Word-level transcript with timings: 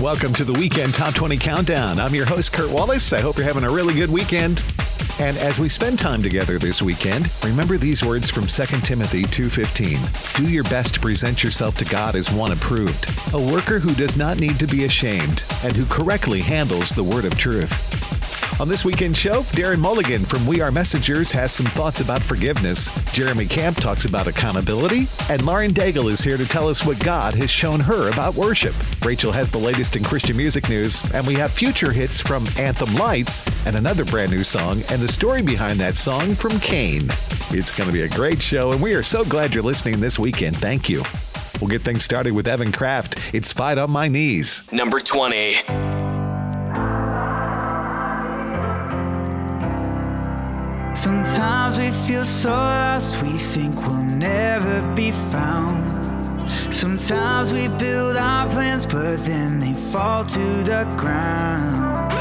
Welcome 0.00 0.34
to 0.34 0.44
the 0.44 0.52
Weekend 0.52 0.92
Top 0.92 1.14
20 1.14 1.38
Countdown. 1.38 1.98
I'm 1.98 2.14
your 2.14 2.26
host, 2.26 2.52
Kurt 2.52 2.70
Wallace. 2.70 3.14
I 3.14 3.22
hope 3.22 3.38
you're 3.38 3.46
having 3.46 3.64
a 3.64 3.70
really 3.70 3.94
good 3.94 4.10
weekend. 4.10 4.62
And 5.18 5.38
as 5.38 5.58
we 5.58 5.70
spend 5.70 5.98
time 5.98 6.20
together 6.20 6.58
this 6.58 6.82
weekend, 6.82 7.30
remember 7.42 7.78
these 7.78 8.04
words 8.04 8.28
from 8.28 8.46
2 8.46 8.84
Timothy 8.84 9.22
2:15. 9.22 9.98
Do 10.34 10.52
your 10.52 10.64
best 10.64 10.94
to 10.94 11.00
present 11.00 11.42
yourself 11.42 11.78
to 11.78 11.86
God 11.86 12.14
as 12.14 12.30
one 12.30 12.52
approved, 12.52 13.10
a 13.32 13.40
worker 13.40 13.78
who 13.78 13.94
does 13.94 14.18
not 14.18 14.38
need 14.38 14.58
to 14.58 14.66
be 14.66 14.84
ashamed 14.84 15.44
and 15.64 15.74
who 15.74 15.86
correctly 15.86 16.42
handles 16.42 16.90
the 16.90 17.02
word 17.02 17.24
of 17.24 17.38
truth. 17.38 17.72
On 18.58 18.68
this 18.70 18.86
weekend 18.86 19.14
show, 19.14 19.42
Darren 19.52 19.80
Mulligan 19.80 20.24
from 20.24 20.46
We 20.46 20.62
Are 20.62 20.72
Messengers 20.72 21.30
has 21.32 21.52
some 21.52 21.66
thoughts 21.66 22.00
about 22.00 22.22
forgiveness. 22.22 22.88
Jeremy 23.12 23.44
Camp 23.44 23.76
talks 23.76 24.06
about 24.06 24.26
accountability, 24.26 25.08
and 25.28 25.44
Lauren 25.44 25.74
Daigle 25.74 26.10
is 26.10 26.22
here 26.22 26.38
to 26.38 26.48
tell 26.48 26.66
us 26.66 26.82
what 26.82 26.98
God 27.00 27.34
has 27.34 27.50
shown 27.50 27.80
her 27.80 28.08
about 28.08 28.34
worship. 28.34 28.74
Rachel 29.04 29.30
has 29.32 29.50
the 29.50 29.58
latest 29.58 29.85
in 29.94 30.02
Christian 30.02 30.36
music 30.36 30.68
news, 30.68 31.08
and 31.12 31.24
we 31.26 31.34
have 31.34 31.52
future 31.52 31.92
hits 31.92 32.20
from 32.20 32.46
Anthem 32.58 32.94
Lights 32.94 33.44
and 33.66 33.76
another 33.76 34.04
brand 34.04 34.32
new 34.32 34.42
song 34.42 34.82
and 34.90 35.00
the 35.00 35.06
story 35.06 35.42
behind 35.42 35.78
that 35.78 35.96
song 35.96 36.34
from 36.34 36.58
Cain. 36.58 37.02
It's 37.50 37.76
going 37.76 37.88
to 37.88 37.92
be 37.92 38.02
a 38.02 38.08
great 38.08 38.42
show, 38.42 38.72
and 38.72 38.82
we 38.82 38.94
are 38.94 39.02
so 39.02 39.22
glad 39.22 39.54
you're 39.54 39.62
listening 39.62 40.00
this 40.00 40.18
weekend. 40.18 40.56
Thank 40.56 40.88
you. 40.88 41.04
We'll 41.60 41.68
get 41.68 41.82
things 41.82 42.04
started 42.04 42.32
with 42.32 42.48
Evan 42.48 42.72
Craft. 42.72 43.18
It's 43.32 43.52
Fight 43.52 43.78
on 43.78 43.90
My 43.90 44.08
Knees. 44.08 44.64
Number 44.72 44.98
20. 44.98 45.52
Sometimes 50.96 51.76
we 51.76 51.90
feel 52.08 52.24
so 52.24 52.48
lost, 52.48 53.22
we 53.22 53.30
think 53.30 53.76
we'll 53.76 54.02
never 54.02 54.94
be 54.94 55.12
found. 55.12 56.05
Sometimes 56.70 57.52
we 57.52 57.68
build 57.68 58.16
our 58.16 58.48
plans, 58.50 58.86
but 58.86 59.24
then 59.24 59.58
they 59.58 59.74
fall 59.90 60.24
to 60.24 60.38
the 60.38 60.84
ground. 60.96 62.12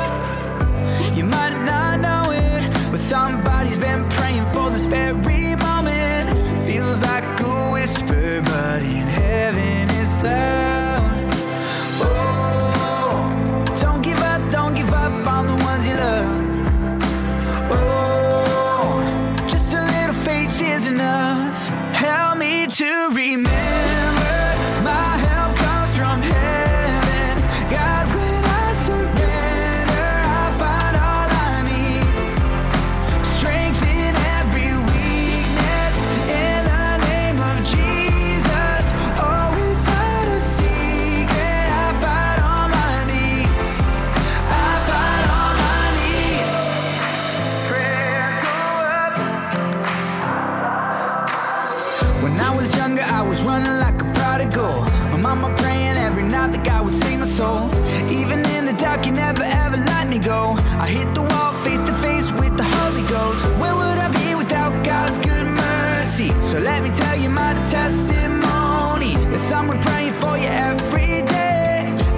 You 1.17 1.23
might 1.23 1.55
not 1.63 1.99
know 1.99 2.31
it, 2.31 2.71
but 2.91 2.99
somebody's 2.99 3.77
been 3.77 4.03
praying 4.09 4.45
for 4.53 4.69
this 4.69 4.81
very 4.81 5.55
moment. 5.55 6.29
Feels 6.66 7.01
like 7.01 7.23
a 7.41 7.71
whisper, 7.71 8.41
but 8.43 8.81
in 8.81 9.07
heaven 9.07 9.89
it's 9.99 10.17
loud. 10.23 10.75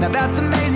That's 0.09 0.40
amazing 0.40 0.66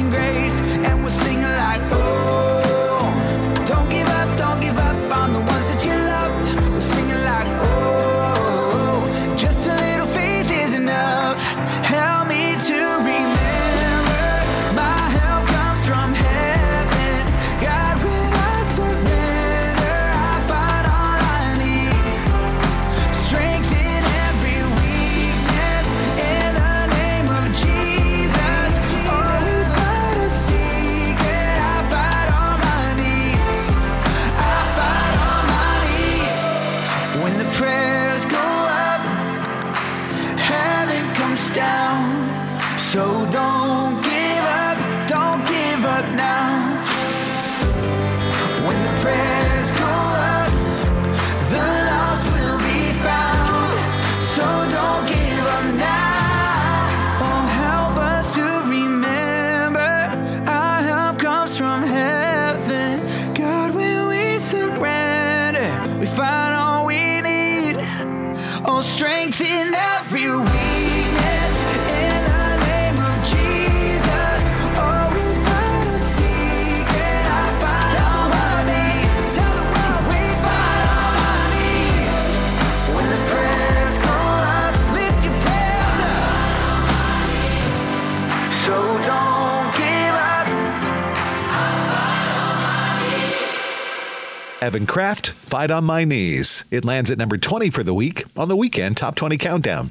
Evan 94.72 94.88
Craft, 94.88 95.28
Fight 95.28 95.70
on 95.70 95.84
My 95.84 96.06
Knees. 96.06 96.64
It 96.72 96.86
lands 96.86 97.12
at 97.12 97.18
number 97.18 97.38
20 97.38 97.70
for 97.72 97.84
the 97.84 97.94
week 97.94 98.24
on 98.38 98.48
the 98.48 98.56
weekend 98.56 98.96
Top 98.96 99.16
20 99.16 99.36
Countdown. 99.36 99.90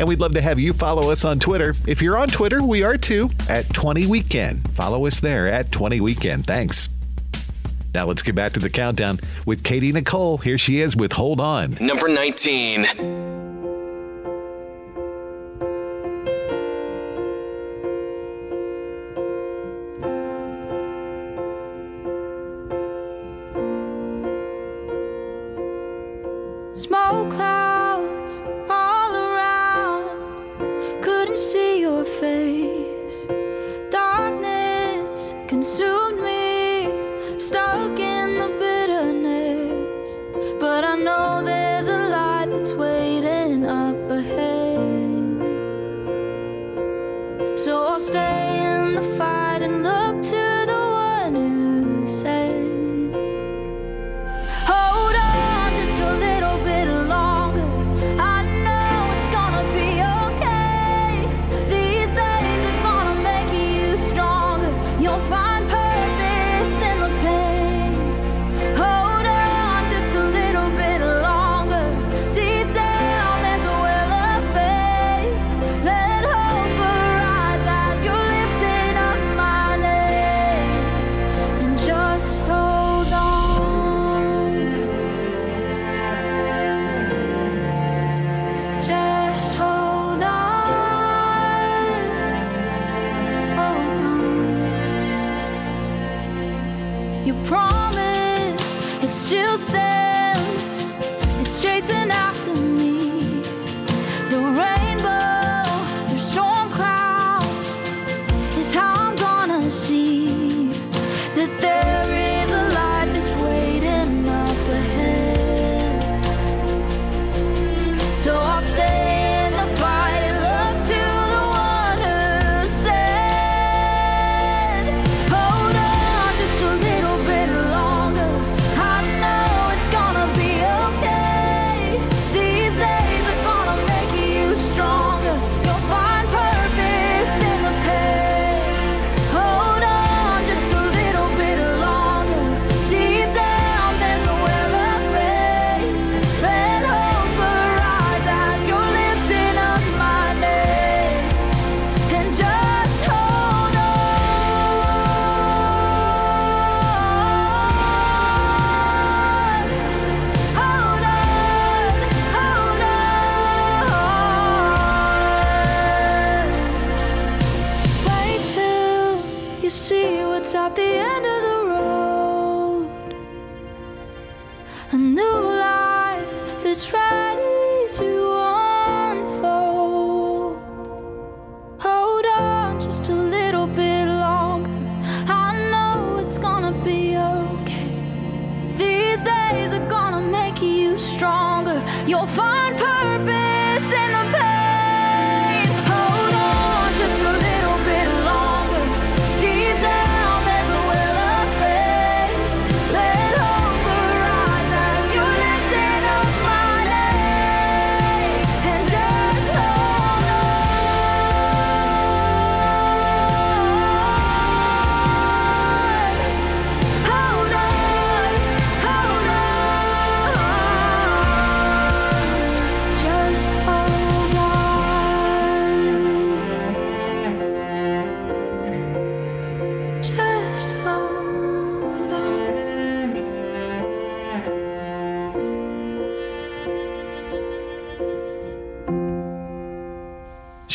And 0.00 0.08
we'd 0.08 0.18
love 0.18 0.34
to 0.34 0.40
have 0.40 0.58
you 0.58 0.72
follow 0.72 1.12
us 1.12 1.24
on 1.24 1.38
Twitter. 1.38 1.76
If 1.86 2.02
you're 2.02 2.18
on 2.18 2.26
Twitter, 2.26 2.64
we 2.64 2.82
are 2.82 2.96
too 2.96 3.30
at 3.48 3.72
20 3.72 4.08
Weekend. 4.08 4.68
Follow 4.72 5.06
us 5.06 5.20
there 5.20 5.46
at 5.46 5.70
20 5.70 6.00
Weekend. 6.00 6.44
Thanks. 6.46 6.88
Now 7.94 8.06
let's 8.06 8.22
get 8.22 8.34
back 8.34 8.54
to 8.54 8.58
the 8.58 8.70
countdown 8.70 9.20
with 9.46 9.62
Katie 9.62 9.92
Nicole. 9.92 10.38
Here 10.38 10.58
she 10.58 10.80
is 10.80 10.96
with 10.96 11.12
Hold 11.12 11.38
On. 11.38 11.78
Number 11.80 12.08
19. 12.08 13.25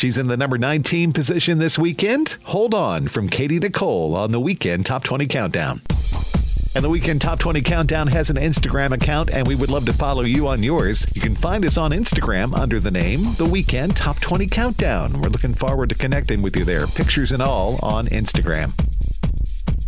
She's 0.02 0.18
in 0.18 0.26
the 0.26 0.36
number 0.36 0.58
19 0.58 1.12
position 1.12 1.58
this 1.58 1.78
weekend. 1.78 2.36
Hold 2.46 2.74
on 2.74 3.06
from 3.06 3.28
Katie 3.28 3.60
Nicole 3.60 4.16
on 4.16 4.32
the 4.32 4.40
weekend 4.40 4.84
Top 4.84 5.04
20 5.04 5.28
Countdown. 5.28 5.80
And 6.74 6.84
the 6.84 6.88
Weekend 6.88 7.20
Top 7.20 7.38
20 7.38 7.60
Countdown 7.60 8.08
has 8.08 8.28
an 8.28 8.34
Instagram 8.34 8.90
account, 8.90 9.30
and 9.32 9.46
we 9.46 9.54
would 9.54 9.70
love 9.70 9.84
to 9.84 9.92
follow 9.92 10.22
you 10.22 10.48
on 10.48 10.60
yours. 10.60 11.06
You 11.14 11.22
can 11.22 11.36
find 11.36 11.64
us 11.64 11.78
on 11.78 11.92
Instagram 11.92 12.52
under 12.52 12.80
the 12.80 12.90
name 12.90 13.20
The 13.38 13.48
Weekend 13.48 13.94
Top 13.94 14.18
20 14.18 14.48
Countdown. 14.48 15.12
We're 15.20 15.28
looking 15.28 15.54
forward 15.54 15.90
to 15.90 15.94
connecting 15.94 16.42
with 16.42 16.56
you 16.56 16.64
there, 16.64 16.88
pictures 16.88 17.30
and 17.30 17.40
all 17.40 17.78
on 17.84 18.06
Instagram. 18.06 18.74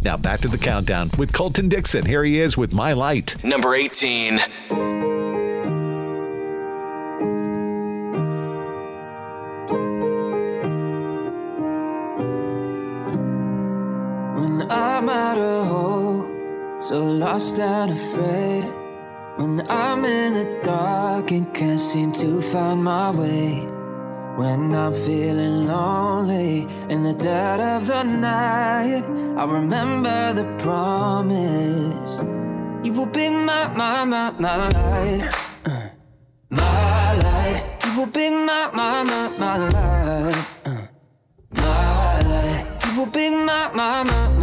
Now 0.04 0.16
back 0.16 0.38
to 0.42 0.48
the 0.48 0.58
countdown 0.58 1.10
with 1.18 1.32
Colton 1.32 1.68
Dixon. 1.68 2.06
Here 2.06 2.22
he 2.22 2.38
is 2.38 2.56
with 2.56 2.72
My 2.72 2.92
Light. 2.92 3.42
Number 3.42 3.74
18. 3.74 4.38
Lost 17.34 17.58
and 17.58 17.90
afraid. 17.90 18.64
When 19.38 19.68
I'm 19.68 20.04
in 20.04 20.34
the 20.34 20.60
dark 20.62 21.32
and 21.32 21.52
can't 21.52 21.80
seem 21.80 22.12
to 22.22 22.40
find 22.40 22.84
my 22.84 23.10
way. 23.10 23.66
When 24.36 24.72
I'm 24.72 24.94
feeling 24.94 25.66
lonely 25.66 26.68
in 26.88 27.02
the 27.02 27.12
dead 27.12 27.58
of 27.60 27.88
the 27.88 28.04
night, 28.04 29.04
I 29.40 29.44
remember 29.58 30.32
the 30.40 30.46
promise. 30.64 32.12
You 32.84 32.92
will 32.92 33.12
be 33.18 33.28
my, 33.30 33.62
my, 33.80 34.04
my, 34.04 34.30
my 34.44 34.56
light. 34.68 35.34
Uh, 35.66 35.88
my 36.50 37.14
light. 37.24 37.62
You 37.84 37.92
will 37.98 38.12
be 38.18 38.30
my, 38.30 38.70
my, 38.78 39.02
my, 39.10 39.26
my 39.42 39.56
light. 39.74 40.46
Uh, 40.64 40.86
my 41.50 42.20
light. 42.32 42.64
You 42.84 42.98
will 42.98 43.12
be 43.18 43.28
my, 43.30 43.70
my, 43.74 44.04
my, 44.04 44.33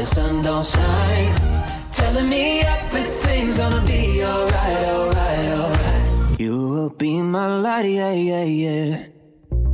the 0.00 0.06
sun 0.06 0.40
don't 0.40 0.64
shine. 0.64 1.34
Telling 1.92 2.28
me 2.30 2.60
everything's 2.60 3.58
gonna 3.58 3.84
be 3.84 4.24
alright, 4.24 4.82
alright, 4.94 5.48
alright. 5.58 6.40
You 6.40 6.56
will 6.56 6.88
be 6.88 7.20
my 7.20 7.46
light, 7.60 7.84
yeah, 7.84 8.12
yeah, 8.12 8.44
yeah. 8.44 9.06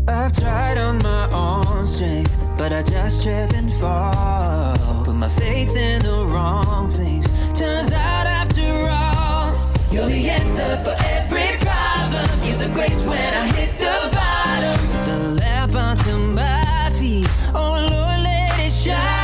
I've 0.08 0.32
tried 0.32 0.78
on 0.78 0.98
my 0.98 1.30
own 1.30 1.86
strength, 1.86 2.36
but 2.58 2.72
I 2.72 2.82
just 2.82 3.22
trip 3.22 3.52
and 3.52 3.72
fall. 3.72 5.04
Put 5.04 5.14
my 5.14 5.28
faith 5.28 5.76
in 5.76 6.02
the 6.02 6.18
wrong 6.32 6.88
things. 6.88 7.26
Turns 7.54 7.92
out 7.92 8.26
after 8.40 8.68
all, 9.00 9.54
you're 9.92 10.10
the 10.16 10.28
answer 10.38 10.72
for 10.84 10.96
every 11.16 11.50
problem. 11.66 12.26
You're 12.46 12.62
the 12.66 12.72
grace 12.74 13.04
when 13.04 13.32
I 13.42 13.46
hit 13.58 13.72
the 13.78 13.98
bottom. 14.18 14.76
The 15.08 15.18
lamp 15.40 15.74
unto 15.74 16.12
my 16.40 16.90
feet. 16.98 17.28
Oh 17.54 17.74
Lord, 17.90 18.18
let 18.24 18.58
it 18.66 18.72
shine. 18.72 19.15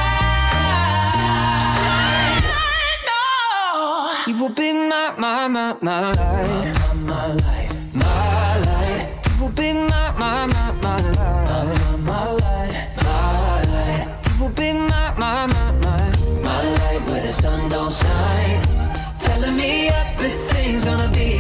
You 4.33 4.39
will 4.39 4.49
be 4.49 4.73
my, 4.73 5.15
my, 5.19 5.47
my, 5.47 5.77
my 5.83 6.01
light. 6.13 6.17
My, 6.17 6.95
my 6.95 7.05
my 7.05 7.35
light. 7.35 7.71
My 7.93 8.59
light. 8.65 9.09
You 9.29 9.43
will 9.43 9.51
be 9.51 9.75
my, 9.75 10.15
my, 10.19 10.47
my, 10.47 10.73
my 10.81 10.97
light. 10.97 11.77
My, 11.77 11.97
my 11.99 12.31
light. 12.41 12.97
My 13.05 13.63
light. 13.75 14.09
You 14.25 14.43
will 14.43 14.55
be 14.55 14.73
my, 14.73 15.15
my, 15.19 15.47
my, 15.47 15.73
my, 15.83 16.17
my 16.41 16.63
light 16.63 17.11
where 17.11 17.23
the 17.27 17.31
sun 17.31 17.69
don't 17.69 17.93
shine. 17.93 18.63
Telling 19.19 19.55
me 19.55 19.89
everything's 19.89 20.87
gonna 20.87 21.13
be 21.13 21.32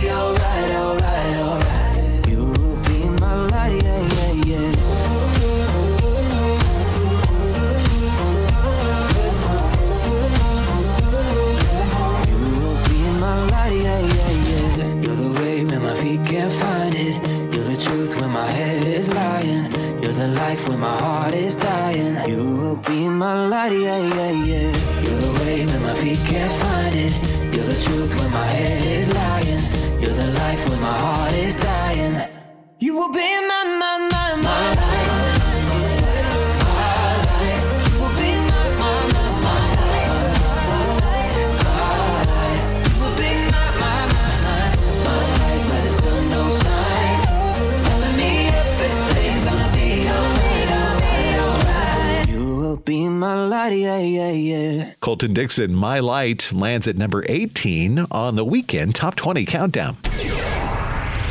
Dixon, 55.28 55.74
My 55.74 56.00
Light, 56.00 56.52
lands 56.52 56.88
at 56.88 56.96
number 56.96 57.24
18 57.28 58.06
on 58.10 58.36
the 58.36 58.44
weekend 58.44 58.94
Top 58.94 59.14
20 59.14 59.44
Countdown. 59.44 59.96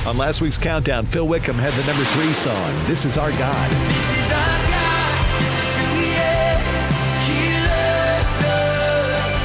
On 0.05 0.17
last 0.17 0.41
week's 0.41 0.57
countdown, 0.57 1.05
Phil 1.05 1.27
Wickham 1.27 1.57
had 1.57 1.73
the 1.73 1.85
number 1.85 2.03
three 2.05 2.33
song, 2.33 2.85
This 2.87 3.05
Is 3.05 3.17
Our 3.17 3.31
God. 3.31 3.71
This 3.71 4.17
is 4.17 4.31
our 4.31 4.59
God, 4.69 5.39
this 5.39 5.55
is 5.61 5.77
who 5.77 5.85
He 5.93 6.09
is. 6.09 6.85
He 7.27 7.53
loves 7.69 8.37
us. 8.49 9.37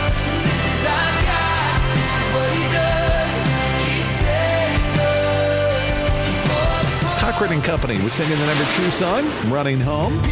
This 0.49 0.63
is 0.73 0.83
our 0.87 1.13
God, 1.29 1.77
this 1.93 2.13
is 2.17 2.27
what 2.33 2.51
He 2.57 2.65
does. 2.73 3.45
He 3.85 4.01
saves 4.01 4.97
us. 4.99 5.99
He 7.11 7.19
Cochren 7.21 7.53
and 7.53 7.63
Company 7.63 8.03
was 8.03 8.15
singing 8.15 8.39
the 8.39 8.47
number 8.47 8.65
two 8.73 8.91
song, 8.91 9.29
Running 9.51 9.81
Home. 9.81 10.23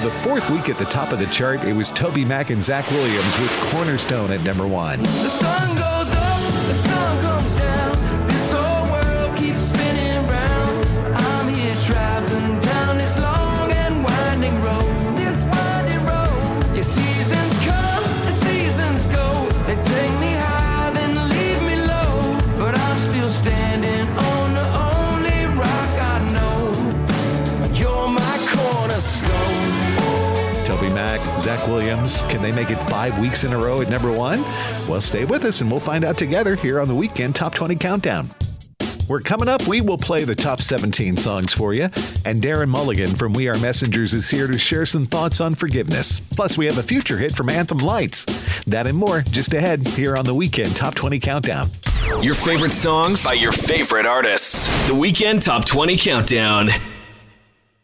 The 0.00 0.10
fourth 0.22 0.48
week 0.50 0.68
at 0.68 0.78
the 0.78 0.84
top 0.86 1.12
of 1.12 1.18
the 1.18 1.26
chart, 1.26 1.62
it 1.64 1.74
was 1.74 1.90
Toby 1.90 2.24
Mac 2.24 2.50
and 2.50 2.62
Zach 2.62 2.90
Williams 2.90 3.38
with 3.38 3.50
Cornerstone 3.70 4.30
at 4.30 4.42
number 4.42 4.66
one. 4.66 5.00
Williams, 31.70 32.22
can 32.24 32.42
they 32.42 32.52
make 32.52 32.70
it 32.70 32.78
five 32.88 33.18
weeks 33.20 33.44
in 33.44 33.52
a 33.52 33.58
row 33.58 33.80
at 33.80 33.88
number 33.88 34.10
one? 34.12 34.42
Well, 34.88 35.00
stay 35.00 35.24
with 35.24 35.44
us 35.44 35.60
and 35.60 35.70
we'll 35.70 35.80
find 35.80 36.04
out 36.04 36.18
together 36.18 36.56
here 36.56 36.80
on 36.80 36.88
the 36.88 36.94
weekend 36.94 37.36
Top 37.36 37.54
20 37.54 37.76
Countdown. 37.76 38.28
We're 39.08 39.20
coming 39.20 39.48
up. 39.48 39.66
We 39.66 39.80
will 39.80 39.98
play 39.98 40.24
the 40.24 40.36
top 40.36 40.60
17 40.60 41.16
songs 41.16 41.52
for 41.52 41.74
you. 41.74 41.84
And 42.24 42.40
Darren 42.40 42.68
Mulligan 42.68 43.10
from 43.10 43.32
We 43.32 43.48
Are 43.48 43.58
Messengers 43.58 44.14
is 44.14 44.30
here 44.30 44.46
to 44.46 44.58
share 44.58 44.86
some 44.86 45.04
thoughts 45.04 45.40
on 45.40 45.54
forgiveness. 45.54 46.20
Plus, 46.20 46.56
we 46.56 46.66
have 46.66 46.78
a 46.78 46.82
future 46.82 47.18
hit 47.18 47.32
from 47.32 47.48
Anthem 47.48 47.78
Lights. 47.78 48.24
That 48.64 48.86
and 48.86 48.96
more 48.96 49.22
just 49.22 49.52
ahead 49.52 49.86
here 49.88 50.16
on 50.16 50.24
the 50.24 50.34
weekend 50.34 50.76
Top 50.76 50.94
20 50.94 51.18
Countdown. 51.18 51.68
Your 52.22 52.34
favorite 52.34 52.72
songs 52.72 53.24
by 53.24 53.32
your 53.32 53.52
favorite 53.52 54.06
artists. 54.06 54.68
The 54.86 54.94
Weekend 54.94 55.42
Top 55.42 55.64
20 55.64 55.96
Countdown. 55.96 56.68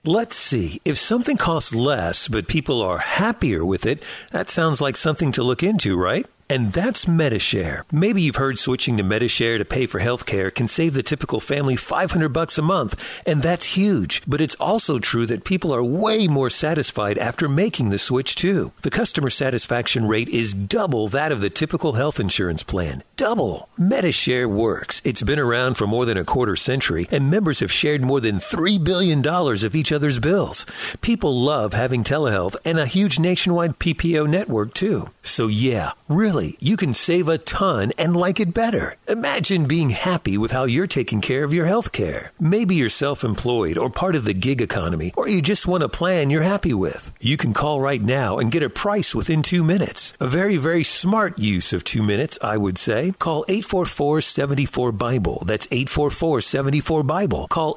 Let's 0.07 0.37
see. 0.37 0.81
If 0.85 0.99
something 0.99 1.37
costs 1.37 1.75
less, 1.75 2.29
but 2.29 2.47
people 2.47 2.81
are 2.81 2.99
happier 2.99 3.65
with 3.65 3.85
it, 3.85 4.05
that 4.31 4.49
sounds 4.49 4.81
like 4.81 4.97
something 4.97 5.33
to 5.33 5.43
look 5.43 5.65
into, 5.65 5.97
right? 5.97 6.27
And 6.49 6.73
that's 6.73 7.09
Medi-Share. 7.09 7.85
Maybe 7.91 8.23
you've 8.23 8.37
heard 8.37 8.57
switching 8.57 8.97
to 8.97 9.03
Medi-Share 9.03 9.59
to 9.59 9.65
pay 9.65 9.87
for 9.87 9.99
healthcare 9.99 10.55
can 10.55 10.69
save 10.69 10.95
the 10.95 11.03
typical 11.03 11.41
family 11.41 11.75
500 11.75 12.29
bucks 12.29 12.57
a 12.57 12.63
month, 12.63 13.21
and 13.27 13.43
that's 13.43 13.77
huge. 13.77 14.23
But 14.29 14.41
it's 14.41 14.55
also 14.57 15.01
true 15.01 15.27
that 15.27 15.45
people 15.45 15.75
are 15.75 15.83
way 15.83 16.29
more 16.29 16.49
satisfied 16.49 17.19
after 17.19 17.49
making 17.49 17.91
the 17.91 17.99
switch 17.99 18.37
too. 18.37 18.71
The 18.83 18.91
customer 18.91 19.29
satisfaction 19.29 20.07
rate 20.07 20.29
is 20.29 20.55
double 20.55 21.09
that 21.09 21.33
of 21.33 21.41
the 21.41 21.51
typical 21.51 21.95
health 21.95 22.21
insurance 22.21 22.63
plan. 22.63 23.03
Double. 23.17 23.69
Medi-Share 23.77 24.49
works. 24.49 25.03
It's 25.05 25.23
been 25.23 25.41
around 25.41 25.75
for 25.75 25.89
more 25.89 26.07
than 26.07 26.17
a 26.17 26.25
quarter 26.25 26.55
century, 26.55 27.09
and 27.11 27.29
members 27.29 27.59
have 27.59 27.73
shared 27.73 28.05
more 28.05 28.21
than 28.21 28.37
$3 28.37 28.85
billion 28.85 29.27
of 29.27 29.75
each 29.75 29.91
other's 29.91 30.21
bills. 30.21 30.65
People 31.01 31.35
love 31.41 31.73
having 31.73 32.05
telehealth 32.05 32.55
and 32.65 32.79
a 32.79 32.87
huge 32.87 33.19
nationwide 33.19 33.81
PPO 33.81 34.29
network 34.29 34.75
too. 34.75 35.11
So 35.23 35.49
yeah, 35.49 35.93
really, 36.09 36.36
you 36.61 36.77
can 36.77 36.93
save 36.93 37.29
a 37.29 37.39
ton 37.39 37.93
and 37.99 38.17
like 38.17 38.39
it 38.41 38.55
better. 38.55 38.97
Imagine 39.09 39.67
being 39.67 39.91
happy 39.91 40.39
with 40.39 40.51
how 40.51 40.65
you're 40.65 40.87
taking 40.87 41.21
care 41.21 41.45
of 41.45 41.53
your 41.53 41.67
health 41.67 41.93
care. 41.93 42.33
Maybe 42.39 42.75
you're 42.75 42.89
self-employed 42.89 43.79
or 43.79 43.91
part 43.91 44.15
of 44.15 44.25
the 44.25 44.35
gig 44.35 44.61
economy, 44.61 45.13
or 45.17 45.29
you 45.29 45.43
just 45.43 45.67
want 45.67 45.83
a 45.83 45.89
plan 45.89 46.31
you're 46.31 46.43
happy 46.43 46.73
with. 46.75 47.13
You 47.21 47.37
can 47.37 47.53
call 47.53 47.81
right 47.81 48.03
now 48.03 48.39
and 48.39 48.53
get 48.53 48.63
a 48.63 48.71
price 48.71 49.15
within 49.15 49.43
two 49.43 49.65
minutes. 49.65 50.15
A 50.21 50.27
very, 50.27 50.57
very 50.57 50.85
smart 50.85 51.39
use 51.39 51.73
of 51.73 51.85
two 51.85 52.03
minutes, 52.03 52.39
I 52.43 52.57
would 52.57 52.79
say. 52.79 53.13
Call 53.19 53.45
844-74-BIBLE. 53.49 55.43
That's 55.47 55.67
844-74-BIBLE. 55.69 57.49
Call 57.49 57.77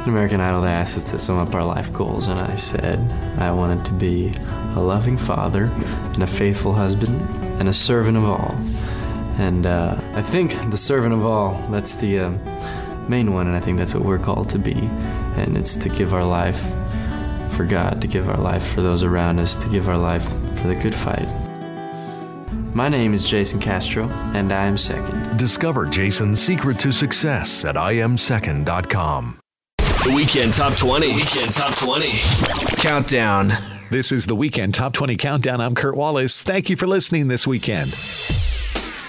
844-74-BIBLE. 0.00 0.08
American 0.08 0.40
Idol 0.40 0.60
they 0.62 0.68
asked 0.68 0.96
us 0.96 1.04
to 1.04 1.18
sum 1.18 1.38
up 1.38 1.54
our 1.54 1.64
life 1.64 1.92
goals, 1.92 2.28
and 2.28 2.38
I 2.38 2.56
said 2.56 2.98
I 3.38 3.52
wanted 3.52 3.84
to 3.86 3.92
be 3.92 4.32
a 4.74 4.80
loving 4.80 5.16
father 5.16 5.64
and 5.64 6.22
a 6.22 6.26
faithful 6.26 6.72
husband 6.72 7.20
and 7.60 7.68
a 7.68 7.72
servant 7.72 8.16
of 8.16 8.24
all. 8.24 8.54
And 9.38 9.66
uh, 9.66 10.00
I 10.14 10.22
think 10.22 10.70
the 10.70 10.76
servant 10.76 11.14
of 11.14 11.24
all, 11.24 11.54
that's 11.70 11.94
the 11.94 12.18
uh, 12.18 12.30
main 13.08 13.32
one, 13.32 13.46
and 13.46 13.56
I 13.56 13.60
think 13.60 13.78
that's 13.78 13.94
what 13.94 14.04
we're 14.04 14.18
called 14.18 14.48
to 14.50 14.58
be. 14.58 14.74
And 15.36 15.56
it's 15.56 15.76
to 15.76 15.88
give 15.88 16.12
our 16.12 16.24
life 16.24 16.62
for 17.50 17.64
God, 17.64 18.00
to 18.02 18.08
give 18.08 18.28
our 18.28 18.38
life 18.38 18.74
for 18.74 18.82
those 18.82 19.02
around 19.02 19.38
us, 19.38 19.56
to 19.56 19.68
give 19.68 19.88
our 19.88 19.98
life 19.98 20.24
for 20.60 20.68
the 20.68 20.76
good 20.76 20.94
fight. 20.94 21.28
My 22.74 22.88
name 22.88 23.14
is 23.14 23.24
Jason 23.24 23.58
Castro, 23.58 24.08
and 24.34 24.52
I 24.52 24.66
am 24.66 24.76
second. 24.76 25.36
Discover 25.36 25.86
Jason's 25.86 26.40
secret 26.40 26.78
to 26.80 26.92
success 26.92 27.64
at 27.64 27.74
iamsecond.com. 27.74 29.39
The 30.02 30.14
Weekend 30.14 30.54
Top 30.54 30.72
20. 30.72 31.14
Weekend 31.14 31.52
Top 31.52 31.76
20. 31.76 32.10
Countdown. 32.80 33.52
This 33.90 34.12
is 34.12 34.24
the 34.24 34.34
Weekend 34.34 34.72
Top 34.74 34.94
20 34.94 35.14
Countdown. 35.16 35.60
I'm 35.60 35.74
Kurt 35.74 35.94
Wallace. 35.94 36.42
Thank 36.42 36.70
you 36.70 36.76
for 36.76 36.86
listening 36.86 37.28
this 37.28 37.46
weekend. 37.46 37.94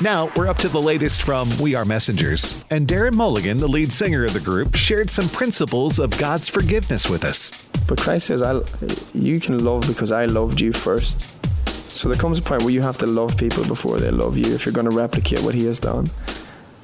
Now, 0.02 0.30
we're 0.36 0.48
up 0.48 0.58
to 0.58 0.68
the 0.68 0.82
latest 0.82 1.24
from 1.24 1.50
We 1.62 1.76
Are 1.76 1.86
Messengers. 1.86 2.66
And 2.70 2.90
Darren 2.90 3.14
Mulligan, 3.14 3.58
the 3.58 3.70
lead 3.70 3.90
singer 3.90 4.26
of 4.26 4.34
the 4.34 4.42
group, 4.42 4.76
shared 4.76 5.10
some 5.10 5.30
principles 5.30 5.98
of 5.98 6.18
God's 6.20 6.50
forgiveness 6.50 7.10
with 7.10 7.24
us. 7.24 7.70
But 7.88 7.98
Christ 7.98 8.28
says, 8.28 8.42
I, 8.42 8.60
You 9.18 9.40
can 9.40 9.64
love 9.64 9.88
because 9.88 10.12
I 10.12 10.26
loved 10.26 10.60
you 10.60 10.74
first. 10.74 11.38
So 11.70 12.10
there 12.10 12.18
comes 12.18 12.38
a 12.38 12.42
point 12.42 12.64
where 12.64 12.74
you 12.74 12.82
have 12.82 12.98
to 12.98 13.06
love 13.06 13.38
people 13.38 13.66
before 13.66 13.98
they 13.98 14.12
love 14.12 14.38
you 14.38 14.54
if 14.54 14.66
you're 14.66 14.74
going 14.74 14.90
to 14.90 14.96
replicate 14.98 15.42
what 15.42 15.56
He 15.56 15.66
has 15.68 15.80
done. 15.80 16.10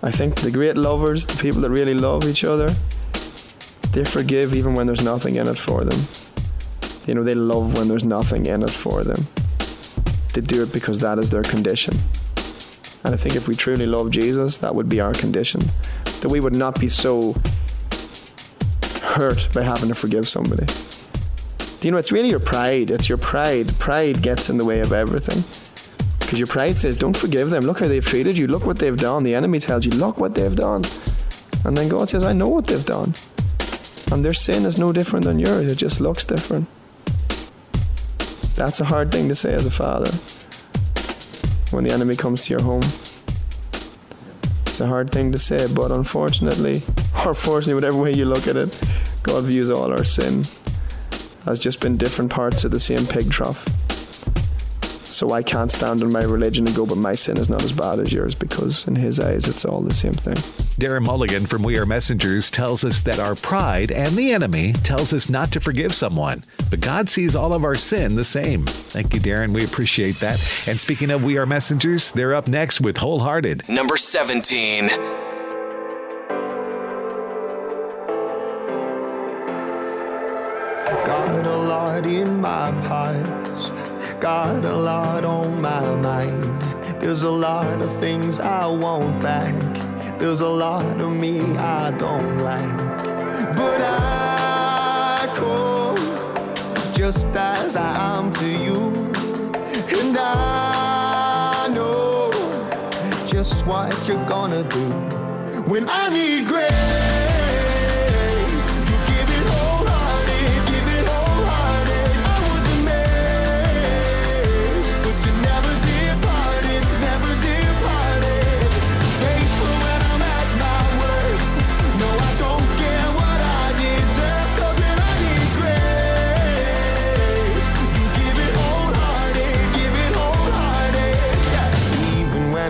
I 0.01 0.11
think 0.11 0.35
the 0.35 0.51
great 0.51 0.77
lovers, 0.77 1.25
the 1.25 1.41
people 1.43 1.59
that 1.59 1.71
really 1.71 1.93
love 1.93 2.23
each 2.23 2.45
other, 2.45 2.69
They 3.97 4.05
forgive 4.05 4.53
even 4.53 4.75
when 4.75 4.85
there's 4.85 5.03
nothing 5.03 5.37
in 5.37 5.47
it 5.47 5.57
for 5.57 5.83
them. 5.83 5.99
You 7.07 7.15
know, 7.15 7.23
they 7.23 7.33
love 7.33 7.75
when 7.75 7.87
there's 7.87 8.03
nothing 8.03 8.45
in 8.45 8.61
it 8.61 8.69
for 8.69 9.03
them. 9.03 9.17
They 10.35 10.41
do 10.41 10.61
it 10.61 10.71
because 10.71 10.99
that 10.99 11.17
is 11.17 11.31
their 11.31 11.41
condition. 11.41 11.95
And 13.03 13.15
I 13.15 13.17
think 13.17 13.35
if 13.35 13.47
we 13.47 13.55
truly 13.55 13.87
love 13.87 14.11
Jesus, 14.11 14.57
that 14.57 14.75
would 14.75 14.87
be 14.87 15.01
our 15.01 15.13
condition. 15.13 15.61
That 16.21 16.27
we 16.29 16.39
would 16.39 16.55
not 16.55 16.79
be 16.79 16.89
so 16.89 17.33
hurt 19.01 19.49
by 19.51 19.63
having 19.63 19.89
to 19.89 19.95
forgive 19.95 20.29
somebody. 20.29 20.71
You 21.81 21.89
know, 21.89 21.97
it's 21.97 22.11
really 22.11 22.29
your 22.29 22.39
pride. 22.39 22.91
It's 22.91 23.09
your 23.09 23.17
pride. 23.17 23.67
Pride 23.79 24.21
gets 24.21 24.47
in 24.47 24.59
the 24.59 24.65
way 24.65 24.81
of 24.81 24.93
everything. 24.93 25.41
Because 26.19 26.37
your 26.37 26.47
pride 26.47 26.75
says, 26.75 26.97
don't 26.97 27.17
forgive 27.17 27.49
them. 27.49 27.63
Look 27.63 27.79
how 27.79 27.87
they've 27.87 28.05
treated 28.05 28.37
you. 28.37 28.45
Look 28.45 28.67
what 28.67 28.77
they've 28.77 28.95
done. 28.95 29.23
The 29.23 29.33
enemy 29.33 29.59
tells 29.59 29.87
you, 29.87 29.91
look 29.93 30.19
what 30.19 30.35
they've 30.35 30.55
done. 30.55 30.83
And 31.65 31.75
then 31.75 31.89
God 31.89 32.11
says, 32.11 32.21
I 32.21 32.33
know 32.33 32.47
what 32.47 32.67
they've 32.67 32.85
done. 32.85 33.15
And 34.11 34.23
their 34.23 34.33
sin 34.33 34.65
is 34.65 34.77
no 34.77 34.91
different 34.91 35.25
than 35.25 35.39
yours. 35.39 35.71
It 35.71 35.77
just 35.77 35.99
looks 35.99 36.25
different. 36.25 36.67
That's 38.55 38.79
a 38.79 38.85
hard 38.85 39.11
thing 39.11 39.27
to 39.29 39.35
say 39.35 39.53
as 39.53 39.65
a 39.65 39.71
father 39.71 40.09
when 41.71 41.83
the 41.83 41.91
enemy 41.91 42.15
comes 42.15 42.45
to 42.45 42.53
your 42.53 42.63
home. 42.63 42.81
It's 44.65 44.81
a 44.81 44.87
hard 44.87 45.11
thing 45.11 45.31
to 45.31 45.39
say, 45.39 45.67
but 45.73 45.91
unfortunately, 45.91 46.81
or 47.25 47.33
fortunately, 47.33 47.75
whatever 47.75 48.01
way 48.01 48.13
you 48.13 48.25
look 48.25 48.47
at 48.47 48.55
it, 48.55 48.69
God 49.23 49.43
views 49.43 49.69
all 49.69 49.91
our 49.91 50.05
sin 50.05 50.43
as 51.45 51.59
just 51.59 51.79
been 51.79 51.97
different 51.97 52.31
parts 52.31 52.63
of 52.63 52.71
the 52.71 52.79
same 52.79 53.05
pig 53.05 53.29
trough. 53.29 53.86
So 55.17 55.31
I 55.31 55.41
can't 55.41 55.71
stand 55.71 56.03
in 56.03 56.11
my 56.11 56.21
religion 56.21 56.67
and 56.67 56.75
go, 56.75 56.85
but 56.85 56.99
my 56.99 57.13
sin 57.13 57.39
is 57.39 57.49
not 57.49 57.63
as 57.63 57.71
bad 57.71 57.97
as 57.99 58.13
yours 58.13 58.35
because 58.35 58.87
in 58.87 58.93
his 58.93 59.19
eyes 59.19 59.47
it's 59.47 59.65
all 59.65 59.81
the 59.81 59.91
same 59.91 60.13
thing. 60.13 60.35
Darren 60.79 61.03
Mulligan 61.03 61.47
from 61.47 61.63
We 61.63 61.79
Are 61.79 61.87
Messengers 61.87 62.51
tells 62.51 62.85
us 62.85 63.01
that 63.01 63.17
our 63.17 63.33
pride 63.33 63.91
and 63.91 64.13
the 64.13 64.31
enemy 64.31 64.73
tells 64.73 65.13
us 65.13 65.27
not 65.27 65.51
to 65.53 65.59
forgive 65.59 65.95
someone, 65.95 66.43
but 66.69 66.81
God 66.81 67.09
sees 67.09 67.35
all 67.35 67.51
of 67.53 67.63
our 67.63 67.73
sin 67.73 68.13
the 68.13 68.23
same. 68.23 68.63
Thank 68.67 69.11
you, 69.15 69.19
Darren. 69.19 69.55
We 69.55 69.65
appreciate 69.65 70.19
that. 70.19 70.39
And 70.67 70.79
speaking 70.79 71.09
of 71.09 71.23
We 71.23 71.39
Are 71.39 71.47
Messengers, 71.47 72.11
they're 72.11 72.35
up 72.35 72.47
next 72.47 72.79
with 72.79 72.97
Wholehearted. 72.97 73.67
Number 73.67 73.97
17. 73.97 74.89
Got 81.07 81.45
a 81.47 81.57
lot 81.57 82.05
in 82.05 82.39
my 82.39 82.71
past, 82.81 83.46
got 84.19 84.65
a 84.65 84.75
lot 84.75 85.25
on 85.25 85.61
my 85.61 85.95
mind. 85.95 86.43
There's 86.99 87.21
a 87.21 87.29
lot 87.29 87.81
of 87.81 87.91
things 87.99 88.39
I 88.39 88.65
want 88.65 89.21
back, 89.21 89.53
there's 90.19 90.41
a 90.41 90.49
lot 90.49 90.85
of 90.99 91.15
me 91.15 91.39
I 91.57 91.91
don't 91.91 92.39
like. 92.39 92.77
But 93.55 93.81
I 93.81 95.31
come 95.35 96.93
just 96.93 97.27
as 97.27 97.75
I 97.75 98.17
am 98.17 98.31
to 98.31 98.47
you, 98.47 98.93
and 99.99 100.17
I 100.17 101.67
know 101.71 102.31
just 103.27 103.67
what 103.67 104.07
you're 104.07 104.25
gonna 104.25 104.63
do 104.63 104.89
when 105.71 105.85
I 105.89 106.09
need 106.09 106.47
grace. 106.47 107.16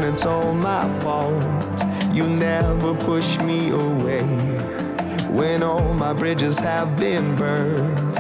It's 0.08 0.26
all 0.26 0.54
my 0.54 0.88
fault, 1.02 1.44
you 2.14 2.24
never 2.24 2.96
push 2.96 3.38
me 3.40 3.70
away. 3.72 4.24
When 5.30 5.62
all 5.62 5.94
my 5.94 6.14
bridges 6.14 6.58
have 6.60 6.98
been 6.98 7.36
burned, 7.36 8.16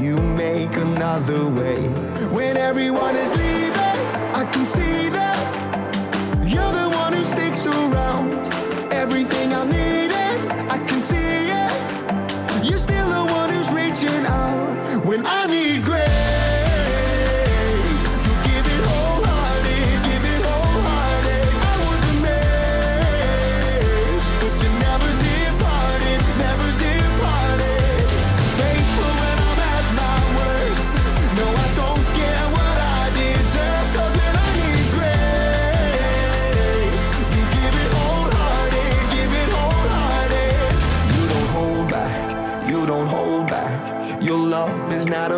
you 0.00 0.16
make 0.16 0.74
another 0.76 1.50
way. 1.50 1.80
When 2.36 2.56
everyone 2.56 3.14
is 3.14 3.30
leaving, 3.36 3.98
I 4.40 4.48
can 4.50 4.64
see 4.64 5.10
that 5.10 5.38
you're 6.46 6.72
the 6.72 6.88
one 6.88 7.12
who 7.12 7.24
sticks 7.24 7.66
around. 7.66 8.34
Everything 8.92 9.52
I'm 9.52 9.68
needing, 9.68 10.38
I 10.70 10.78
can 10.88 11.00
see 11.00 11.16
it. 11.16 12.64
You're 12.64 12.78
still 12.78 13.06
the 13.06 13.32
one 13.32 13.50
who's 13.50 13.70
reaching 13.72 14.24
out 14.24 15.04
when 15.04 15.26
I 15.26 15.46
need 15.46 15.84
grace. 15.84 15.97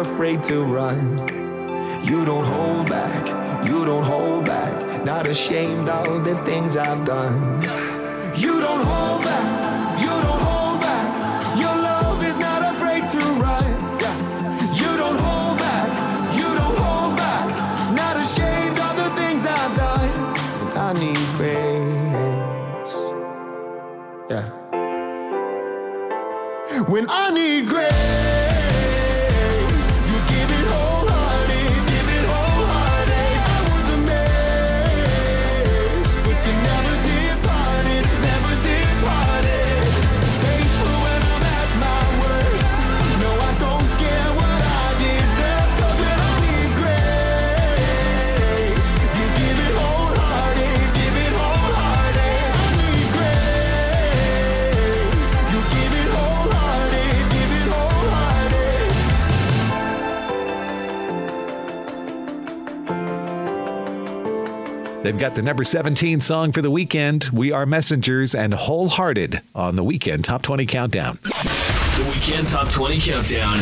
Afraid 0.01 0.41
to 0.41 0.63
run. 0.63 1.19
You 2.03 2.25
don't 2.25 2.47
hold 2.47 2.89
back, 2.89 3.29
you 3.67 3.85
don't 3.85 4.03
hold 4.03 4.47
back. 4.47 5.05
Not 5.05 5.27
ashamed 5.27 5.91
of 5.91 6.25
the 6.25 6.37
things 6.45 6.77
I've 6.77 7.05
done. 7.05 7.63
You 8.35 8.61
don't 8.61 8.85
hold 8.93 9.23
back, 9.23 10.01
you 10.01 10.09
don't 10.09 10.43
hold 10.51 10.81
back. 10.81 11.59
Your 11.59 11.77
love 11.77 12.25
is 12.25 12.39
not 12.39 12.63
afraid 12.73 13.09
to 13.15 13.19
run. 13.45 13.69
You 14.81 14.97
don't 14.97 15.19
hold 15.19 15.59
back, 15.59 15.89
you 16.35 16.49
don't 16.61 16.79
hold 16.79 17.17
back. 17.17 17.47
Not 17.95 18.17
ashamed 18.25 18.79
of 18.79 18.97
the 18.97 19.11
things 19.21 19.45
I've 19.45 19.77
done. 19.77 20.09
And 20.63 20.79
I 20.79 20.93
need 20.95 21.27
grace. 21.37 22.95
Yeah. 24.31 24.47
When 26.89 27.05
I 27.11 27.31
need 27.33 27.67
grace, 27.69 27.90
They've 65.11 65.19
got 65.19 65.35
the 65.35 65.43
number 65.43 65.65
17 65.65 66.21
song 66.21 66.53
for 66.53 66.63
the 66.63 66.71
weekend. 66.71 67.31
We 67.33 67.51
are 67.51 67.67
Messengers 67.67 68.33
and 68.33 68.55
Wholehearted 68.55 69.41
on 69.57 69.75
the 69.75 69.83
weekend 69.83 70.25
Top 70.25 70.41
20 70.43 70.67
Countdown. 70.67 71.19
The 71.25 72.13
Weekend 72.15 72.47
Top 72.47 72.69
20 72.69 73.01
Countdown. 73.01 73.59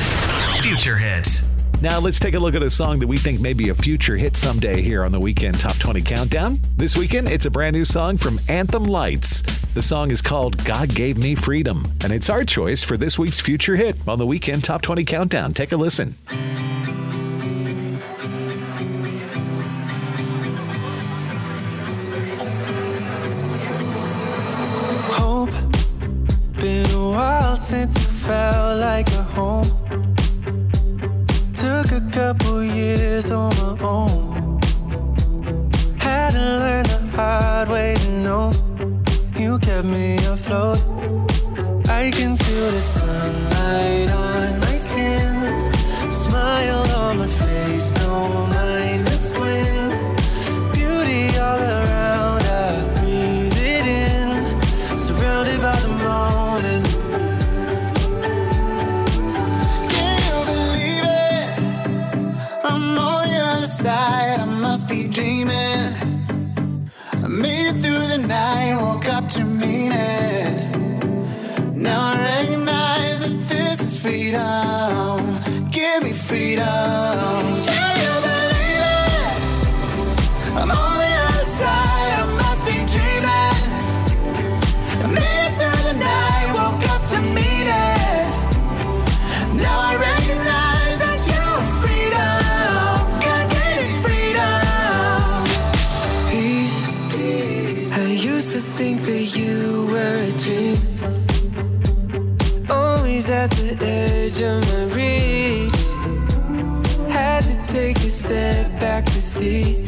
Future 0.60 0.98
hits. 0.98 1.48
Now 1.80 2.00
let's 2.00 2.20
take 2.20 2.34
a 2.34 2.38
look 2.38 2.54
at 2.54 2.62
a 2.62 2.68
song 2.68 2.98
that 2.98 3.06
we 3.06 3.16
think 3.16 3.40
may 3.40 3.54
be 3.54 3.70
a 3.70 3.74
future 3.74 4.18
hit 4.18 4.36
someday 4.36 4.82
here 4.82 5.02
on 5.02 5.10
the 5.10 5.18
Weekend 5.18 5.58
Top 5.58 5.76
20 5.78 6.02
Countdown. 6.02 6.60
This 6.76 6.98
weekend, 6.98 7.30
it's 7.30 7.46
a 7.46 7.50
brand 7.50 7.74
new 7.74 7.86
song 7.86 8.18
from 8.18 8.36
Anthem 8.50 8.84
Lights. 8.84 9.40
The 9.68 9.82
song 9.82 10.10
is 10.10 10.20
called 10.20 10.62
God 10.66 10.94
Gave 10.94 11.16
Me 11.16 11.34
Freedom, 11.34 11.90
and 12.04 12.12
it's 12.12 12.28
our 12.28 12.44
choice 12.44 12.82
for 12.82 12.98
this 12.98 13.18
week's 13.18 13.40
future 13.40 13.76
hit 13.76 13.96
on 14.06 14.18
the 14.18 14.26
Weekend 14.26 14.64
Top 14.64 14.82
20 14.82 15.02
Countdown. 15.06 15.54
Take 15.54 15.72
a 15.72 15.78
listen. 15.78 16.14
Since 27.58 27.96
you 27.98 28.06
felt 28.06 28.78
like 28.78 29.08
a 29.08 29.22
home. 29.34 29.64
Took 31.54 31.90
a 31.90 32.00
couple 32.12 32.62
years 32.62 33.32
on 33.32 33.52
my 33.56 33.76
own. 33.82 34.60
Had 35.98 36.34
to 36.34 36.38
learn 36.38 36.84
the 36.84 37.00
hard 37.16 37.68
way 37.68 37.96
to 37.96 38.10
know. 38.22 38.52
You 39.36 39.58
kept 39.58 39.86
me 39.86 40.18
afloat. 40.18 40.78
I 41.88 42.12
can 42.14 42.36
feel 42.36 42.70
the 42.70 42.78
sunlight 42.78 44.10
on 44.10 44.60
my 44.60 44.74
skin. 44.86 45.72
Smile 46.10 46.86
on 46.96 47.18
my 47.18 47.26
face, 47.26 47.92
no 47.96 48.46
mind 48.54 49.04
the 49.08 49.18
squint. 49.18 49.97
Freedom. 76.28 77.42
You 78.02 78.14
believe 78.28 78.84
it? 78.92 79.36
I'm 80.60 80.70
on 80.70 80.96
the 81.02 81.12
other 81.26 81.48
side, 81.60 82.12
I 82.20 82.24
must 82.40 82.62
be 82.68 82.76
dreaming. 82.92 83.66
Made 85.16 85.42
it 85.46 85.52
through 85.58 85.82
the 85.88 85.94
night, 85.98 86.46
woke 86.58 86.84
up 86.92 87.02
to 87.12 87.18
meet 87.36 87.68
it. 87.88 88.26
Now 89.64 89.76
I 89.90 89.92
recognize 90.08 90.96
that 91.04 91.20
you're 91.30 91.62
freedom. 91.80 92.98
God 93.24 93.44
gave 93.56 93.78
me 93.86 93.92
freedom. 94.04 94.60
Peace. 96.30 96.78
I 97.96 97.98
used 98.32 98.50
to 98.52 98.60
think 98.76 98.96
that 99.08 99.26
you 99.38 99.54
were 99.92 100.16
a 100.28 100.32
dream. 100.44 100.76
Always 102.68 103.24
at 103.30 103.50
the 103.52 103.70
edge 103.80 104.42
of 104.42 104.60
my 104.70 104.77
step 108.18 108.80
back 108.80 109.04
to 109.04 109.12
see 109.12 109.87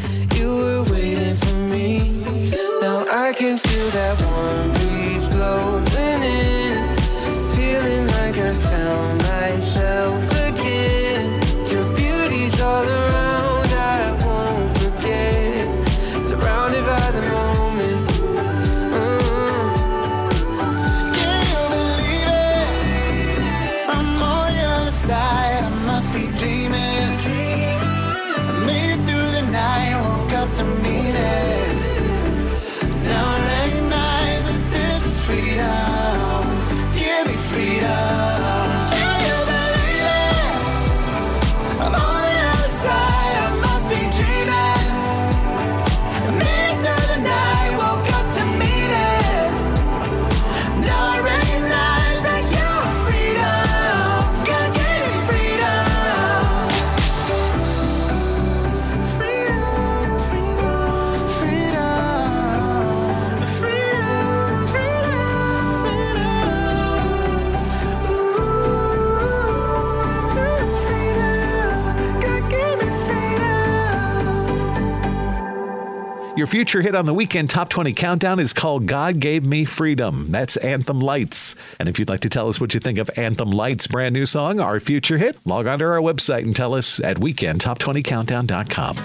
Your 76.41 76.47
future 76.47 76.81
hit 76.81 76.95
on 76.95 77.05
the 77.05 77.13
weekend 77.13 77.51
top 77.51 77.69
20 77.69 77.93
countdown 77.93 78.39
is 78.39 78.51
called 78.51 78.87
God 78.87 79.19
Gave 79.19 79.45
Me 79.45 79.63
Freedom. 79.63 80.31
That's 80.31 80.57
Anthem 80.57 80.99
Lights. 80.99 81.55
And 81.77 81.87
if 81.87 81.99
you'd 81.99 82.09
like 82.09 82.21
to 82.21 82.29
tell 82.29 82.47
us 82.47 82.59
what 82.59 82.73
you 82.73 82.79
think 82.79 82.97
of 82.97 83.11
Anthem 83.15 83.51
Lights' 83.51 83.85
brand 83.85 84.13
new 84.13 84.25
song, 84.25 84.59
our 84.59 84.79
future 84.79 85.19
hit, 85.19 85.37
log 85.45 85.67
on 85.67 85.77
to 85.77 85.85
our 85.85 85.99
website 85.99 86.41
and 86.41 86.55
tell 86.55 86.73
us 86.73 86.99
at 86.99 87.17
weekendtop20countdown.com. 87.17 88.95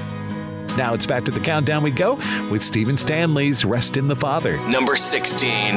Now 0.79 0.95
it's 0.95 1.05
back 1.05 1.27
to 1.27 1.31
the 1.31 1.41
countdown 1.41 1.83
we 1.83 1.91
go 1.91 2.15
with 2.51 2.63
Stephen 2.63 2.97
Stanley's 2.97 3.67
Rest 3.67 3.99
in 3.99 4.09
the 4.09 4.17
Father. 4.17 4.57
Number 4.71 4.97
16. 4.97 5.77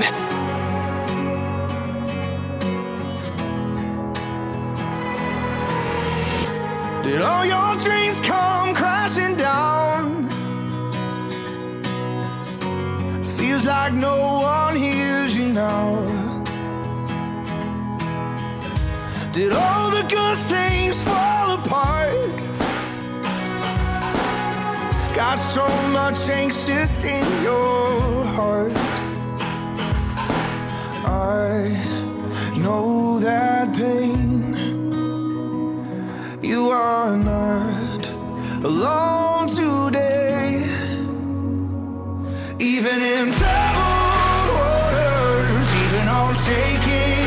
Did 7.04 7.22
all 7.22 7.46
your 7.46 7.76
dreams 7.76 8.22
come 8.22 8.74
crashing 8.74 9.36
down? 9.36 9.59
Feels 13.60 13.68
like 13.68 13.94
no 13.94 14.40
one 14.42 14.76
hears 14.78 15.36
you 15.36 15.52
now. 15.52 16.00
Did 19.34 19.52
all 19.52 19.92
the 19.92 20.04
good 20.04 20.38
things 20.48 21.04
fall 21.04 21.52
apart? 21.60 22.38
Got 25.14 25.40
so 25.40 25.68
much 25.90 26.30
anxious 26.30 27.04
in 27.04 27.28
your 27.44 28.24
heart. 28.38 28.72
I 31.06 31.76
know 32.58 33.20
that 33.20 33.76
pain. 33.76 34.56
You 36.42 36.70
are 36.70 37.18
not 37.18 38.08
alone 38.64 39.39
Even 42.62 43.02
in 43.02 43.32
troubled 43.32 44.54
waters, 44.54 45.74
even 45.76 46.10
on 46.10 46.36
shaking 46.36 47.19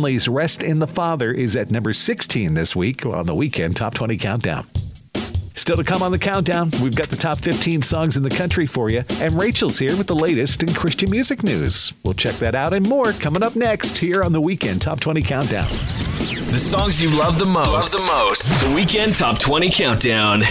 Stephen 0.00 0.12
Stanley's 0.18 0.28
Rest 0.28 0.62
in 0.62 0.78
the 0.78 0.86
Father 0.86 1.30
is 1.30 1.54
at 1.56 1.70
number 1.70 1.92
16 1.92 2.54
this 2.54 2.74
week 2.74 3.04
on 3.04 3.26
the 3.26 3.34
weekend 3.34 3.76
Top 3.76 3.92
20 3.92 4.16
Countdown. 4.16 4.66
Still 5.52 5.76
to 5.76 5.84
come 5.84 6.02
on 6.02 6.10
the 6.10 6.18
countdown, 6.18 6.70
we've 6.82 6.96
got 6.96 7.08
the 7.08 7.16
top 7.16 7.36
15 7.36 7.82
songs 7.82 8.16
in 8.16 8.22
the 8.22 8.30
country 8.30 8.66
for 8.66 8.88
you, 8.88 9.04
and 9.20 9.32
Rachel's 9.34 9.78
here 9.78 9.94
with 9.98 10.06
the 10.06 10.14
latest 10.14 10.62
in 10.62 10.72
Christian 10.72 11.10
music 11.10 11.42
news. 11.42 11.92
We'll 12.02 12.14
check 12.14 12.36
that 12.36 12.54
out 12.54 12.72
and 12.72 12.88
more 12.88 13.12
coming 13.12 13.42
up 13.42 13.56
next 13.56 13.98
here 13.98 14.22
on 14.22 14.32
the 14.32 14.40
Weekend 14.40 14.80
Top 14.80 15.00
20 15.00 15.20
Countdown. 15.20 15.68
The 15.68 16.58
songs 16.58 17.02
you 17.02 17.10
love 17.10 17.38
the 17.38 17.52
most. 17.52 17.92
Love 17.92 17.92
the 17.92 18.06
most. 18.10 18.62
The 18.62 18.74
Weekend 18.74 19.16
Top 19.16 19.38
20 19.38 19.70
Countdown. 19.70 20.44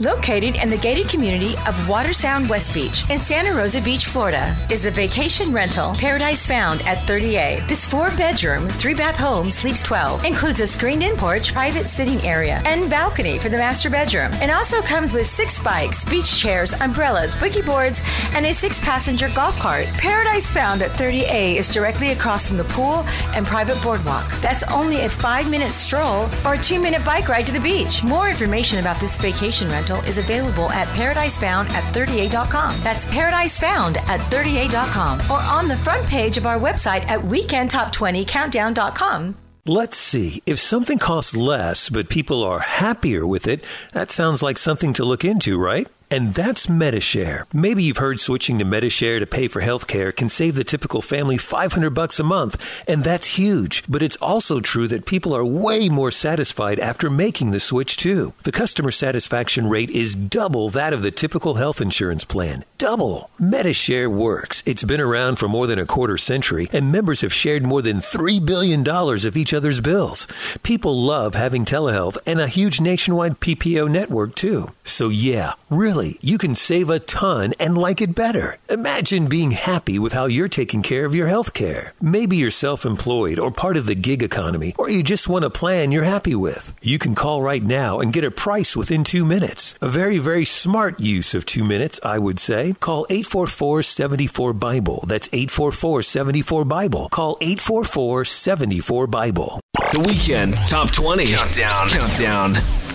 Located 0.00 0.56
in 0.56 0.70
the 0.70 0.78
gated 0.78 1.10
community 1.10 1.52
of 1.68 1.74
Watersound 1.86 2.48
West 2.48 2.72
Beach 2.72 3.08
in 3.10 3.18
Santa 3.18 3.52
Rosa 3.52 3.82
Beach, 3.82 4.06
Florida, 4.06 4.56
is 4.70 4.80
the 4.80 4.90
vacation 4.90 5.52
rental 5.52 5.94
Paradise 5.94 6.46
Found 6.46 6.80
at 6.82 7.06
30A. 7.06 7.68
This 7.68 7.84
four 7.84 8.08
bedroom, 8.16 8.66
three 8.66 8.94
bath 8.94 9.16
home 9.16 9.52
sleeps 9.52 9.82
12, 9.82 10.24
includes 10.24 10.60
a 10.60 10.66
screened 10.66 11.02
in 11.02 11.16
porch, 11.18 11.52
private 11.52 11.84
sitting 11.84 12.18
area, 12.22 12.62
and 12.64 12.88
balcony 12.88 13.38
for 13.38 13.50
the 13.50 13.58
master 13.58 13.90
bedroom, 13.90 14.30
and 14.40 14.50
also 14.50 14.80
comes 14.80 15.12
with 15.12 15.26
six 15.26 15.60
bikes, 15.62 16.02
beach 16.06 16.34
chairs, 16.34 16.72
umbrellas, 16.80 17.34
boogie 17.34 17.64
boards, 17.64 18.00
and 18.34 18.46
a 18.46 18.54
six 18.54 18.80
passenger 18.80 19.28
golf 19.34 19.58
cart. 19.58 19.84
Paradise 19.98 20.50
Found 20.52 20.80
at 20.80 20.92
30A 20.92 21.56
is 21.56 21.68
directly 21.68 22.12
across 22.12 22.48
from 22.48 22.56
the 22.56 22.64
pool 22.64 23.04
and 23.34 23.46
private 23.46 23.80
boardwalk. 23.82 24.26
That's 24.40 24.62
only 24.72 25.02
a 25.02 25.10
five 25.10 25.50
minute 25.50 25.72
stroll 25.72 26.30
or 26.46 26.56
two 26.56 26.80
minute 26.80 27.04
bike 27.04 27.28
ride 27.28 27.44
to 27.44 27.52
the 27.52 27.60
beach. 27.60 28.02
More 28.02 28.30
information 28.30 28.78
about 28.78 28.98
this 28.98 29.18
vacation 29.18 29.68
rental 29.68 29.89
is 29.98 30.18
available 30.18 30.68
at 30.70 30.88
paradisefound 30.88 31.70
at 31.70 31.84
30a.com. 31.94 32.74
That's 32.82 33.06
paradisefound 33.06 33.98
at 33.98 34.18
30a.com 34.30 35.20
or 35.30 35.38
on 35.40 35.68
the 35.68 35.76
front 35.76 36.04
page 36.06 36.36
of 36.36 36.46
our 36.46 36.58
website 36.58 37.04
at 37.06 37.20
weekendtop20countdown.com. 37.20 39.36
Let's 39.66 39.96
see. 39.96 40.42
If 40.46 40.58
something 40.58 40.98
costs 40.98 41.36
less, 41.36 41.90
but 41.90 42.08
people 42.08 42.42
are 42.42 42.60
happier 42.60 43.26
with 43.26 43.46
it, 43.46 43.62
that 43.92 44.10
sounds 44.10 44.42
like 44.42 44.56
something 44.56 44.94
to 44.94 45.04
look 45.04 45.22
into, 45.24 45.58
right? 45.58 45.86
And 46.12 46.34
that's 46.34 46.68
Medi-Share. 46.68 47.46
Maybe 47.52 47.84
you've 47.84 47.98
heard 47.98 48.18
switching 48.18 48.58
to 48.58 48.64
Medi-Share 48.64 49.20
to 49.20 49.26
pay 49.26 49.46
for 49.46 49.62
healthcare 49.62 50.14
can 50.14 50.28
save 50.28 50.56
the 50.56 50.64
typical 50.64 51.02
family 51.02 51.36
500 51.36 51.90
bucks 51.90 52.18
a 52.18 52.24
month, 52.24 52.82
and 52.88 53.04
that's 53.04 53.38
huge. 53.38 53.84
But 53.88 54.02
it's 54.02 54.16
also 54.16 54.58
true 54.58 54.88
that 54.88 55.06
people 55.06 55.32
are 55.36 55.44
way 55.44 55.88
more 55.88 56.10
satisfied 56.10 56.80
after 56.80 57.10
making 57.10 57.52
the 57.52 57.60
switch 57.60 57.96
too. 57.96 58.34
The 58.42 58.50
customer 58.50 58.90
satisfaction 58.90 59.68
rate 59.68 59.90
is 59.90 60.16
double 60.16 60.68
that 60.70 60.92
of 60.92 61.02
the 61.02 61.12
typical 61.12 61.54
health 61.54 61.80
insurance 61.80 62.24
plan. 62.24 62.64
Double. 62.76 63.30
Medi-Share 63.38 64.10
works. 64.10 64.64
It's 64.66 64.82
been 64.82 65.00
around 65.00 65.36
for 65.36 65.48
more 65.48 65.68
than 65.68 65.78
a 65.78 65.86
quarter 65.86 66.18
century, 66.18 66.68
and 66.72 66.90
members 66.90 67.20
have 67.20 67.32
shared 67.32 67.64
more 67.64 67.82
than 67.82 67.98
$3 67.98 68.44
billion 68.44 68.88
of 68.88 69.36
each 69.36 69.54
other's 69.54 69.78
bills. 69.78 70.26
People 70.64 71.00
love 71.00 71.34
having 71.34 71.64
telehealth 71.64 72.18
and 72.26 72.40
a 72.40 72.48
huge 72.48 72.80
nationwide 72.80 73.38
PPO 73.38 73.88
network 73.88 74.34
too. 74.34 74.72
So 74.82 75.08
yeah, 75.08 75.52
really 75.68 75.99
you 76.20 76.38
can 76.38 76.54
save 76.54 76.90
a 76.90 76.98
ton 76.98 77.52
and 77.60 77.76
like 77.76 78.00
it 78.00 78.14
better. 78.14 78.58
Imagine 78.68 79.28
being 79.28 79.50
happy 79.50 79.98
with 79.98 80.12
how 80.12 80.26
you're 80.26 80.48
taking 80.48 80.82
care 80.82 81.04
of 81.04 81.14
your 81.14 81.26
health 81.28 81.52
care. 81.52 81.94
Maybe 82.00 82.36
you're 82.36 82.50
self 82.50 82.84
employed 82.84 83.38
or 83.38 83.50
part 83.50 83.76
of 83.76 83.86
the 83.86 83.94
gig 83.94 84.22
economy, 84.22 84.74
or 84.78 84.88
you 84.88 85.02
just 85.02 85.28
want 85.28 85.44
a 85.44 85.50
plan 85.50 85.92
you're 85.92 86.04
happy 86.04 86.34
with. 86.34 86.72
You 86.82 86.98
can 86.98 87.14
call 87.14 87.42
right 87.42 87.62
now 87.62 88.00
and 88.00 88.12
get 88.12 88.24
a 88.24 88.30
price 88.30 88.76
within 88.76 89.04
two 89.04 89.24
minutes. 89.24 89.76
A 89.80 89.88
very, 89.88 90.18
very 90.18 90.44
smart 90.44 91.00
use 91.00 91.34
of 91.34 91.44
two 91.46 91.64
minutes, 91.64 92.00
I 92.02 92.18
would 92.18 92.38
say. 92.38 92.74
Call 92.80 93.06
844 93.10 93.82
74 93.82 94.52
Bible. 94.54 95.04
That's 95.06 95.28
844 95.32 96.02
74 96.02 96.64
Bible. 96.64 97.08
Call 97.10 97.36
844 97.40 98.24
74 98.24 99.06
Bible. 99.06 99.60
The 99.74 100.04
Weekend 100.06 100.54
Top 100.68 100.90
20 100.92 101.26
Countdown. 101.26 101.88
Countdown. 101.90 102.89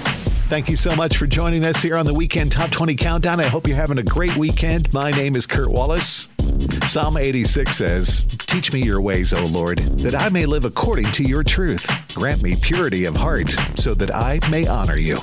Thank 0.47 0.69
you 0.69 0.75
so 0.75 0.95
much 0.95 1.17
for 1.17 1.25
joining 1.25 1.65
us 1.65 1.81
here 1.81 1.97
on 1.97 2.05
the 2.05 2.13
Weekend 2.13 2.51
Top 2.51 2.69
20 2.69 2.95
Countdown. 2.95 3.39
I 3.39 3.47
hope 3.47 3.67
you're 3.67 3.75
having 3.75 3.97
a 3.97 4.03
great 4.03 4.37
weekend. 4.37 4.93
My 4.93 5.09
name 5.09 5.35
is 5.35 5.47
Kurt 5.47 5.71
Wallace. 5.71 6.29
Psalm 6.85 7.17
86 7.17 7.75
says, 7.75 8.21
Teach 8.21 8.71
me 8.71 8.83
your 8.83 9.01
ways, 9.01 9.33
O 9.33 9.43
Lord, 9.47 9.79
that 9.97 10.13
I 10.13 10.29
may 10.29 10.45
live 10.45 10.63
according 10.63 11.11
to 11.13 11.23
your 11.23 11.43
truth. 11.43 11.89
Grant 12.13 12.43
me 12.43 12.55
purity 12.55 13.05
of 13.05 13.17
heart, 13.17 13.49
so 13.75 13.95
that 13.95 14.13
I 14.13 14.39
may 14.51 14.67
honor 14.67 14.97
you. 14.97 15.17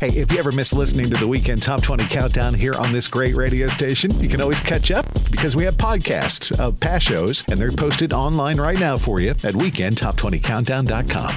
Hey, 0.00 0.08
if 0.08 0.32
you 0.32 0.38
ever 0.38 0.50
miss 0.50 0.72
listening 0.72 1.10
to 1.10 1.20
the 1.20 1.28
Weekend 1.28 1.62
Top 1.62 1.82
20 1.82 2.06
Countdown 2.06 2.54
here 2.54 2.74
on 2.74 2.90
this 2.90 3.06
great 3.06 3.36
radio 3.36 3.66
station, 3.66 4.18
you 4.18 4.30
can 4.30 4.40
always 4.40 4.60
catch 4.60 4.90
up 4.90 5.06
because 5.30 5.54
we 5.54 5.64
have 5.64 5.76
podcasts 5.76 6.58
of 6.58 6.80
past 6.80 7.04
shows, 7.06 7.44
and 7.48 7.60
they're 7.60 7.70
posted 7.70 8.14
online 8.14 8.58
right 8.58 8.80
now 8.80 8.96
for 8.96 9.20
you 9.20 9.30
at 9.30 9.54
weekendtop20countdown.com. 9.54 11.34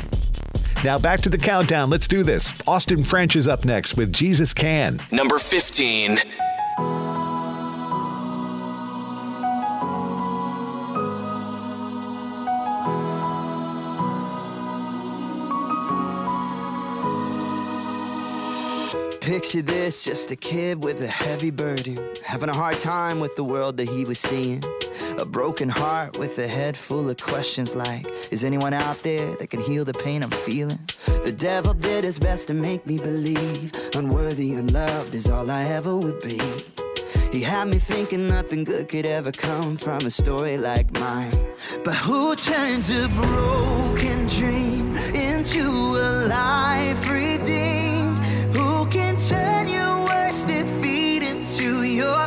Now 0.84 1.00
back 1.00 1.22
to 1.22 1.30
the 1.30 1.38
countdown. 1.38 1.90
Let's 1.90 2.08
do 2.08 2.24
this. 2.24 2.54
Austin 2.68 3.04
French 3.04 3.36
is 3.36 3.48
up 3.48 3.66
next 3.66 3.98
with 3.98 4.14
Jesus 4.14 4.54
Can. 4.54 5.00
Number 5.12 5.38
15. 5.38 6.18
Picture 19.28 19.62
this, 19.62 20.06
just 20.06 20.32
a 20.32 20.38
kid 20.38 20.82
with 20.86 21.02
a 21.02 21.08
heavy 21.08 21.50
burden, 21.50 22.00
having 22.24 22.48
a 22.48 22.54
hard 22.54 22.78
time 22.78 23.20
with 23.20 23.36
the 23.36 23.44
world 23.44 23.76
that 23.76 23.90
he 23.90 24.06
was 24.06 24.20
seeing. 24.20 24.64
A 25.18 25.26
broken 25.26 25.68
heart 25.68 26.18
with 26.18 26.40
a 26.40 26.48
head 26.48 26.78
full 26.78 27.10
of 27.10 27.18
questions 27.18 27.76
like, 27.76 28.08
is 28.32 28.46
anyone 28.46 28.74
out 28.74 29.04
there 29.04 29.36
that 29.36 29.48
can 29.48 29.60
heal 29.60 29.84
the 29.84 29.94
pain 29.94 30.24
I'm 30.24 30.30
feeling? 30.30 30.80
The 31.26 31.34
devil 31.34 31.74
did 31.74 32.06
his 32.06 32.20
best 32.20 32.48
to 32.48 32.54
make 32.54 32.88
me 32.88 33.00
believe 33.00 33.74
unworthy, 33.96 34.54
unloved 34.54 35.14
is 35.14 35.28
all 35.28 35.52
I 35.52 35.66
ever 35.66 35.94
would 35.94 36.22
be. 36.22 36.40
He 37.30 37.42
had 37.42 37.68
me 37.68 37.80
thinking 37.80 38.30
nothing 38.30 38.64
good 38.64 38.88
could 38.88 39.06
ever 39.06 39.34
come 39.34 39.76
from 39.76 40.06
a 40.06 40.10
story 40.10 40.58
like 40.58 40.94
mine. 40.94 41.38
But 41.84 41.96
who 41.96 42.34
turns 42.38 42.90
a 42.90 43.10
broken 43.10 44.28
dream 44.28 44.96
into 44.96 45.68
a 45.68 46.28
life 46.30 47.12
redeemed? 47.12 47.87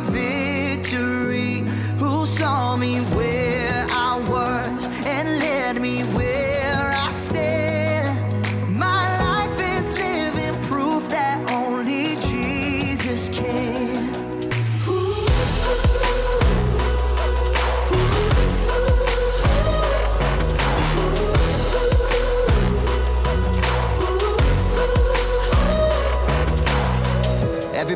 Victory? 0.09 1.63
Who 1.97 2.25
saw 2.25 2.75
me 2.77 2.99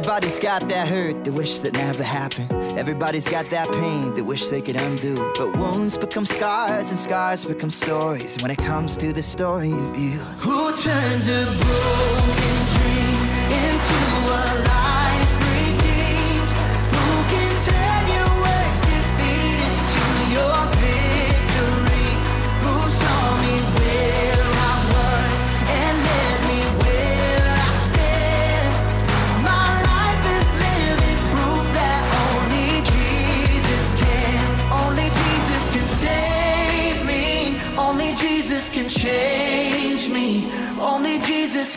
Everybody's 0.06 0.38
got 0.38 0.70
that 0.70 0.88
hurt 0.88 1.24
they 1.24 1.32
wish 1.32 1.62
that 1.62 1.74
never 1.74 2.04
happened. 2.04 2.52
Everybody's 2.78 3.28
got 3.28 3.50
that 3.50 3.68
pain 3.72 4.14
they 4.14 4.22
wish 4.22 4.50
they 4.50 4.62
could 4.62 4.76
undo. 4.76 5.16
But 5.36 5.58
wounds 5.58 5.98
become 5.98 6.28
scars 6.28 6.92
and 6.92 7.00
scars 7.00 7.44
become 7.44 7.72
stories. 7.72 8.38
When 8.40 8.52
it 8.52 8.60
comes 8.60 8.96
to 8.98 9.12
the 9.12 9.24
story 9.24 9.72
of 9.72 9.98
you, 9.98 10.20
who 10.46 10.76
turns 10.78 11.28
a 11.28 11.46
broken 11.46 12.56
dream 12.76 13.30
into 13.50 13.98
a 14.30 14.64
life 14.68 14.95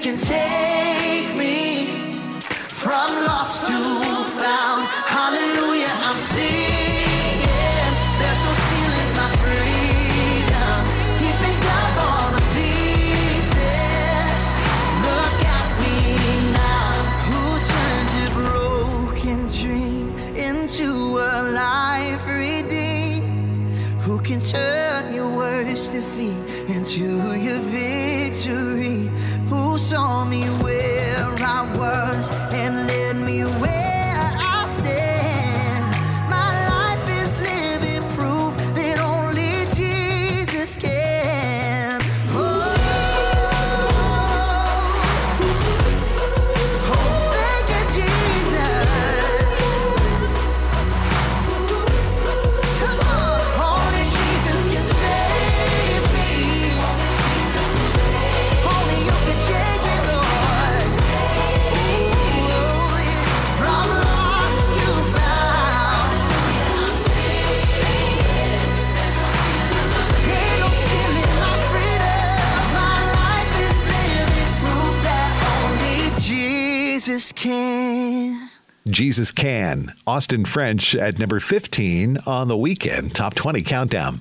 Can 0.00 0.16
take 0.16 1.36
me 1.36 1.86
from 2.68 3.10
lost 3.26 3.66
to 3.66 3.74
found. 4.38 4.86
Hallelujah, 4.86 5.90
I'm 6.06 6.18
singing. 6.18 6.97
Jesus 78.98 79.30
Can. 79.30 79.94
Austin 80.08 80.44
French 80.44 80.92
at 80.92 81.20
number 81.20 81.38
15 81.38 82.18
on 82.26 82.48
the 82.48 82.56
weekend 82.56 83.14
Top 83.14 83.32
20 83.32 83.62
Countdown. 83.62 84.20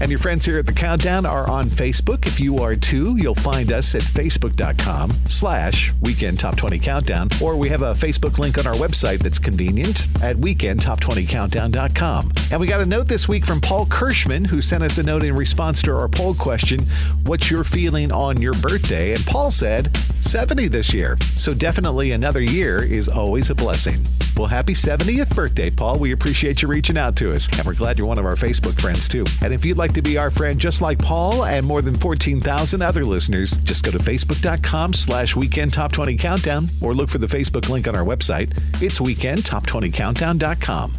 And 0.00 0.10
your 0.10 0.18
friends 0.18 0.44
here 0.44 0.58
at 0.58 0.66
the 0.66 0.72
Countdown 0.72 1.26
are 1.26 1.48
on 1.50 1.66
Facebook. 1.66 2.26
If 2.26 2.40
you 2.40 2.58
are 2.58 2.74
too, 2.74 3.16
you'll 3.16 3.34
find 3.34 3.72
us 3.72 3.94
at 3.94 4.02
facebook.com 4.02 5.12
slash 5.26 5.92
weekend 6.02 6.38
top 6.38 6.56
20 6.56 6.78
countdown. 6.78 7.28
Or 7.42 7.56
we 7.56 7.68
have 7.68 7.82
a 7.82 7.92
Facebook 7.92 8.38
link 8.38 8.58
on 8.58 8.66
our 8.66 8.74
website 8.74 9.18
that's 9.18 9.38
convenient 9.38 10.06
at 10.22 10.36
weekendtop20countdown.com. 10.36 12.32
And 12.50 12.60
we 12.60 12.66
got 12.66 12.80
a 12.80 12.86
note 12.86 13.08
this 13.08 13.28
week 13.28 13.44
from 13.44 13.60
Paul 13.60 13.86
Kirschman, 13.86 14.46
who 14.46 14.62
sent 14.62 14.82
us 14.82 14.98
a 14.98 15.02
note 15.02 15.24
in 15.24 15.34
response 15.34 15.82
to 15.82 15.92
our 15.92 16.08
poll 16.08 16.34
question, 16.34 16.80
what's 17.24 17.50
your 17.50 17.64
feeling 17.64 18.12
on 18.12 18.40
your 18.40 18.54
birthday? 18.54 19.14
And 19.14 19.24
Paul 19.26 19.50
said, 19.50 19.96
70 19.96 20.68
this 20.68 20.92
year. 20.92 21.16
So 21.22 21.54
definitely 21.54 22.12
another 22.12 22.40
year 22.40 22.82
is 22.82 23.08
always 23.08 23.50
a 23.50 23.54
blessing. 23.54 24.04
Well, 24.36 24.46
happy 24.46 24.74
70th 24.74 25.34
birthday, 25.34 25.70
Paul. 25.70 25.98
We 25.98 26.12
appreciate 26.12 26.62
you 26.62 26.68
reaching 26.68 26.96
out 26.98 27.16
to 27.16 27.32
us. 27.32 27.48
And 27.56 27.66
we're 27.66 27.74
glad 27.74 27.98
you're 27.98 28.06
one 28.06 28.18
of 28.18 28.26
our 28.26 28.36
Facebook 28.36 28.80
friends, 28.80 29.08
too. 29.08 29.26
And 29.42 29.52
if 29.52 29.64
you'd 29.64 29.76
like 29.76 29.87
to 29.94 30.02
be 30.02 30.18
our 30.18 30.30
friend 30.30 30.58
just 30.58 30.82
like 30.82 30.98
Paul 30.98 31.44
and 31.44 31.66
more 31.66 31.82
than 31.82 31.96
14,000 31.96 32.82
other 32.82 33.04
listeners, 33.04 33.56
just 33.58 33.84
go 33.84 33.90
to 33.90 33.98
facebook.com 33.98 34.92
slash 34.92 35.36
weekend 35.36 35.72
top 35.72 35.92
20 35.92 36.16
countdown 36.16 36.64
or 36.82 36.94
look 36.94 37.08
for 37.08 37.18
the 37.18 37.26
Facebook 37.26 37.68
link 37.68 37.86
on 37.88 37.94
our 37.96 38.04
website. 38.04 38.50
It's 38.82 38.98
weekendtop20countdown.com. 38.98 40.92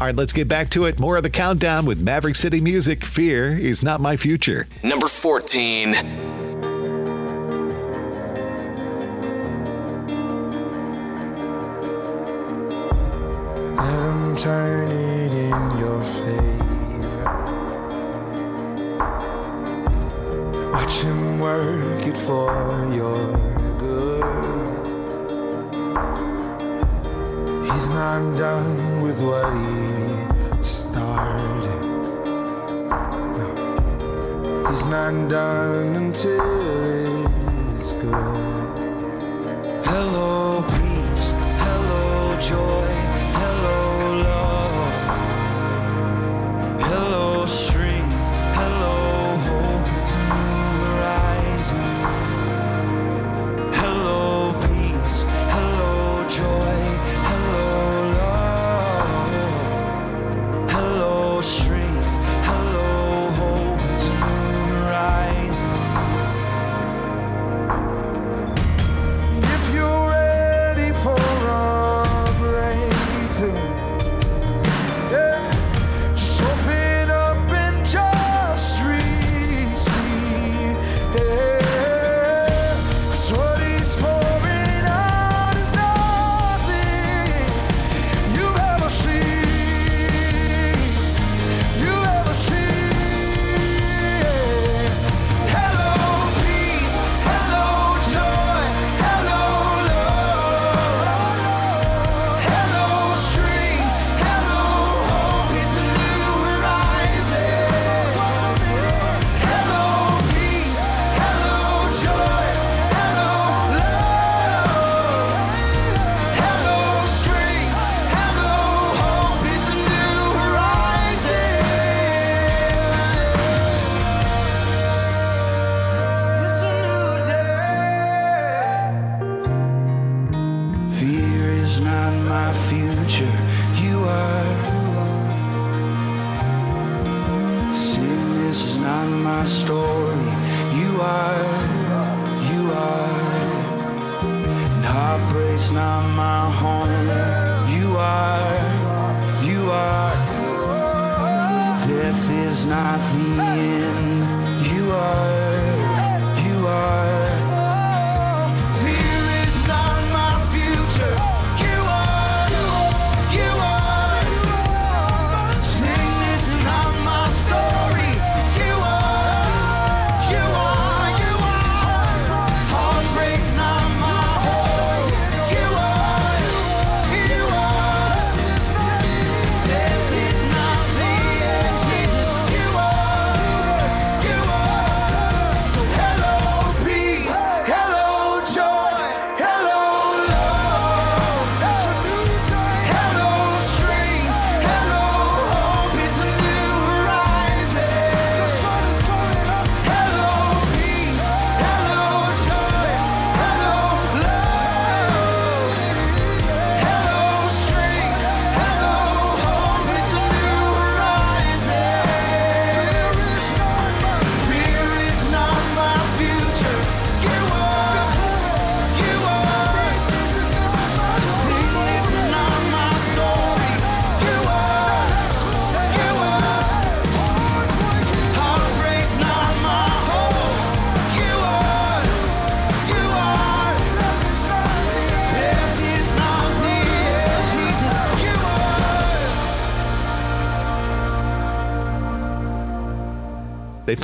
All 0.00 0.06
right, 0.06 0.16
let's 0.16 0.32
get 0.32 0.48
back 0.48 0.70
to 0.70 0.84
it. 0.86 0.98
More 0.98 1.18
of 1.18 1.22
the 1.22 1.30
countdown 1.30 1.84
with 1.84 2.00
Maverick 2.00 2.34
City 2.34 2.60
Music. 2.60 3.04
Fear 3.04 3.58
is 3.58 3.82
not 3.82 4.00
my 4.00 4.16
future. 4.16 4.66
Number 4.82 5.06
14. 5.06 5.92
Let 5.92 6.04
him 13.76 14.36
turn 14.36 14.90
it 14.90 15.32
in 15.32 15.78
your 15.78 16.02
favor. 16.04 16.49
Watch 20.72 21.02
him 21.02 21.40
work 21.40 22.06
it 22.06 22.16
for 22.16 22.52
your 22.94 23.36
good. 23.78 24.24
He's 27.64 27.88
not 27.90 28.38
done 28.38 29.02
with 29.02 29.20
what 29.20 29.52
he 29.52 30.62
started. 30.62 31.82
No, 33.38 34.64
he's 34.68 34.86
not 34.86 35.28
done 35.28 35.96
until 35.96 37.26
it's 37.78 37.92
good. 37.92 39.84
Hello, 39.84 40.62
peace. 40.62 41.32
Hello, 41.64 42.36
joy. 42.38 42.99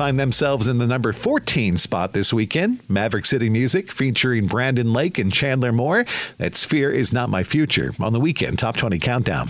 Find 0.06 0.20
themselves 0.20 0.68
in 0.68 0.78
the 0.78 0.86
number 0.86 1.12
14 1.12 1.76
spot 1.76 2.12
this 2.12 2.32
weekend. 2.32 2.78
Maverick 2.88 3.26
City 3.26 3.50
Music 3.50 3.90
featuring 3.90 4.46
Brandon 4.46 4.92
Lake 4.92 5.18
and 5.18 5.32
Chandler 5.32 5.72
Moore. 5.72 6.06
That's 6.38 6.64
Fear 6.64 6.92
is 6.92 7.12
Not 7.12 7.28
My 7.28 7.42
Future 7.42 7.92
on 7.98 8.12
the 8.12 8.20
weekend 8.20 8.60
Top 8.60 8.76
20 8.76 9.00
Countdown. 9.00 9.48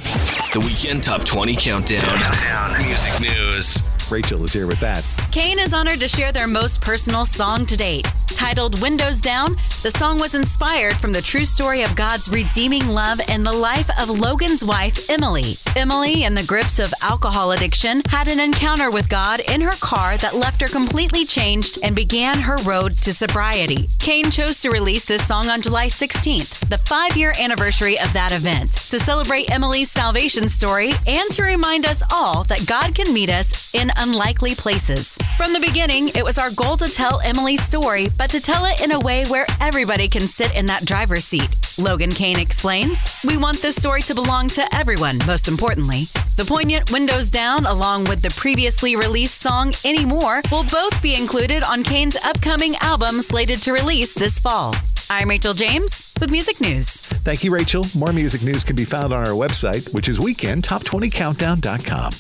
The 0.55 0.65
Weekend 0.67 1.03
Top 1.03 1.25
20 1.25 1.57
Countdown. 1.57 2.83
Music 2.83 3.21
news. 3.21 3.87
Rachel 4.11 4.43
is 4.45 4.55
here 4.55 4.67
with 4.67 4.81
that. 4.81 5.07
Cain 5.31 5.59
is 5.59 5.75
honored 5.75 6.01
to 6.01 6.09
share 6.09 6.33
their 6.33 6.47
most 6.47 6.81
personal 6.81 7.27
song 7.27 7.67
to 7.67 7.77
date. 7.77 8.11
Titled 8.29 8.81
Windows 8.81 9.21
Down, 9.21 9.57
the 9.83 9.91
song 9.91 10.19
was 10.19 10.35
inspired 10.35 10.97
from 10.97 11.13
the 11.13 11.21
true 11.21 11.45
story 11.45 11.83
of 11.83 11.95
God's 11.97 12.31
redeeming 12.31 12.89
love 12.89 13.21
and 13.29 13.45
the 13.45 13.53
life 13.53 13.91
of 14.01 14.09
Logan's 14.09 14.65
wife, 14.65 15.11
Emily. 15.11 15.57
Emily, 15.77 16.24
in 16.24 16.35
the 16.35 16.43
grips 16.45 16.79
of 16.79 16.95
alcohol 17.03 17.53
addiction, 17.53 18.01
had 18.09 18.29
an 18.29 18.41
encounter 18.41 18.91
with 18.91 19.11
God 19.11 19.41
in 19.41 19.61
her 19.61 19.77
car 19.79 20.16
that 20.16 20.35
left 20.35 20.62
her 20.62 20.68
completely 20.68 21.27
changed 21.27 21.79
and 21.83 21.95
began 21.95 22.39
her 22.39 22.57
road 22.64 22.97
to 23.03 23.12
sobriety. 23.12 23.87
Cain 23.99 24.31
chose 24.31 24.59
to 24.61 24.70
release 24.70 25.05
this 25.05 25.27
song 25.27 25.49
on 25.49 25.61
July 25.61 25.89
16th, 25.89 26.66
the 26.70 26.79
five 26.79 27.14
year 27.14 27.35
anniversary 27.39 27.99
of 28.01 28.11
that 28.14 28.33
event, 28.33 28.72
to 28.72 28.99
celebrate 28.99 29.51
Emily's 29.51 29.91
salvation 29.91 30.49
story 30.49 30.93
and 31.07 31.31
to 31.33 31.43
remind 31.43 31.85
us 31.85 32.03
all 32.11 32.45
that 32.45 32.66
God 32.66 32.95
can 32.95 33.12
meet 33.12 33.29
us 33.29 33.74
in 33.74 33.91
unlikely 33.99 34.55
places. 34.55 35.18
From 35.37 35.53
the 35.53 35.61
beginning, 35.61 36.09
it 36.09 36.24
was 36.24 36.39
our 36.39 36.51
goal 36.53 36.79
to 36.79 36.89
tell 36.89 37.20
Emily's 37.20 37.62
story, 37.62 38.09
but 38.16 38.31
to 38.31 38.41
tell 38.41 38.64
it 38.64 38.83
in 38.83 38.93
a 38.93 39.01
way 39.01 39.27
where 39.27 39.45
everybody 39.61 40.09
can 40.09 40.22
sit 40.22 40.57
in 40.57 40.64
that 40.66 40.87
driver's 40.87 41.27
seat. 41.27 41.66
Logan 41.79 42.11
Cain 42.11 42.39
explains 42.39 43.20
We 43.22 43.37
want 43.37 43.61
this 43.61 43.77
story 43.77 44.01
to 44.03 44.14
belong 44.14 44.49
to 44.49 44.62
everyone, 44.74 45.18
most 45.27 45.47
importantly. 45.47 46.05
The 46.37 46.45
poignant 46.47 46.91
Windows 46.91 47.29
Down, 47.29 47.66
along 47.66 48.05
with 48.05 48.22
the 48.22 48.31
previously 48.31 48.97
released 48.97 49.41
song 49.43 49.74
Anymore, 49.85 50.41
will 50.51 50.64
both 50.64 51.03
be 51.03 51.14
included 51.14 51.62
on 51.62 51.83
Cain's 51.85 52.16
upcoming 52.24 52.77
album 52.77 53.20
slated 53.20 53.61
to 53.62 53.72
release 53.72 54.14
this 54.14 54.39
fall. 54.39 54.74
I'm 55.11 55.29
Rachel 55.29 55.53
James 55.55 56.12
with 56.18 56.31
Music 56.31 56.61
News. 56.61 56.89
Thank 56.89 57.45
you, 57.45 57.51
Rachel. 57.53 57.85
More 57.95 58.12
music 58.12 58.43
news 58.43 58.64
can 58.64 58.74
be 58.77 58.85
found 58.85 59.12
on 59.12 59.20
our 59.20 59.35
website, 59.35 59.93
which 59.93 60.09
is 60.09 60.18
weekendtop20countdown.com. 60.18 62.12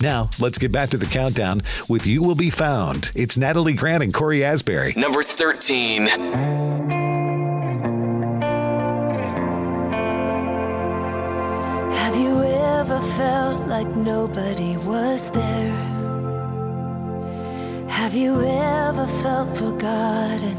Now, 0.00 0.30
let's 0.40 0.58
get 0.58 0.70
back 0.72 0.90
to 0.90 0.96
the 0.96 1.06
countdown 1.06 1.62
with 1.88 2.06
You 2.06 2.22
Will 2.22 2.34
Be 2.34 2.50
Found. 2.50 3.10
It's 3.14 3.36
Natalie 3.36 3.74
Grant 3.74 4.02
and 4.02 4.14
Cory 4.14 4.44
Asbury. 4.44 4.94
Number 4.96 5.22
13. 5.22 7.13
You 12.86 12.92
ever 12.92 13.06
felt 13.16 13.66
like 13.66 13.88
nobody 13.96 14.76
was 14.76 15.30
there? 15.30 15.72
Have 17.88 18.14
you 18.14 18.42
ever 18.44 19.06
felt 19.22 19.56
forgotten 19.56 20.56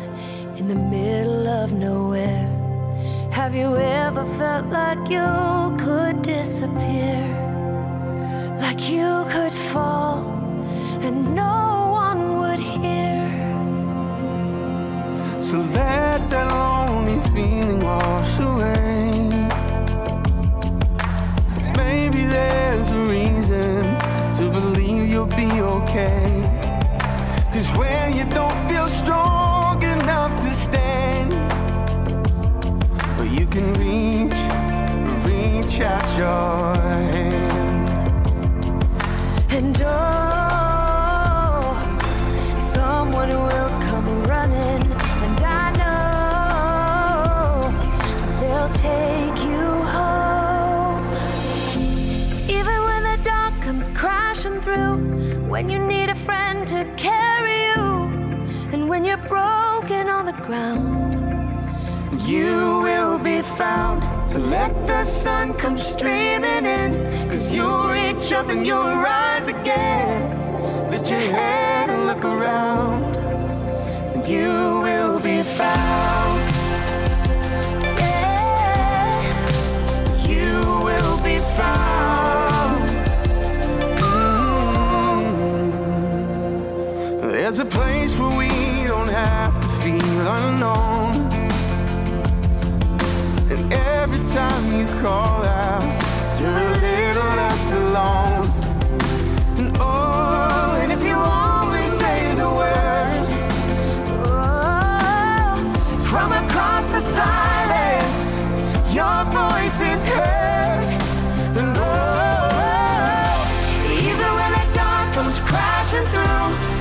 in 0.58 0.68
the 0.68 0.76
middle 0.76 1.48
of 1.48 1.74
nowhere? 1.74 2.48
Have 3.32 3.54
you 3.54 3.78
ever 3.78 4.26
felt 4.38 4.66
like 4.68 5.08
you 5.10 5.76
could 5.78 6.24
disappear? 6.24 7.22
Like 8.60 8.90
you 8.90 9.26
could 9.30 9.54
fall 9.72 10.26
and 11.06 11.36
no 11.36 11.90
one 11.92 12.38
would 12.40 12.60
hear? 12.60 13.30
So 15.42 15.58
let 15.58 16.28
that 16.30 16.48
lonely 16.52 17.20
feeling 17.34 17.82
wash 17.82 18.40
away. 18.40 18.75
There's 22.36 22.90
a 22.92 23.02
reason 23.18 23.82
to 24.38 24.44
believe 24.52 25.04
you'll 25.12 25.36
be 25.46 25.50
okay. 25.78 26.26
Cause 27.54 27.70
when 27.80 28.16
you 28.18 28.26
don't 28.40 28.60
feel 28.70 28.88
strong 28.90 29.82
enough 29.82 30.34
to 30.44 30.52
stand, 30.66 31.32
but 33.18 33.30
you 33.38 33.46
can 33.54 33.68
reach, 33.84 34.42
reach 35.30 35.76
out 35.92 36.08
your 36.22 36.76
hand. 37.14 37.90
And 39.58 39.82
oh, 39.82 40.25
carry 56.96 57.58
you, 57.72 57.84
and 58.74 58.90
when 58.90 59.04
you're 59.06 59.26
broken 59.28 60.10
on 60.10 60.26
the 60.26 60.34
ground, 60.48 61.16
You 62.28 62.82
will 62.82 63.20
be 63.20 63.42
found 63.44 64.02
to 64.30 64.40
let 64.40 64.88
the 64.88 65.04
sun 65.04 65.54
come 65.54 65.78
streaming 65.78 66.66
in. 66.66 67.30
Cause 67.30 67.54
you'll 67.54 67.88
reach 67.90 68.32
up 68.34 68.50
and 68.50 68.66
you'll 68.66 68.82
rise 68.82 69.48
again. 69.48 70.90
Lift 70.90 71.12
your 71.12 71.20
head 71.20 71.90
and 71.92 72.08
look 72.08 72.26
around. 72.26 73.16
And 74.16 74.28
you 74.28 74.82
will 74.82 75.20
be 75.20 75.44
found. 75.44 76.42
Yeah. 78.00 79.48
You 80.28 80.84
will 80.84 81.24
be 81.24 81.38
found. 81.40 82.15
There's 87.56 87.74
a 87.74 87.78
place 87.78 88.20
where 88.20 88.38
we 88.38 88.50
don't 88.86 89.08
have 89.08 89.58
to 89.58 89.68
feel 89.82 90.28
unknown. 90.28 91.16
And 93.50 93.72
every 93.72 94.20
time 94.34 94.78
you 94.78 94.86
call 95.02 95.42
out, 95.42 95.84
you're 96.42 96.52
a 96.52 96.78
little 96.90 97.32
less 97.40 97.72
alone. 97.72 98.46
And 99.58 99.78
oh, 99.80 100.80
and 100.82 100.92
if 100.92 101.02
you 101.02 101.16
only 101.16 101.88
say 102.02 102.36
the 102.36 102.50
word, 102.60 103.26
oh, 104.28 105.56
from 106.10 106.34
across 106.34 106.86
the 106.88 107.00
silence, 107.00 108.36
your 108.94 109.24
voice 109.32 109.80
is 109.80 110.06
heard. 110.06 110.84
And 111.56 111.78
oh, 111.80 113.40
even 114.04 114.30
when 114.40 114.52
the 114.52 114.74
dark 114.74 115.14
comes 115.14 115.40
crashing 115.40 116.06
through, 116.08 116.75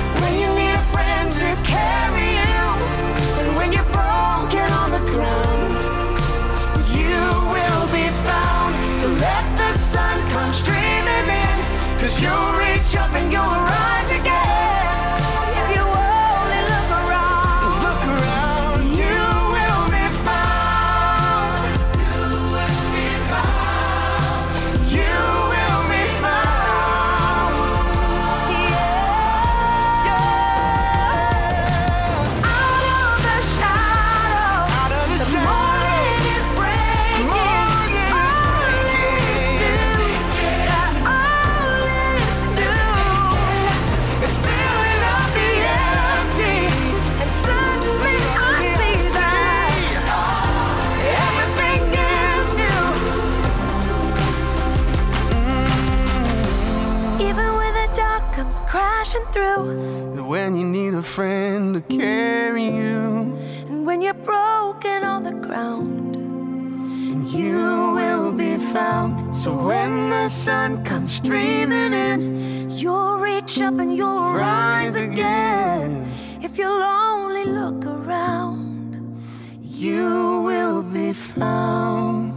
Cause 12.25 12.64
the 70.25 70.31
sun 70.31 70.83
comes 70.87 71.13
streaming 71.13 71.93
in, 71.93 72.71
you'll 72.71 73.19
reach 73.19 73.61
up 73.61 73.79
and 73.79 73.95
you'll 73.95 74.33
rise 74.33 74.97
again. 74.97 76.11
If 76.41 76.57
you'll 76.57 76.83
only 76.83 77.45
look 77.45 77.85
around, 77.85 79.23
You 79.61 80.41
will 80.43 80.83
be 80.83 81.13
found. 81.13 82.33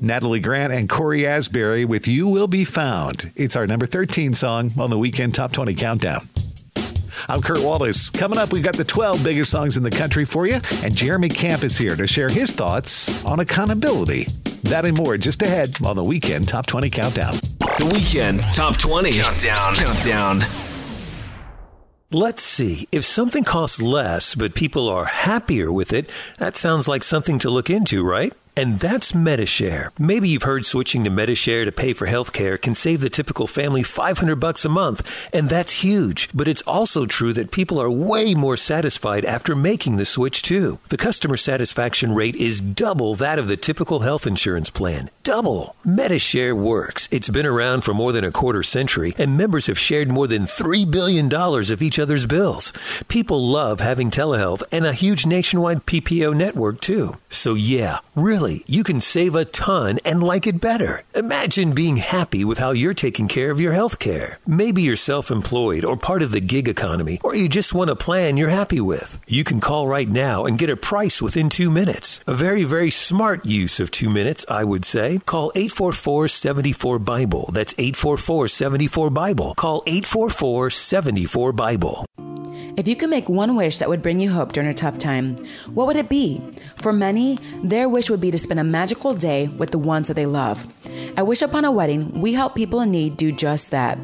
Natalie 0.00 0.40
Grant 0.40 0.72
and 0.72 0.88
Cory 0.88 1.26
Asbury 1.26 1.84
with 1.84 2.08
You 2.08 2.26
Will 2.26 2.48
Be 2.48 2.64
Found. 2.64 3.32
It's 3.36 3.54
our 3.54 3.66
number 3.66 3.84
13 3.84 4.32
song 4.32 4.72
on 4.78 4.88
the 4.88 4.96
weekend 4.96 5.34
Top 5.34 5.52
20 5.52 5.74
Countdown. 5.74 6.26
I'm 7.28 7.42
Kurt 7.42 7.60
Wallace. 7.60 8.08
Coming 8.08 8.38
up, 8.38 8.52
we've 8.52 8.62
got 8.62 8.76
the 8.76 8.84
12 8.84 9.24
biggest 9.24 9.50
songs 9.50 9.76
in 9.76 9.82
the 9.82 9.90
country 9.90 10.24
for 10.24 10.46
you, 10.46 10.60
and 10.84 10.94
Jeremy 10.94 11.28
Camp 11.28 11.64
is 11.64 11.76
here 11.76 11.96
to 11.96 12.06
share 12.06 12.28
his 12.28 12.52
thoughts 12.52 13.24
on 13.24 13.40
accountability. 13.40 14.26
That 14.62 14.84
and 14.84 14.96
more 14.96 15.16
just 15.16 15.42
ahead 15.42 15.76
on 15.84 15.96
the 15.96 16.04
weekend 16.04 16.46
Top 16.46 16.66
20 16.66 16.88
Countdown. 16.88 17.34
The 17.58 17.90
weekend 17.92 18.42
Top 18.54 18.76
20 18.76 19.12
Countdown. 19.12 19.74
Countdown. 19.74 20.44
Let's 22.12 22.42
see. 22.42 22.86
If 22.92 23.04
something 23.04 23.42
costs 23.42 23.82
less, 23.82 24.36
but 24.36 24.54
people 24.54 24.88
are 24.88 25.06
happier 25.06 25.72
with 25.72 25.92
it, 25.92 26.08
that 26.38 26.54
sounds 26.54 26.86
like 26.86 27.02
something 27.02 27.40
to 27.40 27.50
look 27.50 27.68
into, 27.68 28.04
right? 28.04 28.32
And 28.58 28.80
that's 28.80 29.14
Medi-Share. 29.14 29.92
Maybe 29.98 30.30
you've 30.30 30.44
heard 30.44 30.64
switching 30.64 31.04
to 31.04 31.10
Medi-Share 31.10 31.66
to 31.66 31.72
pay 31.72 31.92
for 31.92 32.06
healthcare 32.06 32.58
can 32.58 32.74
save 32.74 33.02
the 33.02 33.10
typical 33.10 33.46
family 33.46 33.82
500 33.82 34.36
bucks 34.36 34.64
a 34.64 34.70
month, 34.70 35.28
and 35.34 35.50
that's 35.50 35.84
huge. 35.84 36.30
But 36.32 36.48
it's 36.48 36.62
also 36.62 37.04
true 37.04 37.34
that 37.34 37.50
people 37.50 37.78
are 37.78 37.90
way 37.90 38.34
more 38.34 38.56
satisfied 38.56 39.26
after 39.26 39.54
making 39.54 39.96
the 39.96 40.06
switch 40.06 40.40
too. 40.40 40.78
The 40.88 40.96
customer 40.96 41.36
satisfaction 41.36 42.14
rate 42.14 42.36
is 42.36 42.62
double 42.62 43.14
that 43.16 43.38
of 43.38 43.48
the 43.48 43.58
typical 43.58 44.00
health 44.00 44.26
insurance 44.26 44.70
plan. 44.70 45.10
Double. 45.26 45.74
Medi-Share 45.84 46.54
works. 46.54 47.08
It's 47.10 47.28
been 47.28 47.46
around 47.46 47.80
for 47.80 47.92
more 47.92 48.12
than 48.12 48.22
a 48.22 48.30
quarter 48.30 48.62
century, 48.62 49.12
and 49.18 49.36
members 49.36 49.66
have 49.66 49.76
shared 49.76 50.08
more 50.08 50.28
than 50.28 50.42
$3 50.42 50.88
billion 50.88 51.26
of 51.34 51.82
each 51.82 51.98
other's 51.98 52.26
bills. 52.26 52.72
People 53.08 53.42
love 53.42 53.80
having 53.80 54.12
telehealth 54.12 54.62
and 54.70 54.86
a 54.86 54.92
huge 54.92 55.26
nationwide 55.26 55.84
PPO 55.84 56.32
network 56.36 56.80
too. 56.80 57.16
So 57.28 57.54
yeah, 57.54 57.98
really 58.14 58.62
you 58.68 58.84
can 58.84 59.00
save 59.00 59.34
a 59.34 59.44
ton 59.44 59.98
and 60.04 60.22
like 60.22 60.46
it 60.46 60.60
better. 60.60 61.02
Imagine 61.12 61.74
being 61.74 61.96
happy 61.96 62.44
with 62.44 62.58
how 62.58 62.70
you're 62.70 62.94
taking 62.94 63.26
care 63.26 63.50
of 63.50 63.60
your 63.60 63.72
health 63.72 63.98
care. 63.98 64.38
Maybe 64.46 64.82
you're 64.82 64.94
self 64.94 65.32
employed 65.32 65.84
or 65.84 65.96
part 65.96 66.22
of 66.22 66.30
the 66.30 66.40
gig 66.40 66.68
economy, 66.68 67.18
or 67.24 67.34
you 67.34 67.48
just 67.48 67.74
want 67.74 67.90
a 67.90 67.96
plan 67.96 68.36
you're 68.36 68.60
happy 68.60 68.80
with. 68.80 69.18
You 69.26 69.42
can 69.42 69.60
call 69.60 69.88
right 69.88 70.08
now 70.08 70.44
and 70.44 70.56
get 70.56 70.70
a 70.70 70.76
price 70.76 71.20
within 71.20 71.48
two 71.48 71.68
minutes. 71.68 72.20
A 72.28 72.34
very, 72.34 72.62
very 72.62 72.90
smart 72.90 73.44
use 73.44 73.80
of 73.80 73.90
two 73.90 74.08
minutes, 74.08 74.46
I 74.48 74.62
would 74.62 74.84
say. 74.84 75.15
Call 75.24 75.52
844 75.54 76.28
74 76.28 76.98
Bible. 76.98 77.48
That's 77.52 77.74
844 77.78 78.48
74 78.48 79.10
Bible. 79.10 79.54
Call 79.54 79.82
844 79.86 80.70
74 80.70 81.52
Bible. 81.52 82.06
If 82.76 82.86
you 82.86 82.94
could 82.94 83.08
make 83.08 83.30
one 83.30 83.56
wish 83.56 83.78
that 83.78 83.88
would 83.88 84.02
bring 84.02 84.20
you 84.20 84.30
hope 84.30 84.52
during 84.52 84.68
a 84.68 84.74
tough 84.74 84.98
time, 84.98 85.36
what 85.72 85.86
would 85.86 85.96
it 85.96 86.10
be? 86.10 86.42
For 86.76 86.92
many, 86.92 87.38
their 87.62 87.88
wish 87.88 88.10
would 88.10 88.20
be 88.20 88.30
to 88.30 88.36
spend 88.36 88.60
a 88.60 88.64
magical 88.64 89.14
day 89.14 89.48
with 89.48 89.70
the 89.70 89.78
ones 89.78 90.08
that 90.08 90.14
they 90.14 90.26
love. 90.26 90.66
At 91.16 91.26
Wish 91.26 91.40
Upon 91.40 91.64
a 91.64 91.72
Wedding, 91.72 92.20
we 92.20 92.34
help 92.34 92.54
people 92.54 92.82
in 92.82 92.90
need 92.90 93.16
do 93.16 93.32
just 93.32 93.70
that. 93.70 93.98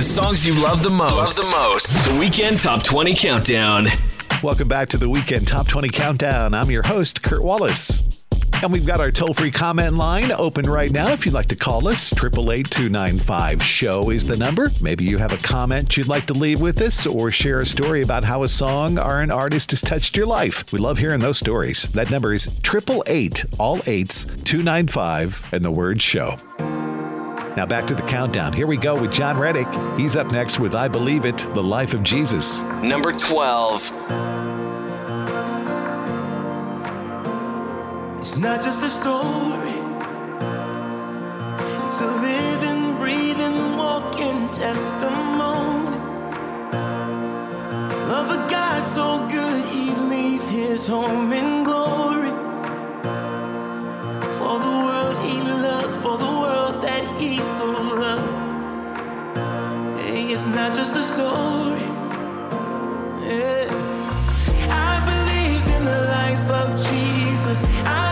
The 0.00 0.06
songs 0.06 0.46
you 0.46 0.54
love 0.54 0.82
the 0.82 0.90
most. 0.90 1.14
Love 1.14 1.36
the 1.36 1.56
most. 1.56 2.08
The 2.08 2.18
weekend 2.18 2.60
Top 2.60 2.82
20 2.82 3.14
Countdown. 3.14 3.88
Welcome 4.42 4.68
back 4.68 4.88
to 4.90 4.96
the 4.96 5.10
weekend 5.10 5.46
Top 5.46 5.68
20 5.68 5.90
Countdown. 5.90 6.54
I'm 6.54 6.70
your 6.70 6.86
host, 6.86 7.22
Kurt 7.22 7.42
Wallace. 7.42 8.09
And 8.62 8.72
we've 8.72 8.84
got 8.84 9.00
our 9.00 9.10
toll 9.10 9.32
free 9.32 9.50
comment 9.50 9.94
line 9.94 10.30
open 10.32 10.68
right 10.68 10.90
now. 10.90 11.10
If 11.12 11.24
you'd 11.24 11.34
like 11.34 11.48
to 11.48 11.56
call 11.56 11.88
us, 11.88 12.12
888 12.12 12.70
295 12.70 13.62
SHOW 13.62 14.10
is 14.10 14.26
the 14.26 14.36
number. 14.36 14.70
Maybe 14.82 15.04
you 15.04 15.16
have 15.16 15.32
a 15.32 15.38
comment 15.38 15.96
you'd 15.96 16.08
like 16.08 16.26
to 16.26 16.34
leave 16.34 16.60
with 16.60 16.82
us 16.82 17.06
or 17.06 17.30
share 17.30 17.60
a 17.60 17.66
story 17.66 18.02
about 18.02 18.24
how 18.24 18.42
a 18.42 18.48
song 18.48 18.98
or 18.98 19.20
an 19.20 19.30
artist 19.30 19.70
has 19.70 19.80
touched 19.80 20.14
your 20.14 20.26
life. 20.26 20.70
We 20.72 20.78
love 20.78 20.98
hearing 20.98 21.20
those 21.20 21.38
stories. 21.38 21.88
That 21.90 22.10
number 22.10 22.34
is 22.34 22.48
888 22.48 23.44
all 23.58 23.80
eights 23.86 24.24
295 24.44 25.52
and 25.52 25.64
the 25.64 25.70
word 25.70 26.02
SHOW. 26.02 26.36
Now 27.56 27.66
back 27.66 27.86
to 27.86 27.94
the 27.94 28.02
countdown. 28.02 28.52
Here 28.52 28.66
we 28.66 28.76
go 28.76 29.00
with 29.00 29.10
John 29.10 29.38
Reddick. 29.38 29.68
He's 29.98 30.16
up 30.16 30.30
next 30.30 30.60
with 30.60 30.74
I 30.74 30.88
Believe 30.88 31.24
It, 31.24 31.38
The 31.38 31.62
Life 31.62 31.94
of 31.94 32.02
Jesus. 32.02 32.62
Number 32.62 33.12
12. 33.12 34.59
It's 38.20 38.36
not 38.36 38.60
just 38.60 38.82
a 38.82 38.90
story, 38.90 39.78
it's 41.86 42.00
a 42.02 42.10
living, 42.20 42.98
breathing, 42.98 43.78
walking 43.78 44.50
testimony 44.50 45.96
of 48.18 48.30
a 48.30 48.46
God 48.50 48.84
so 48.84 49.26
good 49.26 49.64
he 49.72 49.90
leave 50.12 50.42
his 50.50 50.86
home 50.86 51.32
in 51.32 51.64
glory 51.64 52.28
for 54.36 54.54
the 54.66 54.74
world 54.84 55.16
he 55.24 55.40
loved, 55.40 55.96
for 56.02 56.18
the 56.18 56.32
world 56.42 56.82
that 56.82 57.08
he 57.18 57.38
so 57.38 57.64
loved. 57.64 58.50
Hey, 59.98 60.26
it's 60.26 60.46
not 60.46 60.74
just 60.74 60.94
a 60.94 61.04
story. 61.04 61.80
Yeah. 63.24 63.64
I 64.68 65.00
believe 65.10 65.66
in 65.76 65.86
the 65.86 66.00
life 66.18 66.50
of 66.50 66.76
Jesus. 66.76 67.64
I 67.86 68.09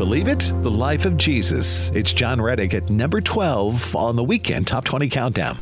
believe 0.00 0.28
it. 0.28 0.50
The 0.62 0.70
life 0.70 1.04
of 1.04 1.18
Jesus. 1.18 1.90
It's 1.90 2.14
John 2.14 2.40
Reddick 2.40 2.72
at 2.72 2.88
number 2.88 3.20
12 3.20 3.94
on 3.94 4.16
the 4.16 4.24
weekend 4.24 4.66
Top 4.66 4.86
20 4.86 5.10
Countdown. 5.10 5.58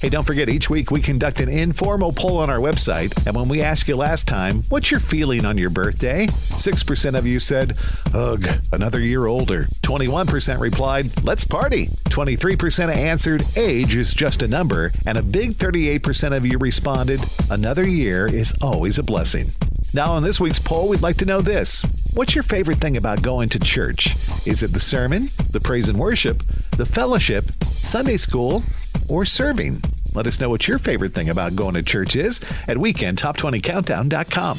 Hey, 0.00 0.08
don't 0.08 0.26
forget, 0.26 0.48
each 0.48 0.68
week 0.68 0.90
we 0.90 1.00
conduct 1.00 1.40
an 1.40 1.48
informal 1.48 2.10
poll 2.10 2.38
on 2.38 2.50
our 2.50 2.58
website. 2.58 3.16
And 3.28 3.36
when 3.36 3.48
we 3.48 3.62
asked 3.62 3.86
you 3.86 3.94
last 3.94 4.26
time, 4.26 4.64
what's 4.70 4.90
your 4.90 4.98
feeling 4.98 5.44
on 5.44 5.56
your 5.56 5.70
birthday? 5.70 6.26
6% 6.26 7.16
of 7.16 7.28
you 7.28 7.38
said, 7.38 7.78
ugh, 8.12 8.44
another 8.72 8.98
year 8.98 9.26
older. 9.26 9.60
21% 9.60 10.58
replied, 10.58 11.24
let's 11.24 11.44
party. 11.44 11.86
23% 12.10 12.92
answered, 12.92 13.44
age 13.56 13.94
is 13.94 14.12
just 14.12 14.42
a 14.42 14.48
number. 14.48 14.90
And 15.06 15.16
a 15.16 15.22
big 15.22 15.50
38% 15.50 16.36
of 16.36 16.44
you 16.44 16.58
responded, 16.58 17.20
another 17.52 17.88
year 17.88 18.26
is 18.26 18.52
always 18.60 18.98
a 18.98 19.04
blessing. 19.04 19.46
Now, 19.94 20.10
on 20.10 20.24
this 20.24 20.40
week's 20.40 20.58
poll, 20.58 20.88
we'd 20.88 21.02
like 21.02 21.18
to 21.18 21.24
know 21.24 21.40
this 21.40 21.84
What's 22.14 22.36
your 22.36 22.44
favorite 22.44 22.78
thing 22.78 22.96
about 22.96 23.22
going 23.22 23.48
to 23.48 23.58
church? 23.58 24.14
Is 24.46 24.62
it 24.62 24.70
the 24.70 24.78
sermon, 24.78 25.26
the 25.50 25.58
praise 25.58 25.88
and 25.88 25.98
worship, 25.98 26.38
the 26.78 26.86
fellowship, 26.86 27.42
Sunday 27.64 28.18
school, 28.18 28.62
or 29.08 29.24
serving? 29.24 29.78
Let 30.14 30.28
us 30.28 30.38
know 30.38 30.48
what 30.48 30.68
your 30.68 30.78
favorite 30.78 31.10
thing 31.10 31.30
about 31.30 31.56
going 31.56 31.74
to 31.74 31.82
church 31.82 32.14
is 32.14 32.40
at 32.68 32.76
weekendtop20countdown.com. 32.76 34.58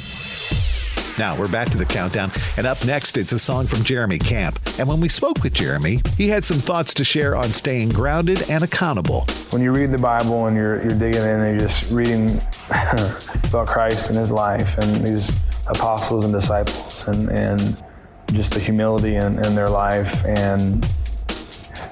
Now 1.18 1.40
we're 1.40 1.50
back 1.50 1.70
to 1.70 1.78
the 1.78 1.86
countdown, 1.86 2.30
and 2.58 2.68
up 2.68 2.86
next 2.86 3.16
it's 3.16 3.32
a 3.32 3.40
song 3.40 3.68
from 3.68 3.86
Jeremy 3.86 4.20
Camp. 4.20 4.60
And 4.78 4.86
when 4.86 5.00
we 5.00 5.08
spoke 5.08 5.42
with 5.42 5.54
Jeremy, 5.54 6.02
he 6.18 6.28
had 6.28 6.44
some 6.44 6.58
thoughts 6.58 6.94
to 6.96 7.06
share 7.06 7.38
on 7.38 7.46
staying 7.46 7.88
grounded 7.88 8.50
and 8.50 8.66
accountable. 8.66 9.26
When 9.52 9.62
you 9.62 9.72
read 9.72 9.94
the 9.94 9.98
Bible 9.98 10.48
and 10.48 10.58
you're, 10.58 10.82
you're 10.82 11.00
digging 11.00 11.22
in 11.22 11.40
and 11.40 11.58
you're 11.58 11.70
just 11.70 11.90
reading 11.90 12.32
about 13.48 13.68
Christ 13.68 14.10
and 14.10 14.20
his 14.20 14.30
life 14.30 14.78
and 14.78 15.06
these 15.06 15.42
apostles 15.68 16.26
and 16.26 16.34
disciples 16.34 16.95
and, 17.08 17.30
and 17.30 17.84
just 18.32 18.54
the 18.54 18.60
humility 18.60 19.16
in, 19.16 19.44
in 19.46 19.56
their 19.56 19.70
life 19.70 20.26
and 20.26 20.84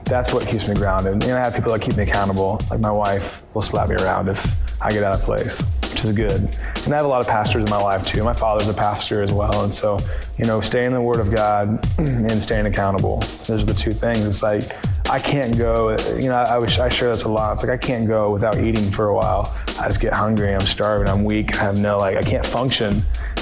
that's 0.05 0.33
what 0.33 0.47
keeps 0.47 0.67
me 0.67 0.75
grounded. 0.75 1.25
Know, 1.25 1.35
I 1.35 1.39
have 1.39 1.55
people 1.55 1.71
that 1.71 1.81
keep 1.81 1.95
me 1.95 2.03
accountable. 2.03 2.59
Like 2.69 2.79
my 2.79 2.91
wife 2.91 3.41
will 3.53 3.61
slap 3.61 3.89
me 3.89 3.95
around 3.95 4.29
if 4.29 4.81
I 4.81 4.89
get 4.89 5.03
out 5.03 5.15
of 5.15 5.21
place, 5.21 5.61
which 5.91 6.03
is 6.03 6.11
good. 6.15 6.41
And 6.85 6.93
I 6.93 6.97
have 6.97 7.05
a 7.05 7.07
lot 7.07 7.21
of 7.21 7.27
pastors 7.27 7.63
in 7.63 7.69
my 7.69 7.81
life 7.81 8.05
too. 8.05 8.23
My 8.23 8.33
father's 8.33 8.67
a 8.67 8.73
pastor 8.73 9.23
as 9.23 9.31
well. 9.31 9.63
And 9.63 9.73
so, 9.73 9.99
you 10.37 10.45
know, 10.45 10.61
staying 10.61 10.87
in 10.87 10.93
the 10.93 11.01
Word 11.01 11.19
of 11.19 11.33
God 11.33 11.83
and 11.97 12.31
staying 12.31 12.65
accountable, 12.65 13.19
those 13.47 13.63
are 13.63 13.65
the 13.65 13.73
two 13.73 13.91
things. 13.93 14.25
It's 14.25 14.43
like, 14.43 14.63
I 15.09 15.19
can't 15.19 15.57
go, 15.57 15.91
you 16.15 16.29
know, 16.29 16.35
I, 16.35 16.59
I 16.59 16.89
share 16.89 17.09
this 17.09 17.23
a 17.23 17.29
lot. 17.29 17.53
It's 17.53 17.63
like 17.63 17.71
I 17.71 17.77
can't 17.77 18.07
go 18.07 18.31
without 18.31 18.57
eating 18.57 18.89
for 18.89 19.07
a 19.07 19.15
while. 19.15 19.55
I 19.79 19.87
just 19.87 19.99
get 19.99 20.13
hungry, 20.13 20.53
I'm 20.53 20.61
starving, 20.61 21.07
I'm 21.07 21.23
weak, 21.23 21.55
I 21.59 21.63
have 21.63 21.79
no, 21.79 21.97
like, 21.97 22.17
I 22.17 22.21
can't 22.21 22.45
function. 22.45 22.93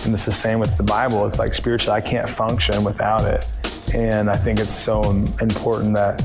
And 0.05 0.13
it's 0.13 0.25
the 0.25 0.31
same 0.31 0.59
with 0.59 0.77
the 0.77 0.83
Bible. 0.83 1.25
It's 1.25 1.39
like 1.39 1.53
spiritually, 1.53 1.95
I 1.95 2.01
can't 2.01 2.29
function 2.29 2.83
without 2.83 3.25
it. 3.25 3.47
And 3.93 4.29
I 4.29 4.37
think 4.37 4.59
it's 4.59 4.73
so 4.73 5.03
important 5.41 5.95
that 5.95 6.21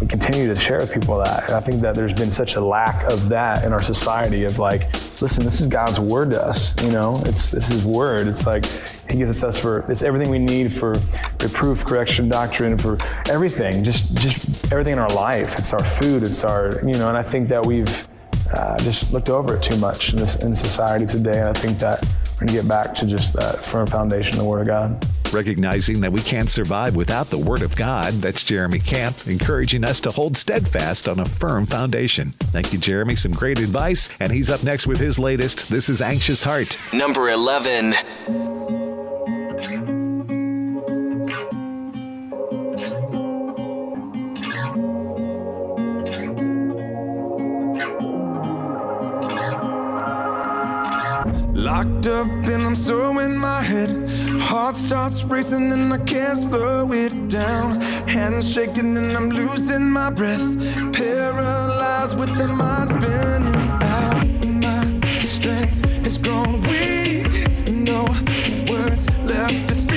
we 0.00 0.06
continue 0.06 0.52
to 0.52 0.58
share 0.58 0.78
with 0.78 0.92
people 0.92 1.18
that. 1.18 1.44
And 1.44 1.52
I 1.52 1.60
think 1.60 1.80
that 1.82 1.94
there's 1.94 2.12
been 2.12 2.30
such 2.30 2.56
a 2.56 2.60
lack 2.60 3.04
of 3.10 3.28
that 3.28 3.64
in 3.64 3.72
our 3.72 3.82
society 3.82 4.44
of 4.44 4.58
like, 4.58 4.82
listen, 5.20 5.44
this 5.44 5.60
is 5.60 5.66
God's 5.66 6.00
word 6.00 6.32
to 6.32 6.42
us, 6.42 6.82
you 6.82 6.90
know, 6.90 7.20
it's 7.26 7.50
this 7.50 7.70
is 7.70 7.84
word. 7.84 8.26
It's 8.26 8.46
like 8.46 8.64
He 9.10 9.18
gives 9.18 9.44
us 9.44 9.60
for 9.60 9.90
it's 9.90 10.02
everything 10.02 10.30
we 10.30 10.38
need 10.38 10.74
for 10.74 10.94
reproof, 11.42 11.84
correction, 11.84 12.28
doctrine, 12.28 12.78
for 12.78 12.96
everything, 13.28 13.84
just 13.84 14.16
just 14.16 14.72
everything 14.72 14.94
in 14.94 14.98
our 14.98 15.14
life. 15.14 15.58
It's 15.58 15.74
our 15.74 15.84
food, 15.84 16.22
it's 16.22 16.44
our 16.44 16.78
you 16.86 16.94
know, 16.94 17.08
and 17.08 17.18
I 17.18 17.22
think 17.22 17.48
that 17.48 17.64
we've 17.64 18.08
uh, 18.54 18.78
just 18.78 19.12
looked 19.12 19.28
over 19.28 19.56
it 19.56 19.62
too 19.62 19.76
much 19.78 20.12
in 20.12 20.18
this 20.18 20.36
in 20.42 20.54
society 20.54 21.06
today. 21.06 21.38
And 21.40 21.48
I 21.48 21.52
think 21.52 21.78
that 21.78 22.00
we're 22.40 22.46
gonna 22.46 22.58
get 22.62 22.68
back 22.68 22.94
to 22.94 23.06
just 23.06 23.34
that 23.34 23.64
firm 23.64 23.86
foundation, 23.86 24.38
the 24.38 24.44
Word 24.44 24.62
of 24.62 24.66
God. 24.66 25.06
Recognizing 25.32 26.00
that 26.00 26.10
we 26.10 26.20
can't 26.20 26.50
survive 26.50 26.96
without 26.96 27.26
the 27.26 27.36
Word 27.38 27.60
of 27.62 27.76
God, 27.76 28.14
that's 28.14 28.42
Jeremy 28.44 28.78
Camp, 28.78 29.14
encouraging 29.26 29.84
us 29.84 30.00
to 30.00 30.10
hold 30.10 30.36
steadfast 30.36 31.06
on 31.06 31.20
a 31.20 31.26
firm 31.26 31.66
foundation. 31.66 32.30
Thank 32.38 32.72
you, 32.72 32.78
Jeremy. 32.78 33.14
Some 33.14 33.32
great 33.32 33.58
advice. 33.58 34.18
And 34.20 34.32
he's 34.32 34.48
up 34.48 34.64
next 34.64 34.86
with 34.86 34.98
his 34.98 35.18
latest. 35.18 35.68
This 35.68 35.90
is 35.90 36.00
Anxious 36.00 36.42
Heart. 36.42 36.78
Number 36.92 37.28
11. 37.28 37.94
Locked 51.80 52.08
up 52.08 52.26
and 52.26 52.66
I'm 52.66 52.74
so 52.74 53.18
in 53.20 53.38
my 53.38 53.62
head. 53.62 53.88
Heart 54.38 54.76
starts 54.76 55.24
racing 55.24 55.72
and 55.72 55.90
I 55.90 55.96
can't 56.04 56.36
slow 56.36 56.86
it 56.92 57.28
down. 57.30 57.80
Hands 58.06 58.46
shaking 58.46 58.98
and 58.98 59.16
I'm 59.16 59.30
losing 59.30 59.90
my 59.90 60.10
breath. 60.10 60.58
Paralyzed 60.92 62.18
with 62.18 62.36
the 62.36 62.48
mind 62.48 62.90
spinning 62.90 63.70
out. 63.80 64.26
My 64.44 65.18
strength 65.20 65.80
has 66.04 66.18
grown 66.18 66.60
weak. 66.68 67.48
No 67.70 68.04
words 68.70 69.08
left 69.20 69.68
to 69.68 69.89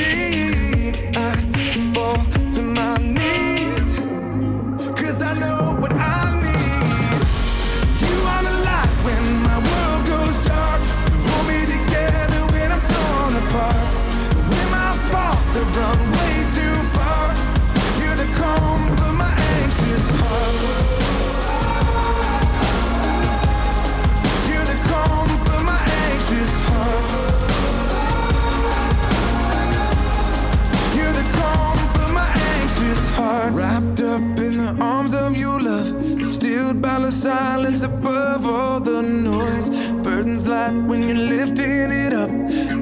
anxious 33.24 33.44
heart. 33.44 33.54
Wrapped 33.54 34.02
up 34.02 34.40
in 34.40 34.58
the 34.58 34.78
arms 34.82 35.14
of 35.14 35.38
your 35.38 35.62
love, 35.62 36.28
stilled 36.28 36.82
by 36.82 37.00
the 37.00 37.12
silence 37.12 37.84
above 37.84 38.46
all 38.46 38.80
the 38.80 39.02
noise. 39.02 39.70
Burdens 40.04 40.48
light 40.48 40.74
when 40.88 41.04
you're 41.04 41.18
lifting 41.18 41.92
it 41.92 42.14
up. 42.14 42.30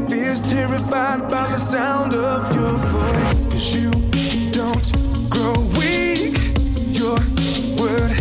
Fears 0.10 0.42
terrified 0.50 1.22
by 1.30 1.48
the 1.48 1.60
sound 1.60 2.14
of 2.14 2.56
your 2.56 2.78
voice. 2.78 3.48
Cause 3.48 3.76
you 3.76 3.92
don't 4.52 5.30
grow 5.30 5.54
weak. 5.78 6.38
Your 7.00 7.18
word 7.80 8.20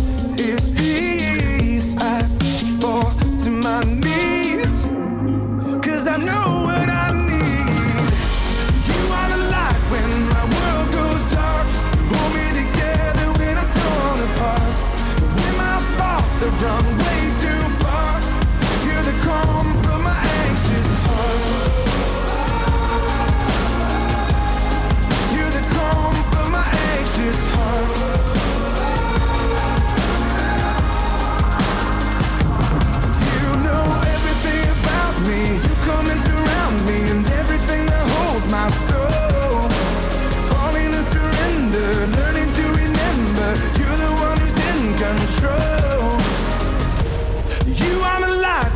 thoughts 16.41 16.63
have 16.63 16.90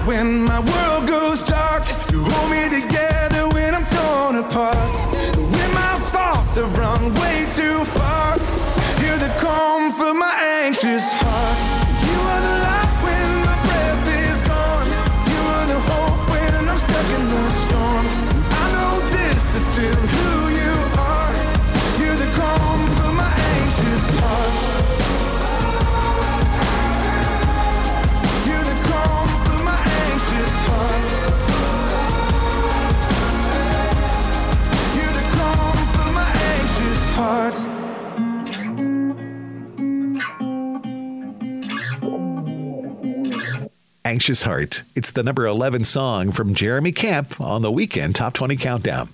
When 0.07 0.45
my 0.45 0.61
world 0.61 0.94
Anxious 44.15 44.45
Heart. 44.45 44.85
It's 44.95 45.11
the 45.11 45.25
number 45.25 45.45
11 45.45 45.83
song 45.83 46.31
from 46.31 46.55
Jeremy 46.55 46.93
Camp 46.93 47.41
on 47.41 47.63
the 47.63 47.73
weekend 47.73 48.15
Top 48.15 48.33
20 48.33 48.55
Countdown. 48.55 49.09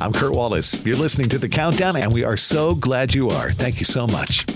I'm 0.00 0.12
Kurt 0.12 0.36
Wallace. 0.36 0.86
You're 0.86 0.94
listening 0.94 1.28
to 1.30 1.38
the 1.38 1.48
Countdown, 1.48 1.96
and 1.96 2.12
we 2.12 2.22
are 2.22 2.36
so 2.36 2.76
glad 2.76 3.12
you 3.12 3.26
are. 3.26 3.50
Thank 3.50 3.80
you 3.80 3.84
so 3.84 4.06
much. 4.06 4.46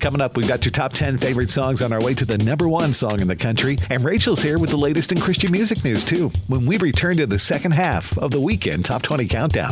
Coming 0.00 0.20
up, 0.20 0.36
we've 0.36 0.48
got 0.48 0.64
your 0.64 0.72
top 0.72 0.92
10 0.92 1.18
favorite 1.18 1.50
songs 1.50 1.82
on 1.82 1.92
our 1.92 2.02
way 2.02 2.14
to 2.14 2.24
the 2.24 2.36
number 2.38 2.68
one 2.68 2.92
song 2.92 3.20
in 3.20 3.28
the 3.28 3.36
country. 3.36 3.78
And 3.90 4.04
Rachel's 4.04 4.42
here 4.42 4.58
with 4.58 4.70
the 4.70 4.76
latest 4.76 5.12
in 5.12 5.20
Christian 5.20 5.52
music 5.52 5.84
news, 5.84 6.02
too, 6.04 6.32
when 6.48 6.66
we 6.66 6.78
return 6.78 7.14
to 7.18 7.26
the 7.26 7.38
second 7.38 7.74
half 7.74 8.18
of 8.18 8.32
the 8.32 8.40
weekend 8.40 8.84
Top 8.84 9.02
20 9.02 9.28
Countdown. 9.28 9.70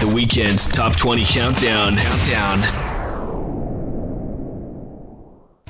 The 0.00 0.10
weekend 0.12 0.58
Top 0.58 0.96
20 0.96 1.24
Countdown. 1.24 1.96
Countdown. 1.96 2.93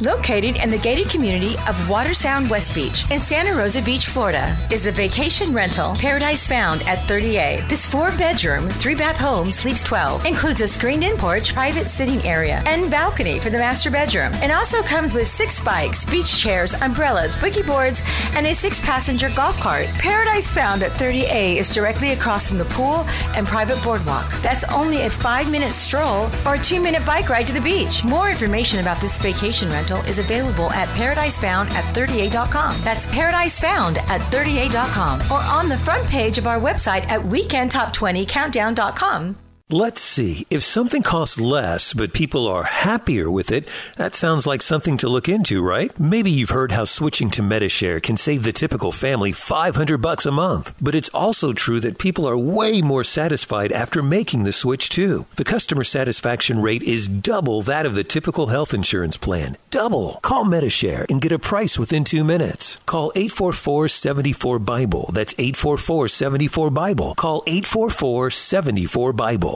Located 0.00 0.56
in 0.56 0.72
the 0.72 0.78
gated 0.78 1.08
community 1.08 1.54
of 1.68 1.76
Watersound 1.86 2.50
West 2.50 2.74
Beach 2.74 3.08
in 3.12 3.20
Santa 3.20 3.56
Rosa 3.56 3.80
Beach, 3.80 4.06
Florida, 4.06 4.56
is 4.72 4.82
the 4.82 4.90
vacation 4.90 5.52
rental 5.52 5.94
Paradise 5.94 6.48
Found 6.48 6.82
at 6.82 6.98
30A. 7.06 7.68
This 7.68 7.88
four 7.88 8.10
bedroom, 8.18 8.68
three 8.68 8.96
bath 8.96 9.16
home 9.16 9.52
sleeps 9.52 9.84
12, 9.84 10.26
includes 10.26 10.60
a 10.62 10.66
screened 10.66 11.04
in 11.04 11.16
porch, 11.16 11.54
private 11.54 11.86
sitting 11.86 12.20
area, 12.26 12.60
and 12.66 12.90
balcony 12.90 13.38
for 13.38 13.50
the 13.50 13.58
master 13.58 13.88
bedroom, 13.88 14.32
and 14.42 14.50
also 14.50 14.82
comes 14.82 15.14
with 15.14 15.28
six 15.28 15.60
bikes, 15.60 16.04
beach 16.06 16.38
chairs, 16.38 16.74
umbrellas, 16.82 17.36
boogie 17.36 17.64
boards, 17.64 18.02
and 18.34 18.48
a 18.48 18.54
six 18.54 18.80
passenger 18.80 19.30
golf 19.36 19.56
cart. 19.60 19.86
Paradise 20.00 20.52
Found 20.54 20.82
at 20.82 20.90
30A 20.98 21.54
is 21.54 21.72
directly 21.72 22.10
across 22.10 22.48
from 22.48 22.58
the 22.58 22.64
pool 22.64 23.06
and 23.36 23.46
private 23.46 23.80
boardwalk. 23.84 24.28
That's 24.42 24.64
only 24.72 25.02
a 25.02 25.10
five 25.10 25.48
minute 25.52 25.72
stroll 25.72 26.28
or 26.44 26.56
a 26.56 26.58
two 26.58 26.82
minute 26.82 27.06
bike 27.06 27.28
ride 27.28 27.46
to 27.46 27.52
the 27.52 27.60
beach. 27.60 28.02
More 28.02 28.28
information 28.28 28.80
about 28.80 29.00
this 29.00 29.18
vacation 29.18 29.68
rental 29.68 29.83
is 30.06 30.18
available 30.18 30.72
at 30.72 30.88
paradisefound 30.96 31.68
at 31.70 31.84
30a.com. 31.94 32.76
That's 32.82 33.06
paradisefound 33.06 33.98
at 33.98 34.22
30a.com 34.32 35.20
or 35.30 35.42
on 35.42 35.68
the 35.68 35.76
front 35.78 36.08
page 36.08 36.38
of 36.38 36.46
our 36.46 36.58
website 36.58 37.06
at 37.08 37.20
weekendtop20countdown.com. 37.20 39.43
Let's 39.70 39.98
see. 39.98 40.46
If 40.50 40.62
something 40.62 41.02
costs 41.02 41.40
less, 41.40 41.94
but 41.94 42.12
people 42.12 42.46
are 42.46 42.64
happier 42.64 43.30
with 43.30 43.50
it, 43.50 43.66
that 43.96 44.14
sounds 44.14 44.46
like 44.46 44.60
something 44.60 44.98
to 44.98 45.08
look 45.08 45.26
into, 45.26 45.62
right? 45.62 45.98
Maybe 45.98 46.30
you've 46.30 46.50
heard 46.50 46.72
how 46.72 46.84
switching 46.84 47.30
to 47.30 47.42
Medi-Share 47.42 47.98
can 48.00 48.18
save 48.18 48.42
the 48.42 48.52
typical 48.52 48.92
family 48.92 49.32
500 49.32 50.02
bucks 50.02 50.26
a 50.26 50.30
month. 50.30 50.74
But 50.82 50.94
it's 50.94 51.08
also 51.14 51.54
true 51.54 51.80
that 51.80 51.96
people 51.96 52.28
are 52.28 52.36
way 52.36 52.82
more 52.82 53.04
satisfied 53.04 53.72
after 53.72 54.02
making 54.02 54.44
the 54.44 54.52
switch 54.52 54.90
too. 54.90 55.24
The 55.36 55.44
customer 55.44 55.82
satisfaction 55.82 56.60
rate 56.60 56.82
is 56.82 57.08
double 57.08 57.62
that 57.62 57.86
of 57.86 57.94
the 57.94 58.04
typical 58.04 58.48
health 58.48 58.74
insurance 58.74 59.16
plan. 59.16 59.56
Double. 59.70 60.20
Call 60.20 60.44
Medi-Share 60.44 61.06
and 61.08 61.22
get 61.22 61.32
a 61.32 61.38
price 61.38 61.78
within 61.78 62.04
2 62.04 62.22
minutes. 62.22 62.80
Call 62.84 63.12
844-74 63.12 64.62
Bible. 64.62 65.08
That's 65.10 65.32
844-74 65.34 66.74
Bible. 66.74 67.14
Call 67.14 67.42
844-74 67.44 69.16
Bible. 69.16 69.53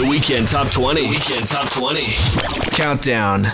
The 0.00 0.08
weekend 0.08 0.48
Top 0.48 0.66
20. 0.66 1.10
Weekend 1.10 1.46
Top 1.46 1.68
20. 1.68 2.06
Countdown. 2.74 3.46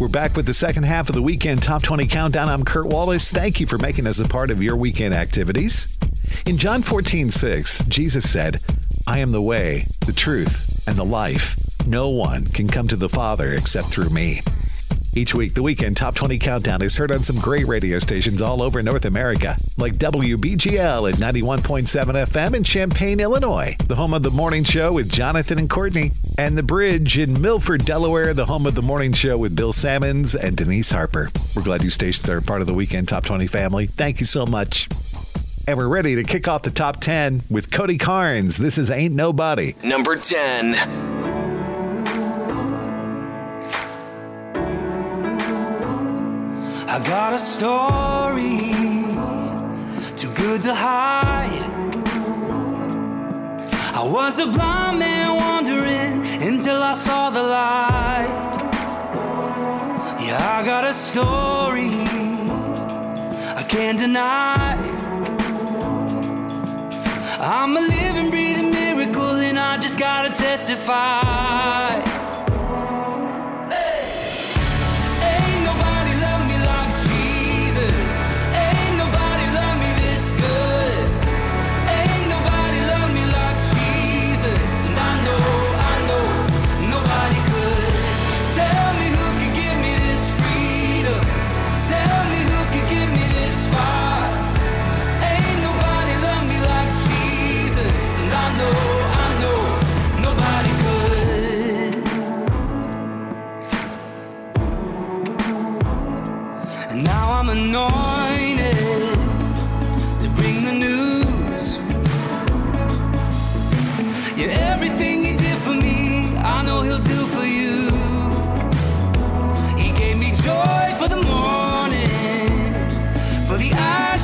We're 0.00 0.08
back 0.08 0.34
with 0.34 0.46
the 0.46 0.54
second 0.54 0.84
half 0.84 1.10
of 1.10 1.14
the 1.14 1.20
weekend 1.20 1.62
Top 1.62 1.82
20 1.82 2.06
Countdown. 2.06 2.48
I'm 2.48 2.64
Kurt 2.64 2.86
Wallace. 2.86 3.30
Thank 3.30 3.60
you 3.60 3.66
for 3.66 3.76
making 3.76 4.06
us 4.06 4.18
a 4.18 4.26
part 4.26 4.50
of 4.50 4.62
your 4.62 4.74
weekend 4.74 5.12
activities. 5.12 5.98
In 6.46 6.56
John 6.56 6.80
14, 6.80 7.30
6, 7.30 7.84
Jesus 7.88 8.32
said, 8.32 8.56
I 9.06 9.18
am 9.18 9.32
the 9.32 9.42
way, 9.42 9.84
the 10.06 10.14
truth, 10.14 10.82
and 10.88 10.96
the 10.96 11.04
life. 11.04 11.56
No 11.86 12.08
one 12.08 12.46
can 12.46 12.68
come 12.68 12.88
to 12.88 12.96
the 12.96 13.10
Father 13.10 13.52
except 13.52 13.88
through 13.88 14.08
me. 14.08 14.40
Each 15.16 15.34
week, 15.34 15.54
the 15.54 15.62
Weekend 15.62 15.96
Top 15.96 16.14
20 16.14 16.38
Countdown 16.38 16.82
is 16.82 16.94
heard 16.94 17.10
on 17.10 17.22
some 17.22 17.38
great 17.38 17.66
radio 17.66 17.98
stations 17.98 18.42
all 18.42 18.60
over 18.60 18.82
North 18.82 19.06
America, 19.06 19.56
like 19.78 19.94
WBGL 19.94 21.10
at 21.10 21.18
91.7 21.18 22.26
FM 22.26 22.54
in 22.54 22.62
Champaign, 22.62 23.20
Illinois, 23.20 23.74
the 23.86 23.94
home 23.94 24.12
of 24.12 24.22
the 24.22 24.30
morning 24.30 24.62
show 24.62 24.92
with 24.92 25.10
Jonathan 25.10 25.58
and 25.58 25.70
Courtney, 25.70 26.12
and 26.36 26.58
The 26.58 26.62
Bridge 26.62 27.16
in 27.16 27.40
Milford, 27.40 27.86
Delaware, 27.86 28.34
the 28.34 28.44
home 28.44 28.66
of 28.66 28.74
the 28.74 28.82
morning 28.82 29.14
show 29.14 29.38
with 29.38 29.56
Bill 29.56 29.72
Sammons 29.72 30.34
and 30.34 30.54
Denise 30.54 30.90
Harper. 30.90 31.30
We're 31.54 31.62
glad 31.62 31.82
you 31.82 31.88
stations 31.88 32.28
are 32.28 32.42
part 32.42 32.60
of 32.60 32.66
the 32.66 32.74
Weekend 32.74 33.08
Top 33.08 33.24
20 33.24 33.46
family. 33.46 33.86
Thank 33.86 34.20
you 34.20 34.26
so 34.26 34.44
much. 34.44 34.86
And 35.66 35.78
we're 35.78 35.88
ready 35.88 36.14
to 36.16 36.24
kick 36.24 36.46
off 36.46 36.62
the 36.62 36.70
top 36.70 37.00
10 37.00 37.40
with 37.50 37.70
Cody 37.70 37.96
Carnes. 37.96 38.58
This 38.58 38.76
is 38.76 38.90
Ain't 38.90 39.14
Nobody. 39.14 39.76
Number 39.82 40.16
10. 40.16 41.35
I 46.96 46.98
got 47.00 47.34
a 47.34 47.38
story 47.38 48.72
too 50.16 50.30
good 50.30 50.62
to 50.62 50.74
hide. 50.74 51.62
I 53.94 54.02
was 54.02 54.38
a 54.38 54.46
blind 54.46 55.00
man 55.00 55.36
wandering 55.36 56.24
until 56.42 56.82
I 56.82 56.94
saw 56.94 57.28
the 57.28 57.42
light. 57.42 58.30
Yeah, 60.24 60.58
I 60.58 60.64
got 60.64 60.84
a 60.84 60.94
story 60.94 61.90
I 63.60 63.62
can't 63.68 63.98
deny. 63.98 64.78
I'm 67.38 67.76
a 67.76 67.80
living, 67.80 68.30
breathing 68.30 68.70
miracle, 68.70 69.36
and 69.48 69.58
I 69.58 69.76
just 69.76 69.98
gotta 69.98 70.30
testify. 70.30 72.15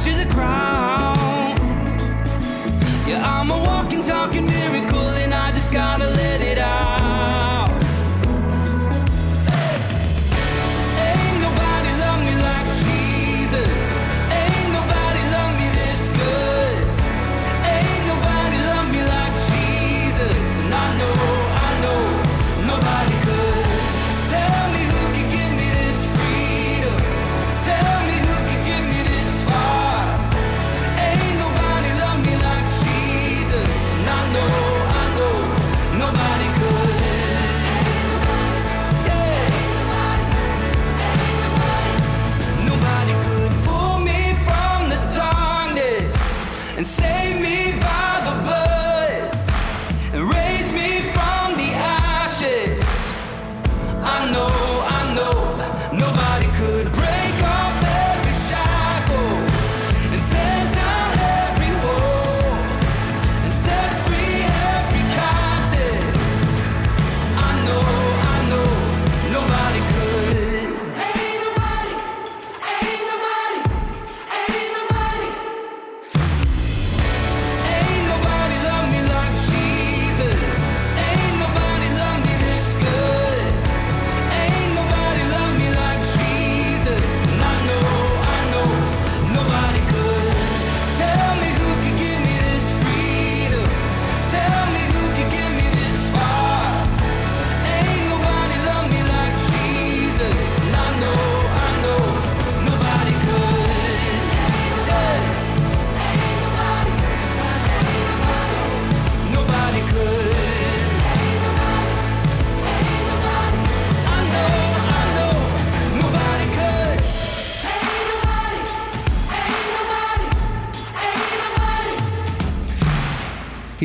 The 0.04 0.10
ashes 0.10 0.18
a 0.18 0.28
crown. 0.28 1.16
Yeah, 3.06 3.22
I'm 3.24 3.50
a 3.50 3.58
walking, 3.58 4.02
talking 4.02 4.46
miracle, 4.46 5.08
and 5.22 5.34
I 5.34 5.52
just 5.52 5.72
gotta 5.72 6.21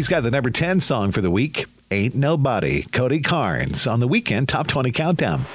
He's 0.08 0.16
got 0.16 0.24
the 0.24 0.32
number 0.32 0.50
10 0.50 0.80
song 0.80 1.12
for 1.12 1.20
the 1.20 1.30
week, 1.30 1.66
Ain't 1.92 2.16
Nobody, 2.16 2.84
Cody 2.84 3.20
Carnes, 3.20 3.86
on 3.86 4.00
the 4.00 4.08
weekend 4.08 4.48
Top 4.48 4.66
20 4.66 4.90
Countdown. 4.94 5.46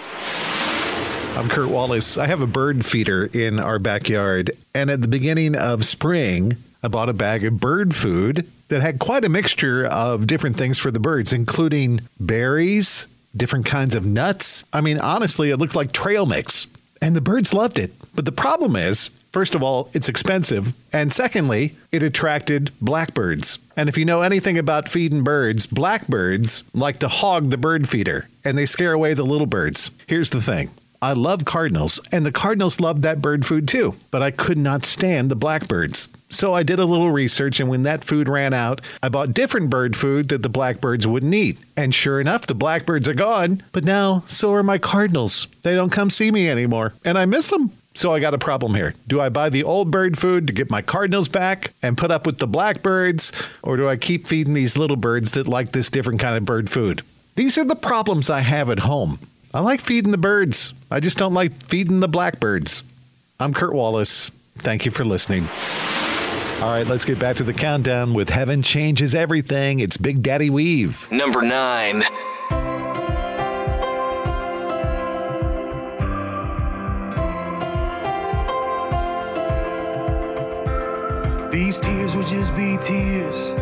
I'm 1.35 1.49
Kurt 1.49 1.71
Wallace. 1.71 2.19
I 2.19 2.27
have 2.27 2.43
a 2.43 2.47
bird 2.47 2.85
feeder 2.85 3.31
in 3.33 3.59
our 3.59 3.79
backyard, 3.79 4.51
and 4.75 4.91
at 4.91 5.01
the 5.01 5.09
beginning 5.09 5.57
of 5.57 5.87
spring, 5.87 6.59
I 6.83 6.89
bought 6.89 7.09
a 7.09 7.15
bag 7.15 7.47
of 7.47 7.61
bird 7.61 7.95
food 7.95 8.47
that 8.69 8.83
had 8.83 8.99
quite 8.99 9.25
a 9.25 9.31
mixture 9.31 9.87
of 9.87 10.27
different 10.27 10.59
things 10.59 10.77
for 10.77 10.91
the 10.91 11.01
birds, 11.01 11.33
including 11.33 12.03
berries, 12.21 13.09
different 13.35 13.65
kinds 13.65 13.95
of 13.95 14.05
nuts. 14.05 14.67
I 14.71 14.83
mean, 14.83 15.01
honestly, 15.01 15.49
it 15.49 15.57
looked 15.57 15.77
like 15.77 15.93
trail 15.93 16.27
mix, 16.27 16.67
and 17.01 17.17
the 17.17 17.23
birds 17.23 17.55
loved 17.55 17.79
it. 17.79 17.91
But 18.15 18.27
the 18.27 18.33
problem 18.33 18.77
is, 18.77 19.09
First 19.33 19.55
of 19.55 19.63
all, 19.63 19.89
it's 19.95 20.09
expensive. 20.09 20.75
And 20.93 21.13
secondly, 21.13 21.75
it 21.91 22.03
attracted 22.03 22.71
blackbirds. 22.81 23.59
And 23.77 23.89
if 23.89 23.97
you 23.97 24.05
know 24.05 24.21
anything 24.21 24.59
about 24.59 24.89
feeding 24.89 25.25
birds, 25.25 25.67
blackbirds 25.67 26.65
like 26.75 26.99
to 26.99 27.09
hog 27.09 27.51
the 27.51 27.57
bird 27.57 27.89
feeder 27.89 28.29
and 28.45 28.59
they 28.59 28.67
scare 28.67 28.93
away 28.93 29.15
the 29.15 29.25
little 29.25 29.47
birds. 29.47 29.91
Here's 30.07 30.31
the 30.31 30.43
thing 30.43 30.71
I 31.01 31.15
love 31.15 31.45
cardinals, 31.45 31.99
and 32.13 32.25
the 32.25 32.31
cardinals 32.31 32.79
loved 32.79 33.03
that 33.03 33.21
bird 33.21 33.45
food 33.45 33.67
too, 33.67 33.97
but 34.13 34.23
I 34.23 34.31
could 34.31 34.57
not 34.57 34.85
stand 34.85 35.31
the 35.31 35.37
blackbirds. 35.37 36.09
So 36.31 36.55
I 36.55 36.63
did 36.63 36.79
a 36.79 36.85
little 36.85 37.11
research, 37.11 37.59
and 37.59 37.69
when 37.69 37.83
that 37.83 38.05
food 38.05 38.29
ran 38.29 38.55
out, 38.55 38.81
I 39.03 39.09
bought 39.09 39.35
different 39.35 39.69
bird 39.69 39.97
food 39.97 40.29
that 40.29 40.43
the 40.43 40.49
blackbirds 40.49 41.07
wouldn't 41.07 41.35
eat. 41.35 41.59
And 41.77 41.93
sure 41.93 42.21
enough, 42.21 42.47
the 42.47 42.55
blackbirds 42.55 43.09
are 43.09 43.15
gone, 43.15 43.63
but 43.73 43.85
now 43.85 44.23
so 44.27 44.53
are 44.53 44.63
my 44.63 44.79
cardinals. 44.79 45.49
They 45.63 45.75
don't 45.75 45.91
come 45.91 46.09
see 46.09 46.31
me 46.31 46.49
anymore, 46.49 46.95
and 47.05 47.19
I 47.19 47.27
miss 47.27 47.51
them. 47.51 47.73
So 47.95 48.13
I 48.13 48.21
got 48.21 48.35
a 48.35 48.39
problem 48.39 48.75
here. 48.75 48.95
Do 49.07 49.21
I 49.21 49.29
buy 49.29 49.51
the 49.51 49.65
old 49.65 49.91
bird 49.91 50.19
food 50.19 50.47
to 50.47 50.53
get 50.53 50.71
my 50.71 50.81
cardinals 50.81 51.29
back 51.29 51.73
and 51.83 51.99
put 51.99 52.11
up 52.11 52.25
with 52.25 52.39
the 52.39 52.47
blackbirds, 52.47 53.33
or 53.63 53.77
do 53.77 53.89
I 53.89 53.97
keep 53.97 54.27
feeding 54.27 54.55
these 54.55 54.77
little 54.77 54.97
birds 54.97 55.33
that 55.33 55.47
like 55.47 55.73
this 55.73 55.91
different 55.91 56.21
kind 56.21 56.37
of 56.37 56.45
bird 56.45 56.71
food? 56.71 57.03
These 57.35 57.59
are 57.59 57.65
the 57.65 57.77
problems 57.77 58.31
I 58.31 58.41
have 58.41 58.71
at 58.71 58.81
home. 58.81 59.19
I 59.55 59.61
like 59.61 59.81
feeding 59.81 60.11
the 60.13 60.19
birds. 60.19 60.73
I 60.91 61.01
just 61.01 61.19
don't 61.19 61.35
like 61.35 61.53
feeding 61.53 62.01
the 62.01 62.09
blackbirds. 62.09 62.83
I'm 63.39 63.53
Kurt 63.53 63.75
Wallace. 63.75 64.31
Thank 64.59 64.85
you 64.85 64.91
for 64.91 65.05
listening. 65.05 65.49
All 66.63 66.71
right, 66.71 66.87
let's 66.87 67.05
get 67.05 67.19
back 67.19 67.37
to 67.37 67.43
the 67.43 67.53
countdown 67.53 68.15
with 68.15 68.31
Heaven 68.31 68.63
Changes 68.63 69.15
Everything. 69.15 69.81
It's 69.81 69.97
Big 69.97 70.23
Daddy 70.23 70.49
Weave. 70.49 71.11
Number 71.11 71.43
nine. 71.43 72.03
These 81.73 81.81
tears 81.81 82.17
would 82.17 82.27
just 82.27 82.55
be 82.55 82.77
tears 82.83 83.55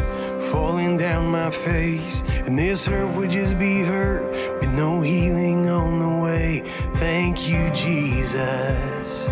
falling 0.50 0.96
down 0.96 1.30
my 1.30 1.48
face. 1.48 2.24
And 2.44 2.58
this 2.58 2.84
hurt 2.84 3.14
would 3.14 3.30
just 3.30 3.56
be 3.56 3.82
hurt 3.82 4.28
with 4.58 4.74
no 4.74 5.00
healing 5.00 5.68
on 5.68 6.00
the 6.00 6.20
way. 6.20 6.62
Thank 6.94 7.48
you, 7.48 7.70
Jesus. 7.70 9.28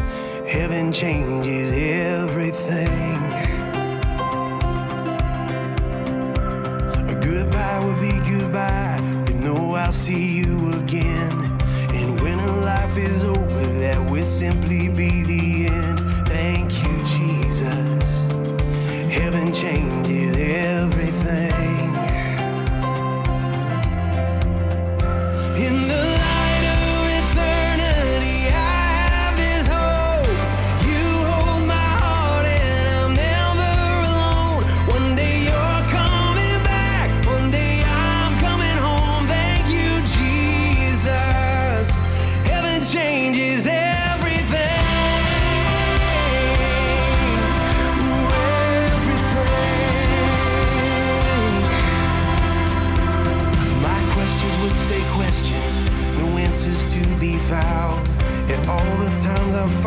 Heaven 0.47 0.93
changes 0.93 1.73
everything. 1.73 2.89
A 7.09 7.19
goodbye 7.21 7.85
would 7.85 8.01
be 8.01 8.13
goodbye 8.31 9.01
with 9.27 9.41
no 9.43 9.75
I'll 9.75 9.91
see 9.91 10.39
you 10.39 10.75
again. 10.75 11.33
And 11.99 12.21
when 12.21 12.39
a 12.39 12.57
life 12.59 12.97
is 12.97 13.25
over, 13.25 13.67
that 13.81 14.09
will 14.09 14.23
simply 14.23 14.89
be 14.89 15.25
the 15.25 15.67
end. 15.67 16.29
Thank 16.29 16.71
you, 16.85 16.97
Jesus. 17.19 18.28
Heaven 19.19 19.53
changes 19.53 20.37
everything. 20.37 21.68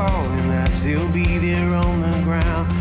Times 0.08 0.52
I'd 0.52 0.74
still 0.74 1.08
be 1.10 1.38
there 1.38 1.74
on 1.74 2.00
the 2.00 2.22
ground. 2.24 2.81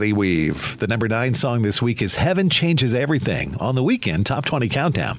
Big 0.00 0.14
Weave. 0.14 0.78
The 0.78 0.86
number 0.86 1.08
nine 1.08 1.34
song 1.34 1.60
this 1.60 1.82
week 1.82 2.00
is 2.00 2.14
Heaven 2.16 2.48
Changes 2.48 2.94
Everything 2.94 3.54
on 3.56 3.74
the 3.74 3.82
weekend 3.82 4.24
Top 4.24 4.46
20 4.46 4.66
Countdown. 4.70 5.18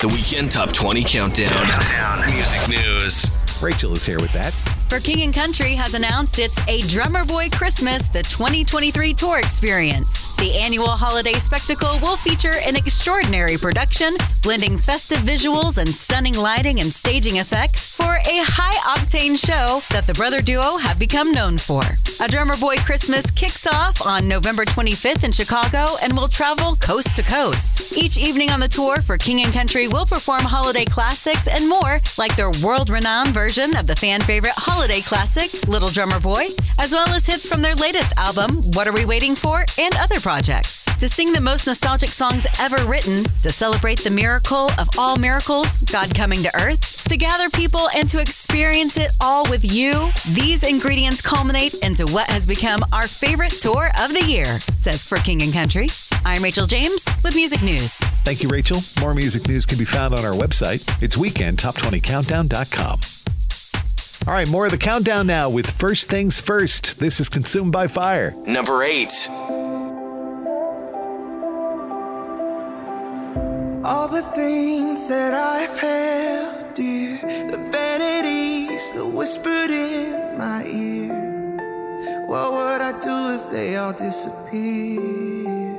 The 0.00 0.08
Weekend 0.12 0.50
Top 0.50 0.72
20 0.72 1.04
Countdown. 1.04 2.28
Music 2.28 2.68
news. 2.68 3.30
Rachel 3.62 3.92
is 3.92 4.04
here 4.04 4.18
with 4.18 4.32
that. 4.32 4.52
For 4.88 4.98
King 4.98 5.22
and 5.22 5.32
Country 5.32 5.74
has 5.74 5.94
announced 5.94 6.40
it's 6.40 6.58
a 6.66 6.80
Drummer 6.88 7.24
Boy 7.24 7.48
Christmas, 7.50 8.08
the 8.08 8.24
2023 8.24 9.14
tour 9.14 9.38
experience. 9.38 10.34
The 10.38 10.58
annual 10.58 10.88
holiday 10.88 11.34
spectacle 11.34 12.00
will 12.00 12.16
feature 12.16 12.54
an 12.66 12.74
extraordinary 12.74 13.56
production, 13.56 14.16
blending 14.42 14.78
festive 14.78 15.18
visuals 15.18 15.78
and 15.78 15.88
stunning 15.88 16.34
lighting 16.34 16.80
and 16.80 16.88
staging 16.92 17.36
effects 17.36 17.86
for 17.86 18.16
a 18.16 18.42
high 18.42 18.96
octane 18.96 19.38
show 19.38 19.80
that 19.90 20.08
the 20.08 20.14
brother 20.14 20.42
duo 20.42 20.76
have 20.76 20.98
become 20.98 21.30
known 21.30 21.56
for. 21.56 21.82
A 22.20 22.26
Drummer 22.26 22.56
Boy 22.56 22.74
Christmas 22.78 23.30
kicks 23.30 23.64
off 23.68 24.04
on 24.04 24.26
November 24.26 24.64
25th 24.64 25.22
in 25.22 25.30
Chicago 25.30 25.86
and 26.02 26.16
will 26.16 26.26
travel 26.26 26.74
coast 26.74 27.14
to 27.14 27.22
coast. 27.22 27.96
Each 27.96 28.18
evening 28.18 28.50
on 28.50 28.58
the 28.58 28.66
tour 28.66 29.00
for 29.00 29.16
King 29.16 29.40
and 29.42 29.52
Country 29.52 29.86
will 29.86 30.04
perform 30.04 30.40
holiday 30.42 30.84
classics 30.84 31.46
and 31.46 31.68
more, 31.68 32.00
like 32.18 32.34
their 32.34 32.50
world 32.64 32.90
renowned 32.90 33.28
version 33.28 33.76
of 33.76 33.86
the 33.86 33.94
fan 33.94 34.20
favorite 34.20 34.54
holiday 34.56 35.00
classic, 35.00 35.68
Little 35.68 35.88
Drummer 35.88 36.18
Boy, 36.18 36.46
as 36.80 36.90
well 36.90 37.08
as 37.10 37.24
hits 37.24 37.46
from 37.46 37.62
their 37.62 37.76
latest 37.76 38.12
album, 38.16 38.64
What 38.72 38.88
Are 38.88 38.92
We 38.92 39.04
Waiting 39.04 39.36
For, 39.36 39.64
and 39.78 39.94
other 39.96 40.18
projects. 40.18 40.77
To 40.98 41.06
sing 41.08 41.32
the 41.32 41.40
most 41.40 41.68
nostalgic 41.68 42.08
songs 42.08 42.44
ever 42.60 42.76
written, 42.90 43.22
to 43.44 43.52
celebrate 43.52 44.00
the 44.00 44.10
miracle 44.10 44.68
of 44.80 44.88
all 44.98 45.16
miracles, 45.16 45.68
God 45.82 46.12
coming 46.12 46.42
to 46.42 46.50
earth, 46.56 47.06
to 47.08 47.16
gather 47.16 47.48
people 47.50 47.88
and 47.94 48.10
to 48.10 48.20
experience 48.20 48.96
it 48.96 49.12
all 49.20 49.48
with 49.48 49.64
you, 49.64 50.10
these 50.32 50.64
ingredients 50.68 51.22
culminate 51.22 51.74
into 51.84 52.04
what 52.06 52.28
has 52.28 52.48
become 52.48 52.80
our 52.92 53.06
favorite 53.06 53.52
tour 53.52 53.90
of 54.02 54.12
the 54.12 54.24
year, 54.24 54.46
says 54.46 55.04
For 55.04 55.18
King 55.18 55.40
and 55.42 55.52
Country. 55.52 55.86
I'm 56.24 56.42
Rachel 56.42 56.66
James 56.66 57.06
with 57.22 57.36
Music 57.36 57.62
News. 57.62 57.94
Thank 58.24 58.42
you, 58.42 58.48
Rachel. 58.48 58.80
More 59.00 59.14
music 59.14 59.46
news 59.46 59.66
can 59.66 59.78
be 59.78 59.84
found 59.84 60.14
on 60.14 60.24
our 60.24 60.34
website. 60.34 60.82
It's 61.00 61.14
weekendtop20countdown.com. 61.14 63.00
All 64.26 64.34
right, 64.34 64.48
more 64.50 64.64
of 64.64 64.72
the 64.72 64.78
countdown 64.78 65.28
now 65.28 65.48
with 65.48 65.70
First 65.70 66.08
Things 66.08 66.40
First. 66.40 66.98
This 66.98 67.20
is 67.20 67.28
Consumed 67.28 67.70
by 67.70 67.86
Fire. 67.86 68.34
Number 68.46 68.82
eight. 68.82 69.28
All 73.84 74.08
the 74.08 74.22
things 74.22 75.08
that 75.08 75.32
I've 75.34 75.78
held 75.78 76.74
dear, 76.74 77.16
the 77.50 77.58
vanities 77.70 78.92
that 78.92 79.06
whispered 79.06 79.70
in 79.70 80.36
my 80.36 80.64
ear. 80.64 82.26
What 82.26 82.52
would 82.52 82.80
I 82.80 82.92
do 83.00 83.40
if 83.40 83.50
they 83.50 83.76
all 83.76 83.92
disappeared? 83.92 85.78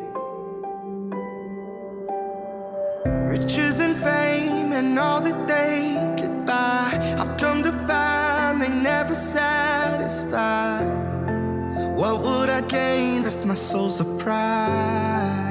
Riches 3.30 3.80
and 3.82 3.98
fame 3.98 4.72
and 4.72 4.98
all 4.98 5.20
that 5.22 5.48
they 5.48 6.16
could 6.20 6.46
buy. 6.46 6.98
I've 7.20 7.38
come 7.38 7.62
to 7.64 7.74
find 7.74 8.62
they 8.62 8.70
never 8.70 9.14
satisfy. 9.14 10.84
What 11.96 12.22
would 12.22 12.50
I 12.50 12.62
gain 12.62 13.26
if 13.26 13.46
my 13.46 13.56
soul's 13.56 14.00
a 14.00 14.06
prize? 14.06 15.49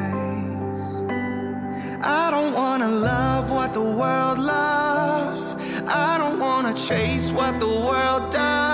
Wanna 2.79 2.95
love 2.95 3.51
what 3.51 3.75
the 3.75 3.83
world 3.83 4.39
loves. 4.39 5.57
I 5.89 6.17
don't 6.17 6.39
wanna 6.39 6.73
chase 6.75 7.33
what 7.33 7.59
the 7.59 7.67
world 7.67 8.31
does. 8.31 8.68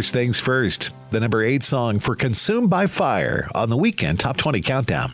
First 0.00 0.14
things 0.14 0.40
first, 0.40 0.88
the 1.10 1.20
number 1.20 1.44
eight 1.44 1.62
song 1.62 1.98
for 1.98 2.16
Consumed 2.16 2.70
by 2.70 2.86
Fire 2.86 3.50
on 3.54 3.68
the 3.68 3.76
weekend 3.76 4.18
Top 4.18 4.38
20 4.38 4.62
Countdown. 4.62 5.12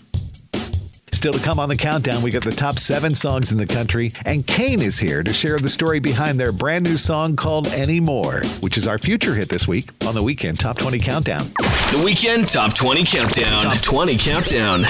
Still 1.11 1.33
to 1.33 1.41
come 1.41 1.59
on 1.59 1.69
the 1.69 1.77
countdown, 1.77 2.23
we 2.23 2.31
got 2.31 2.45
the 2.45 2.53
top 2.53 2.79
seven 2.79 3.13
songs 3.13 3.51
in 3.51 3.59
the 3.59 3.67
country, 3.67 4.13
and 4.25 4.47
Cain 4.47 4.81
is 4.81 4.97
here 4.97 5.25
to 5.25 5.33
share 5.33 5.59
the 5.59 5.69
story 5.69 5.99
behind 5.99 6.39
their 6.39 6.53
brand 6.53 6.85
new 6.85 6.97
song 6.97 7.35
called 7.35 7.67
Anymore, 7.67 8.43
which 8.61 8.79
is 8.79 8.87
our 8.87 8.97
future 8.97 9.35
hit 9.35 9.49
this 9.49 9.67
week 9.67 9.87
on 10.07 10.15
the 10.15 10.23
weekend 10.23 10.61
Top 10.61 10.79
20 10.79 11.01
Countdown. 11.01 11.49
The 11.91 12.01
weekend 12.05 12.49
Top 12.49 12.73
20 12.73 13.03
Countdown. 13.03 13.63
Top 13.63 13.83
20 13.83 14.17
Countdown. 14.19 14.85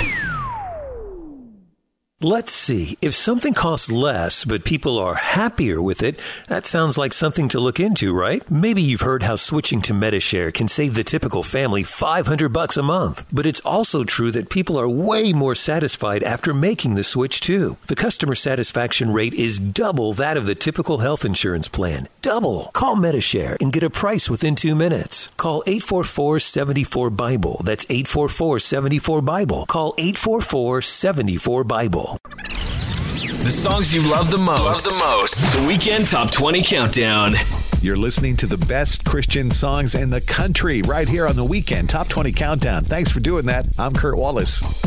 Let's 2.22 2.50
see. 2.50 2.96
If 3.02 3.12
something 3.12 3.52
costs 3.52 3.92
less, 3.92 4.46
but 4.46 4.64
people 4.64 4.98
are 4.98 5.16
happier 5.16 5.82
with 5.82 6.02
it, 6.02 6.18
that 6.48 6.64
sounds 6.64 6.96
like 6.96 7.12
something 7.12 7.46
to 7.50 7.60
look 7.60 7.78
into, 7.78 8.14
right? 8.14 8.42
Maybe 8.50 8.80
you've 8.80 9.02
heard 9.02 9.24
how 9.24 9.36
switching 9.36 9.82
to 9.82 9.92
Medi-Share 9.92 10.50
can 10.50 10.66
save 10.66 10.94
the 10.94 11.04
typical 11.04 11.42
family 11.42 11.82
500 11.82 12.48
bucks 12.54 12.78
a 12.78 12.82
month. 12.82 13.26
But 13.30 13.44
it's 13.44 13.60
also 13.60 14.02
true 14.02 14.30
that 14.30 14.48
people 14.48 14.80
are 14.80 14.88
way 14.88 15.34
more 15.34 15.54
satisfied 15.54 16.22
after 16.22 16.54
making 16.54 16.94
the 16.94 17.04
switch 17.04 17.42
too. 17.42 17.76
The 17.86 17.94
customer 17.94 18.34
satisfaction 18.34 19.12
rate 19.12 19.34
is 19.34 19.58
double 19.58 20.14
that 20.14 20.38
of 20.38 20.46
the 20.46 20.54
typical 20.54 20.98
health 20.98 21.22
insurance 21.22 21.68
plan. 21.68 22.08
Double. 22.22 22.70
Call 22.72 22.96
Medi-Share 22.96 23.58
and 23.60 23.74
get 23.74 23.82
a 23.82 23.90
price 23.90 24.30
within 24.30 24.54
2 24.54 24.74
minutes. 24.74 25.30
Call 25.36 25.62
844-74 25.64 27.14
Bible. 27.14 27.60
That's 27.62 27.84
844-74 27.84 29.22
Bible. 29.22 29.66
Call 29.66 29.92
844-74 29.96 31.68
Bible. 31.68 32.06
The 32.22 33.50
songs 33.52 33.94
you 33.94 34.02
love 34.02 34.30
the 34.30 34.38
most. 34.38 34.58
Love 34.60 34.82
the 34.82 35.04
most. 35.04 35.56
The 35.56 35.66
weekend 35.66 36.08
Top 36.08 36.30
20 36.30 36.62
Countdown. 36.62 37.34
You're 37.80 37.96
listening 37.96 38.36
to 38.36 38.46
the 38.46 38.58
best 38.58 39.04
Christian 39.04 39.50
songs 39.50 39.94
in 39.94 40.08
the 40.08 40.20
country 40.20 40.82
right 40.82 41.08
here 41.08 41.26
on 41.26 41.36
the 41.36 41.44
weekend 41.44 41.90
Top 41.90 42.08
20 42.08 42.32
Countdown. 42.32 42.82
Thanks 42.82 43.10
for 43.10 43.20
doing 43.20 43.46
that. 43.46 43.68
I'm 43.78 43.92
Kurt 43.92 44.16
Wallace. 44.16 44.82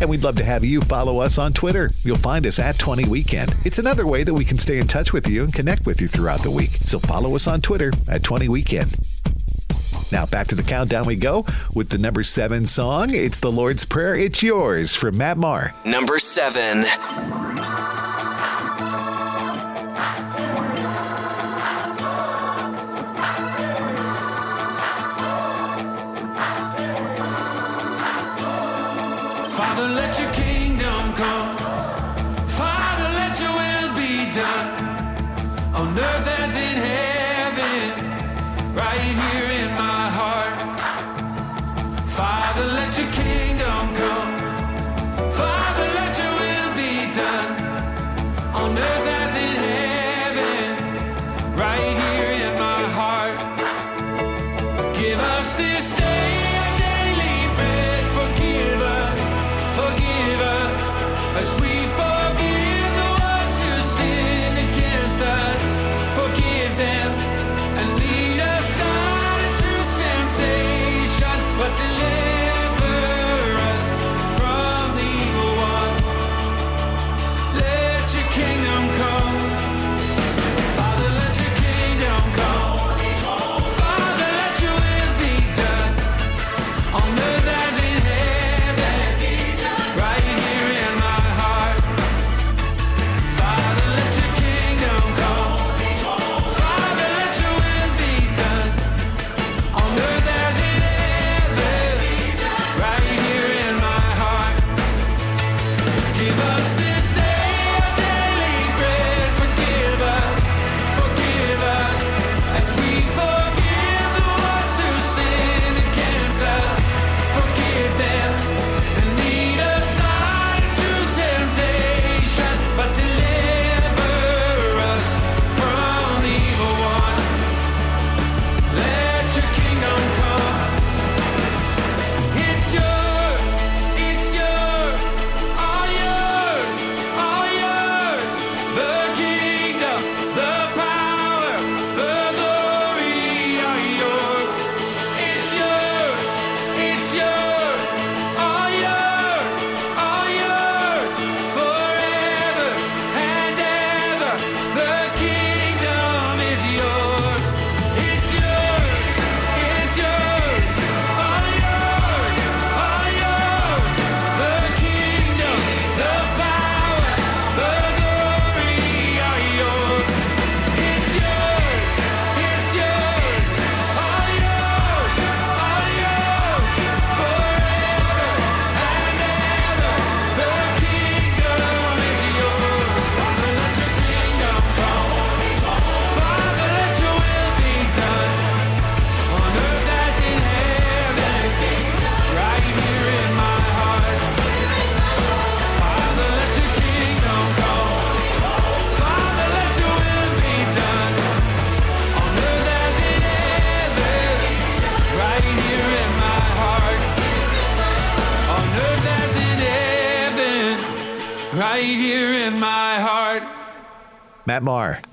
And 0.00 0.08
we'd 0.08 0.24
love 0.24 0.36
to 0.36 0.44
have 0.44 0.64
you 0.64 0.80
follow 0.80 1.20
us 1.20 1.38
on 1.38 1.52
Twitter. 1.52 1.90
You'll 2.02 2.16
find 2.16 2.46
us 2.46 2.58
at 2.58 2.78
20 2.78 3.08
Weekend. 3.08 3.54
It's 3.64 3.78
another 3.78 4.06
way 4.06 4.24
that 4.24 4.34
we 4.34 4.44
can 4.44 4.58
stay 4.58 4.78
in 4.78 4.88
touch 4.88 5.12
with 5.12 5.28
you 5.28 5.42
and 5.42 5.52
connect 5.52 5.86
with 5.86 6.00
you 6.00 6.08
throughout 6.08 6.42
the 6.42 6.50
week. 6.50 6.70
So 6.70 6.98
follow 6.98 7.34
us 7.34 7.46
on 7.46 7.60
Twitter 7.60 7.92
at 8.08 8.22
20 8.22 8.48
Weekend. 8.48 9.19
Now 10.12 10.26
back 10.26 10.48
to 10.48 10.54
the 10.54 10.62
countdown 10.62 11.06
we 11.06 11.16
go 11.16 11.46
with 11.74 11.88
the 11.88 11.98
number 11.98 12.22
seven 12.22 12.66
song. 12.66 13.14
It's 13.14 13.40
the 13.40 13.52
Lord's 13.52 13.84
Prayer. 13.84 14.16
It's 14.16 14.42
yours 14.42 14.94
from 14.96 15.16
Matt 15.18 15.36
Maher. 15.38 15.72
Number 15.84 16.18
seven. 16.18 16.84
Father, 29.50 29.88
let 29.88 30.18
your 30.18 30.32
earth 48.78 48.99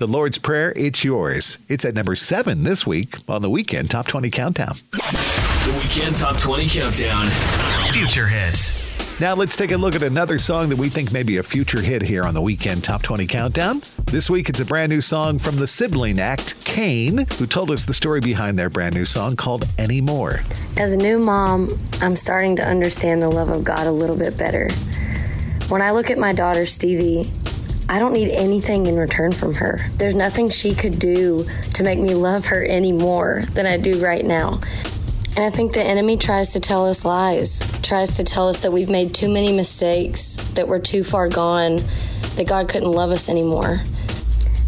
Lord's 0.08 0.38
Prayer. 0.38 0.72
It's 0.74 1.04
yours. 1.04 1.58
It's 1.68 1.84
at 1.84 1.94
number 1.94 2.16
seven 2.16 2.64
this 2.64 2.86
week 2.86 3.16
on 3.28 3.42
the 3.42 3.50
weekend 3.50 3.90
Top 3.90 4.06
20 4.06 4.30
Countdown. 4.30 4.76
The 4.92 5.80
weekend 5.82 6.16
Top 6.16 6.38
20 6.38 6.66
Countdown. 6.68 7.26
Future 7.92 8.26
hits. 8.26 9.20
Now 9.20 9.34
let's 9.34 9.56
take 9.56 9.72
a 9.72 9.76
look 9.76 9.94
at 9.94 10.02
another 10.02 10.38
song 10.38 10.70
that 10.70 10.78
we 10.78 10.88
think 10.88 11.12
may 11.12 11.22
be 11.22 11.36
a 11.36 11.42
future 11.42 11.82
hit 11.82 12.00
here 12.00 12.24
on 12.24 12.32
the 12.32 12.40
weekend 12.40 12.84
Top 12.84 13.02
20 13.02 13.26
Countdown. 13.26 13.82
This 14.06 14.30
week 14.30 14.48
it's 14.48 14.60
a 14.60 14.64
brand 14.64 14.90
new 14.90 15.02
song 15.02 15.38
from 15.38 15.56
the 15.56 15.66
sibling 15.66 16.18
act, 16.18 16.64
Cain, 16.64 17.26
who 17.38 17.46
told 17.46 17.70
us 17.70 17.84
the 17.84 17.92
story 17.92 18.20
behind 18.20 18.58
their 18.58 18.70
brand 18.70 18.94
new 18.94 19.04
song 19.04 19.36
called 19.36 19.66
Anymore. 19.78 20.40
As 20.78 20.94
a 20.94 20.96
new 20.96 21.18
mom, 21.18 21.78
I'm 22.00 22.16
starting 22.16 22.56
to 22.56 22.64
understand 22.64 23.20
the 23.20 23.28
love 23.28 23.50
of 23.50 23.62
God 23.62 23.86
a 23.86 23.92
little 23.92 24.16
bit 24.16 24.38
better. 24.38 24.70
When 25.68 25.82
I 25.82 25.90
look 25.90 26.10
at 26.10 26.16
my 26.16 26.32
daughter, 26.32 26.64
Stevie, 26.64 27.28
I 27.90 27.98
don't 27.98 28.12
need 28.12 28.30
anything 28.30 28.86
in 28.86 28.96
return 28.96 29.32
from 29.32 29.54
her. 29.54 29.78
There's 29.96 30.14
nothing 30.14 30.50
she 30.50 30.74
could 30.74 30.98
do 30.98 31.44
to 31.74 31.82
make 31.82 31.98
me 31.98 32.14
love 32.14 32.46
her 32.46 32.62
any 32.62 32.92
more 32.92 33.44
than 33.54 33.64
I 33.64 33.78
do 33.78 34.02
right 34.04 34.24
now. 34.24 34.60
And 35.36 35.46
I 35.46 35.50
think 35.50 35.72
the 35.72 35.82
enemy 35.82 36.16
tries 36.16 36.52
to 36.52 36.60
tell 36.60 36.86
us 36.86 37.04
lies, 37.04 37.60
tries 37.80 38.16
to 38.16 38.24
tell 38.24 38.48
us 38.48 38.60
that 38.62 38.72
we've 38.72 38.90
made 38.90 39.14
too 39.14 39.32
many 39.32 39.56
mistakes, 39.56 40.36
that 40.52 40.68
we're 40.68 40.80
too 40.80 41.02
far 41.02 41.28
gone, 41.28 41.76
that 42.36 42.46
God 42.46 42.68
couldn't 42.68 42.92
love 42.92 43.10
us 43.10 43.28
anymore. 43.28 43.82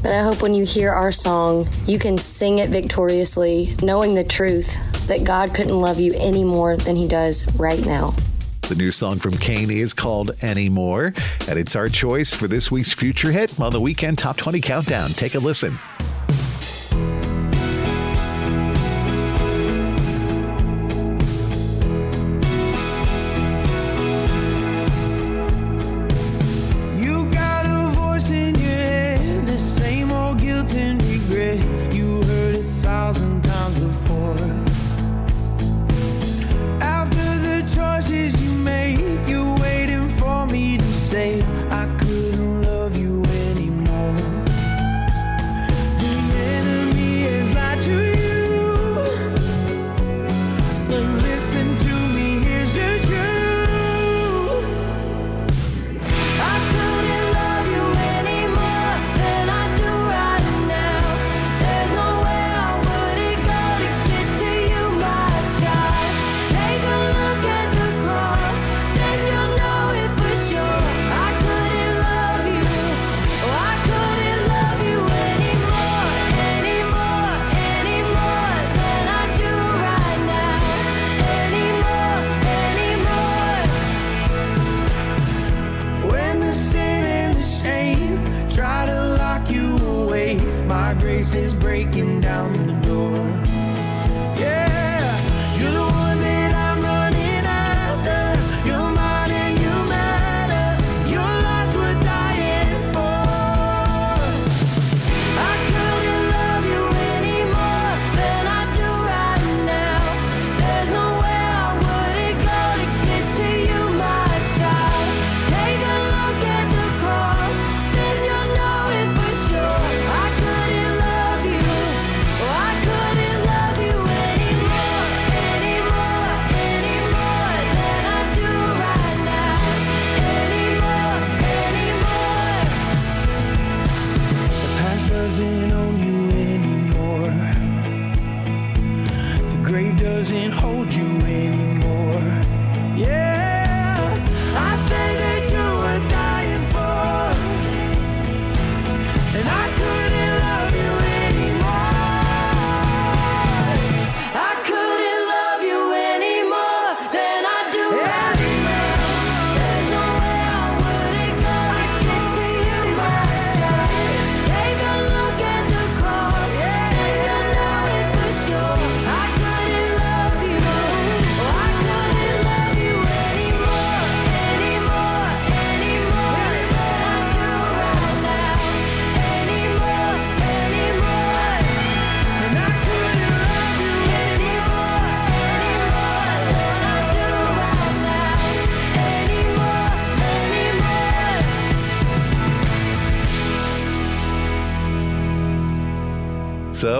But 0.02 0.12
I 0.12 0.22
hope 0.22 0.40
when 0.40 0.54
you 0.54 0.64
hear 0.64 0.90
our 0.90 1.12
song, 1.12 1.68
you 1.86 1.98
can 1.98 2.16
sing 2.16 2.58
it 2.58 2.70
victoriously, 2.70 3.76
knowing 3.82 4.14
the 4.14 4.24
truth 4.24 5.06
that 5.08 5.24
God 5.24 5.54
couldn't 5.54 5.76
love 5.78 6.00
you 6.00 6.14
any 6.16 6.44
more 6.44 6.76
than 6.76 6.96
He 6.96 7.06
does 7.06 7.54
right 7.58 7.84
now. 7.84 8.14
The 8.70 8.76
new 8.76 8.92
song 8.92 9.18
from 9.18 9.36
Cain 9.36 9.68
is 9.68 9.92
called 9.92 10.30
Anymore, 10.42 11.12
and 11.48 11.58
it's 11.58 11.74
our 11.74 11.88
choice 11.88 12.32
for 12.32 12.46
this 12.46 12.70
week's 12.70 12.92
future 12.92 13.32
hit 13.32 13.58
on 13.58 13.72
the 13.72 13.80
weekend 13.80 14.18
Top 14.18 14.36
20 14.36 14.60
Countdown. 14.60 15.10
Take 15.10 15.34
a 15.34 15.40
listen. 15.40 15.76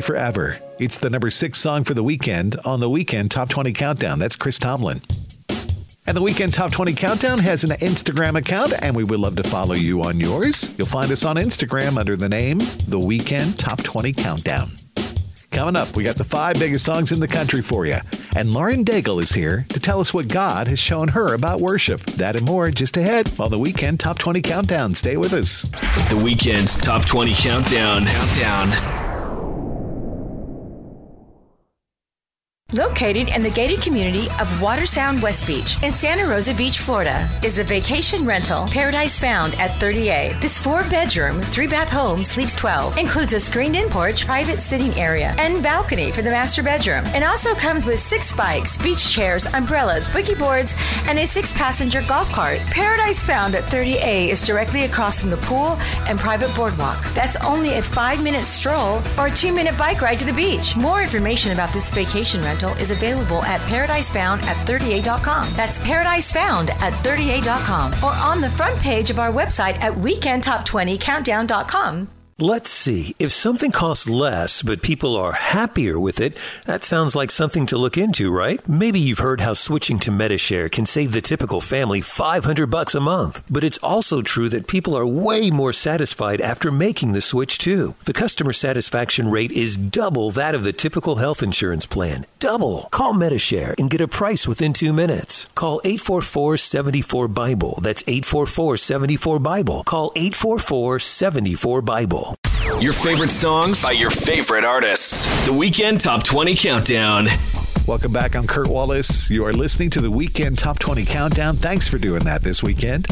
Forever. 0.00 0.58
It's 0.78 0.98
the 0.98 1.10
number 1.10 1.30
six 1.30 1.58
song 1.58 1.84
for 1.84 1.94
the 1.94 2.02
weekend 2.02 2.56
on 2.64 2.80
the 2.80 2.88
Weekend 2.88 3.30
Top 3.30 3.48
20 3.48 3.72
Countdown. 3.72 4.18
That's 4.18 4.36
Chris 4.36 4.58
Tomlin. 4.58 5.02
And 6.06 6.16
the 6.16 6.22
Weekend 6.22 6.54
Top 6.54 6.72
20 6.72 6.94
Countdown 6.94 7.38
has 7.40 7.62
an 7.64 7.70
Instagram 7.78 8.36
account, 8.36 8.72
and 8.80 8.96
we 8.96 9.04
would 9.04 9.20
love 9.20 9.36
to 9.36 9.44
follow 9.44 9.74
you 9.74 10.02
on 10.02 10.18
yours. 10.18 10.72
You'll 10.76 10.86
find 10.86 11.12
us 11.12 11.24
on 11.24 11.36
Instagram 11.36 11.98
under 11.98 12.16
the 12.16 12.28
name 12.28 12.58
The 12.88 12.98
Weekend 12.98 13.58
Top 13.58 13.82
20 13.82 14.12
Countdown. 14.12 14.70
Coming 15.52 15.76
up, 15.76 15.94
we 15.94 16.02
got 16.02 16.16
the 16.16 16.24
five 16.24 16.58
biggest 16.58 16.84
songs 16.84 17.12
in 17.12 17.20
the 17.20 17.28
country 17.28 17.60
for 17.60 17.84
you. 17.84 17.98
And 18.34 18.54
Lauren 18.54 18.84
Daigle 18.84 19.22
is 19.22 19.32
here 19.32 19.66
to 19.68 19.78
tell 19.78 20.00
us 20.00 20.14
what 20.14 20.28
God 20.28 20.68
has 20.68 20.78
shown 20.78 21.08
her 21.08 21.34
about 21.34 21.60
worship. 21.60 22.00
That 22.00 22.36
and 22.36 22.46
more 22.46 22.70
just 22.70 22.96
ahead 22.96 23.30
on 23.38 23.50
the 23.50 23.58
Weekend 23.58 24.00
Top 24.00 24.18
20 24.18 24.40
Countdown. 24.40 24.94
Stay 24.94 25.18
with 25.18 25.34
us. 25.34 25.62
The 26.08 26.20
Weekend 26.24 26.68
Top 26.68 27.04
20 27.04 27.34
Countdown. 27.34 28.06
Countdown. 28.06 29.01
Located 33.02 33.34
in 33.34 33.42
the 33.42 33.50
gated 33.50 33.82
community 33.82 34.26
of 34.38 34.46
Watersound 34.60 35.22
West 35.22 35.44
Beach 35.44 35.82
in 35.82 35.90
Santa 35.90 36.24
Rosa 36.24 36.54
Beach, 36.54 36.78
Florida, 36.78 37.28
is 37.42 37.52
the 37.52 37.64
vacation 37.64 38.24
rental 38.24 38.68
Paradise 38.68 39.18
Found 39.18 39.56
at 39.56 39.72
30A. 39.80 40.40
This 40.40 40.56
four 40.56 40.84
bedroom, 40.84 41.42
three 41.42 41.66
bath 41.66 41.90
home 41.90 42.22
sleeps 42.22 42.54
12, 42.54 42.98
includes 42.98 43.32
a 43.32 43.40
screened 43.40 43.74
in 43.74 43.88
porch, 43.88 44.24
private 44.24 44.60
sitting 44.60 44.94
area, 44.94 45.34
and 45.38 45.64
balcony 45.64 46.12
for 46.12 46.22
the 46.22 46.30
master 46.30 46.62
bedroom. 46.62 47.02
And 47.06 47.24
also 47.24 47.56
comes 47.56 47.86
with 47.86 47.98
six 47.98 48.32
bikes, 48.36 48.78
beach 48.78 49.10
chairs, 49.10 49.46
umbrellas, 49.46 50.06
boogie 50.06 50.38
boards, 50.38 50.72
and 51.08 51.18
a 51.18 51.26
six 51.26 51.52
passenger 51.54 52.04
golf 52.06 52.30
cart. 52.30 52.60
Paradise 52.70 53.26
Found 53.26 53.56
at 53.56 53.64
30A 53.64 54.28
is 54.28 54.46
directly 54.46 54.84
across 54.84 55.22
from 55.22 55.30
the 55.30 55.38
pool 55.38 55.76
and 56.06 56.20
private 56.20 56.54
boardwalk. 56.54 57.02
That's 57.14 57.34
only 57.44 57.74
a 57.74 57.82
five 57.82 58.22
minute 58.22 58.44
stroll 58.44 59.02
or 59.18 59.26
a 59.26 59.34
two 59.34 59.52
minute 59.52 59.76
bike 59.76 60.02
ride 60.02 60.20
to 60.20 60.24
the 60.24 60.32
beach. 60.32 60.76
More 60.76 61.02
information 61.02 61.50
about 61.50 61.72
this 61.72 61.90
vacation 61.90 62.42
rental 62.42 62.70
is 62.74 62.91
available 62.92 63.42
at 63.44 63.60
paradisefound 63.62 64.42
at 64.44 64.56
30a.com. 64.66 65.48
That's 65.54 65.80
paradisefound 65.80 66.70
at 66.70 66.92
30a.com 67.04 67.94
or 68.04 68.12
on 68.12 68.40
the 68.40 68.50
front 68.50 68.78
page 68.80 69.10
of 69.10 69.18
our 69.18 69.32
website 69.32 69.74
at 69.80 69.94
weekendtop20countdown.com. 69.94 72.21
Let's 72.42 72.70
see. 72.70 73.14
If 73.20 73.30
something 73.30 73.70
costs 73.70 74.08
less, 74.08 74.62
but 74.62 74.82
people 74.82 75.16
are 75.16 75.30
happier 75.30 76.00
with 76.00 76.20
it, 76.20 76.36
that 76.66 76.82
sounds 76.82 77.14
like 77.14 77.30
something 77.30 77.66
to 77.66 77.78
look 77.78 77.96
into, 77.96 78.32
right? 78.32 78.60
Maybe 78.68 78.98
you've 78.98 79.20
heard 79.20 79.42
how 79.42 79.54
switching 79.54 80.00
to 80.00 80.10
Medi-Share 80.10 80.68
can 80.68 80.84
save 80.84 81.12
the 81.12 81.20
typical 81.20 81.60
family 81.60 82.00
500 82.00 82.66
bucks 82.66 82.96
a 82.96 83.00
month. 83.00 83.44
But 83.48 83.62
it's 83.62 83.78
also 83.78 84.22
true 84.22 84.48
that 84.48 84.66
people 84.66 84.98
are 84.98 85.06
way 85.06 85.52
more 85.52 85.72
satisfied 85.72 86.40
after 86.40 86.72
making 86.72 87.12
the 87.12 87.20
switch 87.20 87.58
too. 87.58 87.94
The 88.06 88.12
customer 88.12 88.52
satisfaction 88.52 89.30
rate 89.30 89.52
is 89.52 89.76
double 89.76 90.32
that 90.32 90.56
of 90.56 90.64
the 90.64 90.72
typical 90.72 91.18
health 91.18 91.44
insurance 91.44 91.86
plan. 91.86 92.26
Double. 92.40 92.88
Call 92.90 93.14
Medi-Share 93.14 93.76
and 93.78 93.88
get 93.88 94.00
a 94.00 94.08
price 94.08 94.48
within 94.48 94.72
2 94.72 94.92
minutes. 94.92 95.46
Call 95.54 95.80
844-74-BIBLE. 95.84 97.78
That's 97.80 98.02
844-74-BIBLE. 98.02 99.84
Call 99.84 100.10
844-74-BIBLE. 100.14 102.31
Your 102.82 102.92
favorite 102.92 103.30
songs 103.30 103.80
by 103.84 103.92
your 103.92 104.10
favorite 104.10 104.64
artists. 104.64 105.46
The 105.46 105.52
Weekend 105.52 106.00
Top 106.00 106.24
20 106.24 106.56
Countdown. 106.56 107.28
Welcome 107.86 108.12
back. 108.12 108.34
I'm 108.34 108.44
Kurt 108.44 108.66
Wallace. 108.66 109.30
You 109.30 109.44
are 109.44 109.52
listening 109.52 109.88
to 109.90 110.00
the 110.00 110.10
Weekend 110.10 110.58
Top 110.58 110.80
20 110.80 111.04
Countdown. 111.04 111.54
Thanks 111.54 111.86
for 111.86 111.98
doing 111.98 112.24
that 112.24 112.42
this 112.42 112.60
weekend. 112.60 113.06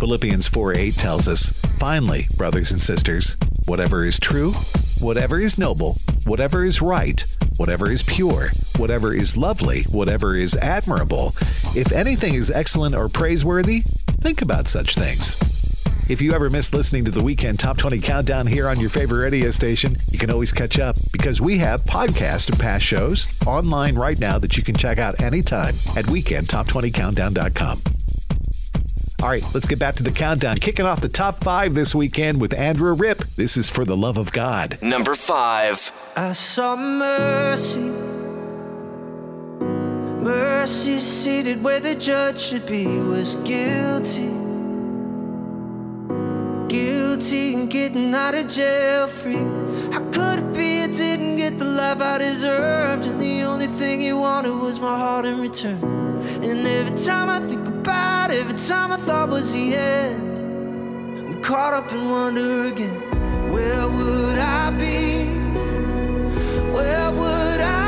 Philippians 0.00 0.48
4 0.48 0.76
8 0.76 0.94
tells 0.96 1.28
us, 1.28 1.60
Finally, 1.78 2.26
brothers 2.36 2.72
and 2.72 2.82
sisters, 2.82 3.38
whatever 3.66 4.04
is 4.04 4.18
true, 4.18 4.50
whatever 4.98 5.38
is 5.38 5.58
noble, 5.60 5.96
whatever 6.26 6.64
is 6.64 6.82
right, 6.82 7.24
whatever 7.56 7.88
is 7.88 8.02
pure, 8.02 8.48
whatever 8.78 9.14
is 9.14 9.36
lovely, 9.36 9.84
whatever 9.92 10.34
is 10.34 10.56
admirable, 10.56 11.28
if 11.76 11.92
anything 11.92 12.34
is 12.34 12.50
excellent 12.50 12.96
or 12.96 13.08
praiseworthy, 13.08 13.82
think 14.20 14.42
about 14.42 14.66
such 14.66 14.96
things. 14.96 15.63
If 16.06 16.20
you 16.20 16.34
ever 16.34 16.50
missed 16.50 16.74
listening 16.74 17.06
to 17.06 17.10
the 17.10 17.22
Weekend 17.22 17.58
Top 17.58 17.78
20 17.78 17.98
Countdown 17.98 18.46
here 18.46 18.68
on 18.68 18.78
your 18.78 18.90
favorite 18.90 19.22
radio 19.22 19.50
station, 19.50 19.96
you 20.10 20.18
can 20.18 20.30
always 20.30 20.52
catch 20.52 20.78
up 20.78 20.96
because 21.12 21.40
we 21.40 21.56
have 21.58 21.82
podcasts 21.84 22.52
of 22.52 22.58
past 22.58 22.84
shows 22.84 23.38
online 23.46 23.94
right 23.96 24.18
now 24.20 24.38
that 24.38 24.58
you 24.58 24.62
can 24.62 24.76
check 24.76 24.98
out 24.98 25.18
anytime 25.22 25.74
at 25.96 26.04
weekendtop20countdown.com. 26.04 27.78
All 29.22 29.30
right, 29.30 29.42
let's 29.54 29.66
get 29.66 29.78
back 29.78 29.94
to 29.94 30.02
the 30.02 30.12
countdown. 30.12 30.56
Kicking 30.58 30.84
off 30.84 31.00
the 31.00 31.08
top 31.08 31.36
five 31.36 31.72
this 31.72 31.94
weekend 31.94 32.38
with 32.38 32.52
Andrew 32.52 32.94
Ripp. 32.94 33.24
This 33.36 33.56
is 33.56 33.70
for 33.70 33.86
the 33.86 33.96
love 33.96 34.18
of 34.18 34.30
God. 34.30 34.76
Number 34.82 35.14
five. 35.14 35.90
I 36.14 36.32
saw 36.32 36.76
mercy. 36.76 37.80
Mercy 40.22 41.00
seated 41.00 41.62
where 41.62 41.80
the 41.80 41.94
judge 41.94 42.38
should 42.38 42.66
be 42.66 42.86
was 42.86 43.36
guilty. 43.36 44.43
Guilty 46.68 47.54
and 47.54 47.70
getting 47.70 48.14
out 48.14 48.34
of 48.34 48.48
jail 48.48 49.06
free. 49.08 49.44
How 49.92 50.00
could 50.10 50.38
it 50.38 50.54
be 50.54 50.82
I 50.82 50.86
didn't 50.86 51.36
get 51.36 51.58
the 51.58 51.64
life 51.64 52.00
I 52.00 52.18
deserved? 52.18 53.06
And 53.06 53.20
the 53.20 53.42
only 53.42 53.66
thing 53.66 54.00
he 54.00 54.12
wanted 54.12 54.54
was 54.54 54.80
my 54.80 54.98
heart 54.98 55.26
in 55.26 55.38
return. 55.40 55.82
And 56.42 56.66
every 56.66 56.96
time 57.04 57.28
I 57.28 57.38
think 57.48 57.66
about 57.68 58.30
it, 58.30 58.40
every 58.40 58.58
time 58.58 58.92
I 58.92 58.96
thought 58.96 59.28
was 59.28 59.52
the 59.52 59.74
end, 59.74 61.34
I'm 61.34 61.42
caught 61.42 61.74
up 61.74 61.92
in 61.92 62.10
wonder 62.10 62.64
again. 62.64 63.00
Where 63.52 63.88
would 63.88 64.38
I 64.38 64.70
be? 64.72 65.26
Where 66.72 67.10
would 67.12 67.60
I 67.60 67.83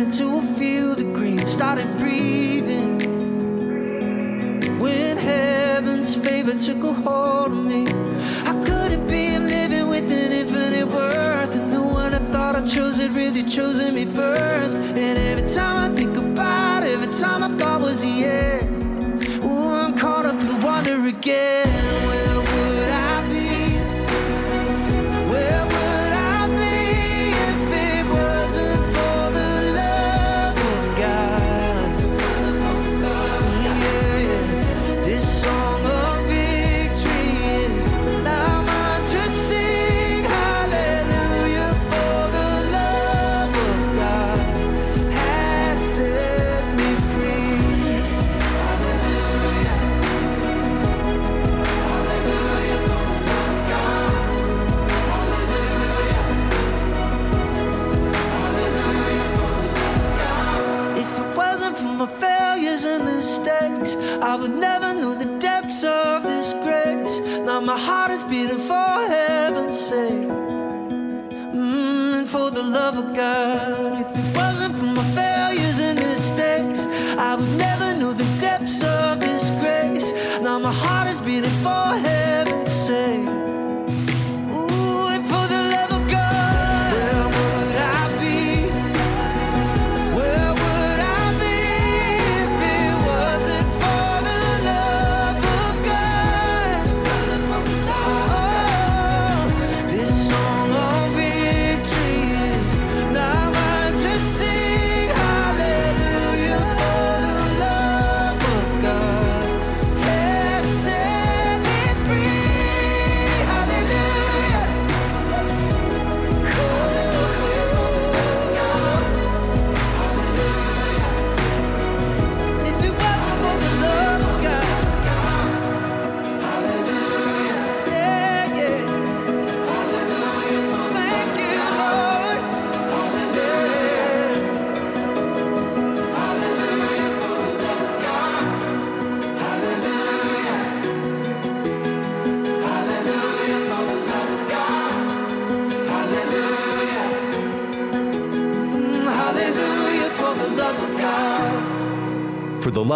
into 0.00 0.38
a 0.38 0.42
field 0.58 0.98
of 1.00 1.12
green. 1.12 1.44
Started 1.44 1.86
breathing 1.98 2.98
when 4.78 5.16
heaven's 5.18 6.14
favor 6.14 6.54
took 6.54 6.82
a 6.84 6.92
hold 6.92 7.52
of 7.52 7.64
me. 7.64 7.84
How 8.46 8.56
could 8.64 8.92
it 8.92 9.06
be 9.06 9.34
I'm 9.34 9.44
living 9.44 9.88
with 9.88 10.10
an 10.10 10.32
infinite 10.32 10.88
worth? 10.88 11.54
And 11.54 11.70
the 11.72 11.82
one 11.82 12.14
I 12.14 12.18
thought 12.32 12.56
I 12.56 12.62
chose 12.62 12.96
had 12.96 13.14
really 13.14 13.42
chosen 13.42 13.94
me 13.94 14.06
first. 14.06 14.74
And 14.74 15.18
every 15.18 15.46
time 15.54 15.76
I 15.76 15.94
think 15.94 16.16
about 16.16 16.82
it, 16.82 16.92
every 16.96 17.12
time 17.12 17.42
I 17.42 17.48
thought 17.58 17.82
was 17.82 18.00
the 18.00 18.24
end, 18.24 19.22
oh, 19.42 19.68
I'm 19.68 19.98
caught 19.98 20.24
up 20.24 20.40
in 20.42 20.62
wonder 20.62 21.06
again. 21.06 22.19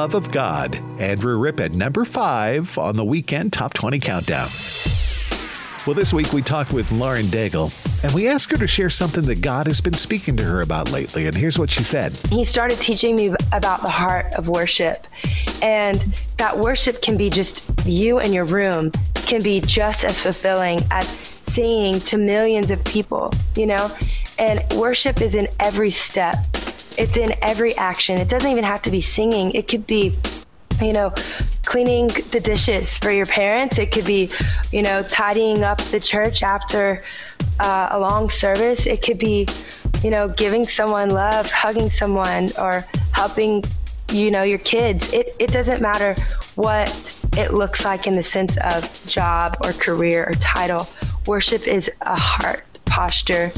Love 0.05 0.14
of 0.14 0.31
God. 0.31 0.76
Andrew 1.01 1.39
Ripp 1.39 1.60
at 1.60 1.72
number 1.72 2.05
five 2.05 2.76
on 2.76 2.97
the 2.97 3.05
weekend 3.06 3.55
Top 3.55 3.72
20 3.72 3.98
Countdown. 4.01 4.51
Well, 5.86 5.94
this 5.94 6.12
week 6.12 6.31
we 6.35 6.43
talked 6.43 6.74
with 6.74 6.93
Lauren 6.93 7.24
Daigle, 7.24 7.72
and 8.05 8.12
we 8.12 8.28
asked 8.28 8.51
her 8.51 8.59
to 8.59 8.68
share 8.68 8.90
something 8.90 9.24
that 9.24 9.40
God 9.40 9.66
has 9.66 9.81
been 9.81 9.94
speaking 9.94 10.36
to 10.36 10.44
her 10.44 10.60
about 10.60 10.93
lately. 10.93 11.26
And 11.26 11.35
here's 11.35 11.59
what 11.59 11.70
she 11.70 11.85
said 11.85 12.12
He 12.28 12.44
started 12.44 12.76
teaching 12.76 13.16
me 13.16 13.35
about 13.52 13.81
the 13.81 13.89
heart 13.89 14.26
of 14.36 14.47
worship. 14.47 15.06
And 15.62 15.97
that 16.36 16.59
worship 16.59 17.01
can 17.01 17.16
be 17.16 17.31
just 17.31 17.64
you 17.86 18.18
and 18.18 18.35
your 18.35 18.44
room, 18.44 18.90
can 19.14 19.43
be 19.43 19.62
just 19.62 20.05
as 20.05 20.22
fulfilling 20.22 20.81
as 20.90 21.09
singing 21.09 21.98
to 22.01 22.18
millions 22.18 22.70
of 22.70 22.85
people, 22.85 23.32
you 23.56 23.66
know? 23.66 23.89
And 24.39 24.60
worship 24.76 25.22
is 25.22 25.35
in 25.35 25.47
every 25.60 25.93
step, 25.93 26.35
it's 26.99 27.16
in 27.16 27.35
every 27.43 27.77
action. 27.77 28.19
It 28.19 28.29
doesn't 28.29 28.51
even 28.51 28.65
have 28.65 28.83
to 28.83 28.91
be 28.91 29.01
singing, 29.01 29.53
it 29.53 29.69
could 29.69 29.87
be, 29.87 30.15
you 30.81 30.93
know, 30.93 31.12
cleaning 31.65 32.09
the 32.31 32.41
dishes 32.41 32.99
for 32.99 33.11
your 33.11 33.27
parents. 33.27 33.79
It 33.79 33.91
could 33.91 34.05
be, 34.05 34.31
you 34.71 34.83
know, 34.83 35.03
tidying 35.03 35.65
up 35.65 35.79
the 35.79 36.01
church 36.01 36.43
after 36.43 37.03
uh, 37.59 37.89
a 37.93 37.99
long 37.99 38.31
service. 38.31 38.87
It 38.87 39.03
could 39.03 39.19
be, 39.19 39.49
you 40.03 40.11
know, 40.11 40.29
giving 40.29 40.65
someone 40.66 41.11
love, 41.11 41.51
hugging 41.51 41.89
someone, 41.89 42.51
or 42.59 42.85
helping, 43.12 43.65
you 44.11 44.31
know, 44.31 44.43
your 44.43 44.59
kids. 44.59 45.12
It, 45.12 45.35
it 45.39 45.51
doesn't 45.51 45.81
matter 45.81 46.15
what 46.55 46.89
it 47.37 47.53
looks 47.53 47.85
like 47.85 48.07
in 48.07 48.15
the 48.15 48.23
sense 48.23 48.57
of 48.59 49.07
job 49.07 49.57
or 49.65 49.73
career 49.73 50.27
or 50.29 50.35
title. 50.35 50.87
Worship 51.27 51.66
is 51.66 51.91
a 52.03 52.16
heart 52.16 52.65
posture. 52.85 53.51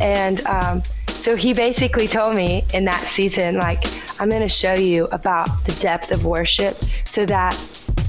And 0.00 0.44
um, 0.46 0.82
so 1.24 1.36
he 1.36 1.54
basically 1.54 2.06
told 2.06 2.36
me 2.36 2.64
in 2.74 2.84
that 2.84 3.00
season, 3.00 3.56
like, 3.56 3.82
I'm 4.20 4.28
going 4.28 4.42
to 4.42 4.48
show 4.50 4.74
you 4.74 5.06
about 5.06 5.48
the 5.64 5.72
depth 5.80 6.10
of 6.10 6.26
worship 6.26 6.76
so 7.06 7.24
that 7.24 7.54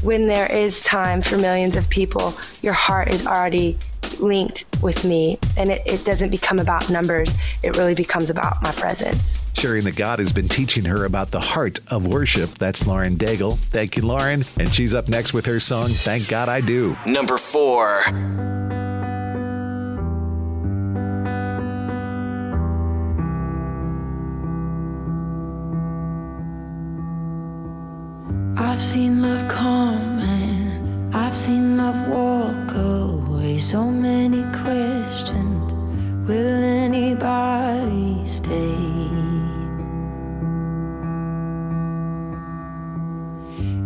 when 0.04 0.28
there 0.28 0.52
is 0.52 0.82
time 0.82 1.22
for 1.22 1.38
millions 1.38 1.78
of 1.78 1.90
people, 1.90 2.34
your 2.62 2.74
heart 2.74 3.14
is 3.14 3.26
already 3.26 3.78
linked 4.20 4.66
with 4.84 5.06
me 5.06 5.40
and 5.56 5.72
it, 5.72 5.82
it 5.86 6.04
doesn't 6.04 6.30
become 6.30 6.60
about 6.60 6.90
numbers. 6.90 7.40
It 7.64 7.78
really 7.78 7.96
becomes 7.96 8.30
about 8.30 8.62
my 8.62 8.74
presence. 8.74 9.50
Sharing 9.58 9.86
that 9.86 9.96
God 9.96 10.20
has 10.20 10.34
been 10.34 10.50
teaching 10.50 10.84
her 10.84 11.06
about 11.06 11.32
the 11.32 11.40
heart 11.40 11.80
of 11.88 12.08
worship. 12.08 12.50
That's 12.56 12.86
Lauren 12.86 13.16
Daigle. 13.16 13.58
Thank 13.58 13.96
you, 13.96 14.06
Lauren. 14.06 14.44
And 14.60 14.76
she's 14.76 14.94
up 14.94 15.08
next 15.08 15.32
with 15.34 15.46
her 15.46 15.62
song, 15.62 15.88
Thank 15.88 16.28
God 16.28 16.50
I 16.50 16.60
Do. 16.60 16.98
Number 17.06 17.38
four. 17.38 18.02
I've 28.76 28.82
seen 28.82 29.22
love 29.22 29.48
come 29.48 30.20
and 30.20 31.16
I've 31.16 31.34
seen 31.34 31.78
love 31.78 32.10
walk 32.10 32.76
away. 32.76 33.58
So 33.58 33.86
many 33.86 34.44
questions. 34.52 35.74
Will 36.28 36.62
anybody 36.62 38.26
stay? 38.26 38.76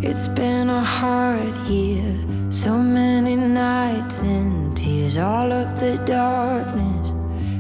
It's 0.02 0.28
been 0.30 0.72
a 0.72 0.84
hard 0.84 1.56
year. 1.68 2.12
So 2.50 2.76
many 2.76 3.36
nights 3.36 4.24
and 4.24 4.76
tears. 4.76 5.20
All 5.20 5.54
of 5.54 5.80
the 5.80 5.98
darkness 6.04 7.14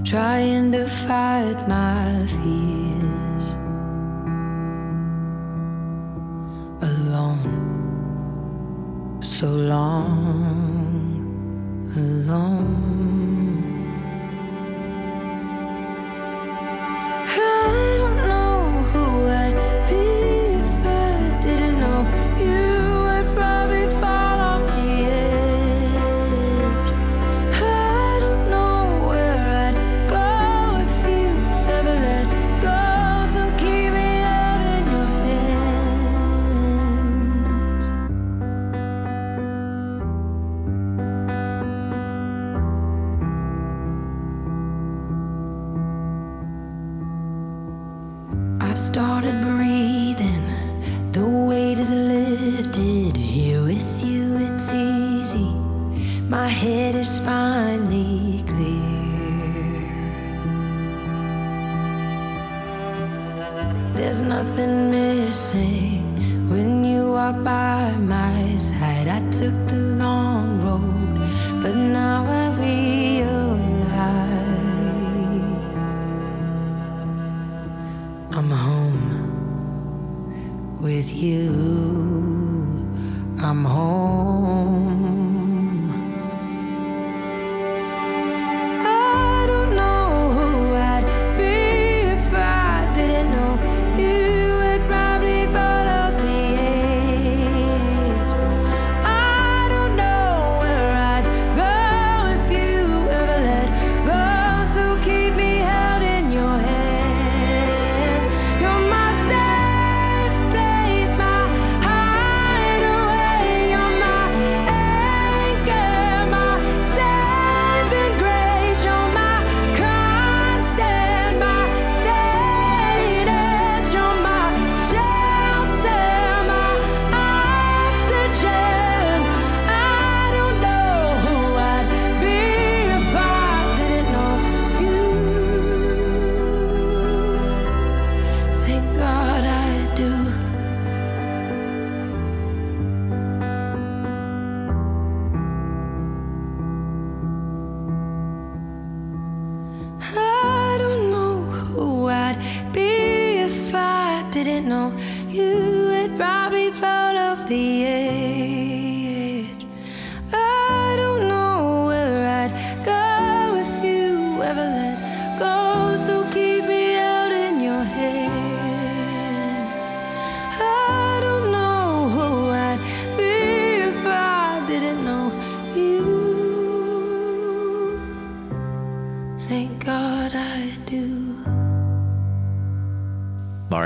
trying 0.03 0.71
to 0.71 0.89
fight 0.89 1.67
my 1.67 2.25
fears. 2.25 2.78
So 9.39 9.47
long 9.47 10.48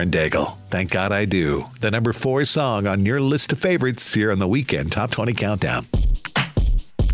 Lauren 0.03 0.11
Daigle. 0.11 0.57
Thank 0.69 0.91
God 0.91 1.11
I 1.13 1.23
do. 1.23 1.65
The 1.79 1.89
number 1.89 2.11
four 2.11 2.43
song 2.43 2.87
on 2.87 3.05
your 3.05 3.21
list 3.21 3.53
of 3.53 3.59
favorites 3.59 4.13
here 4.13 4.31
on 4.31 4.39
the 4.39 4.47
weekend 4.47 4.91
Top 4.91 5.11
20 5.11 5.33
Countdown. 5.33 5.85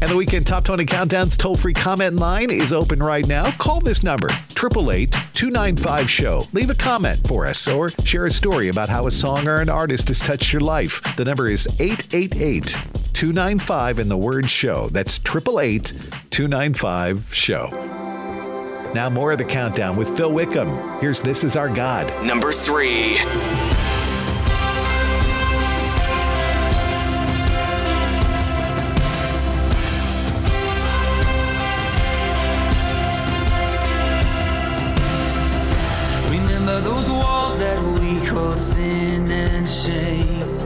And 0.01 0.09
the 0.09 0.15
weekend 0.15 0.47
Top 0.47 0.63
20 0.63 0.85
Countdown's 0.85 1.37
toll 1.37 1.55
free 1.55 1.73
comment 1.73 2.15
line 2.15 2.49
is 2.49 2.73
open 2.73 2.99
right 2.99 3.27
now. 3.27 3.51
Call 3.57 3.79
this 3.79 4.01
number, 4.01 4.29
888 4.29 5.11
295 5.33 6.09
Show. 6.09 6.47
Leave 6.53 6.71
a 6.71 6.75
comment 6.75 7.27
for 7.27 7.45
us 7.45 7.67
or 7.67 7.89
share 7.89 8.25
a 8.25 8.31
story 8.31 8.69
about 8.69 8.89
how 8.89 9.05
a 9.05 9.11
song 9.11 9.47
or 9.47 9.61
an 9.61 9.69
artist 9.69 10.07
has 10.07 10.19
touched 10.19 10.51
your 10.51 10.61
life. 10.61 11.03
The 11.15 11.25
number 11.25 11.47
is 11.47 11.67
888 11.79 12.75
295 13.13 13.99
and 13.99 14.09
the 14.09 14.17
word 14.17 14.49
show. 14.49 14.87
That's 14.89 15.19
888 15.19 15.93
295 16.31 17.35
Show. 17.35 17.98
Now, 18.93 19.07
more 19.07 19.31
of 19.31 19.37
the 19.37 19.45
countdown 19.45 19.95
with 19.95 20.17
Phil 20.17 20.33
Wickham. 20.33 20.99
Here's 20.99 21.21
This 21.21 21.43
Is 21.43 21.55
Our 21.55 21.69
God. 21.69 22.07
Number 22.25 22.51
three. 22.51 23.19
Remember 36.31 36.81
those 36.81 37.09
walls 37.09 37.59
that 37.59 37.79
we 37.99 38.27
called 38.27 38.59
sin 38.59 39.29
and 39.29 39.69
shame. 39.69 40.57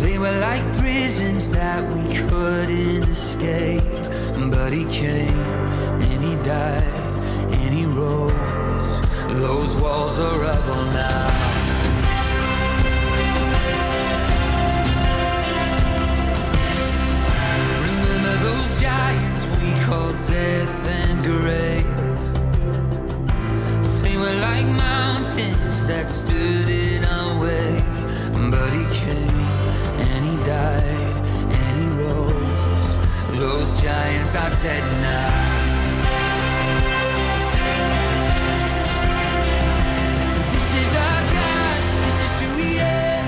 They 0.00 0.16
were 0.16 0.38
like 0.38 0.62
prisons 0.76 1.50
that 1.50 1.82
we 1.92 2.02
couldn't 2.28 3.10
escape. 3.10 3.82
But 4.48 4.72
he 4.72 4.84
came 4.84 5.34
and 5.34 5.72
he 5.72 5.75
died 6.46 7.14
and 7.58 7.74
he 7.74 7.86
rose. 7.86 9.00
Those 9.42 9.74
walls 9.82 10.16
are 10.20 10.38
rubble 10.38 10.84
now. 10.92 11.26
Remember 17.88 18.34
those 18.46 18.80
giants 18.80 19.40
we 19.56 19.68
called 19.86 20.18
death 20.18 20.76
and 21.00 21.24
grave. 21.24 22.18
They 24.04 24.16
were 24.16 24.38
like 24.48 24.66
mountains 24.66 25.84
that 25.86 26.08
stood 26.08 26.68
in 26.68 27.04
our 27.04 27.40
way. 27.42 27.82
But 28.52 28.70
he 28.72 28.84
came 28.94 29.48
and 30.08 30.20
he 30.24 30.36
died 30.46 31.16
and 31.58 31.72
he 31.82 31.88
rose. 32.04 32.88
Those 33.36 33.82
giants 33.82 34.36
are 34.36 34.50
dead 34.62 34.84
now. 35.02 35.45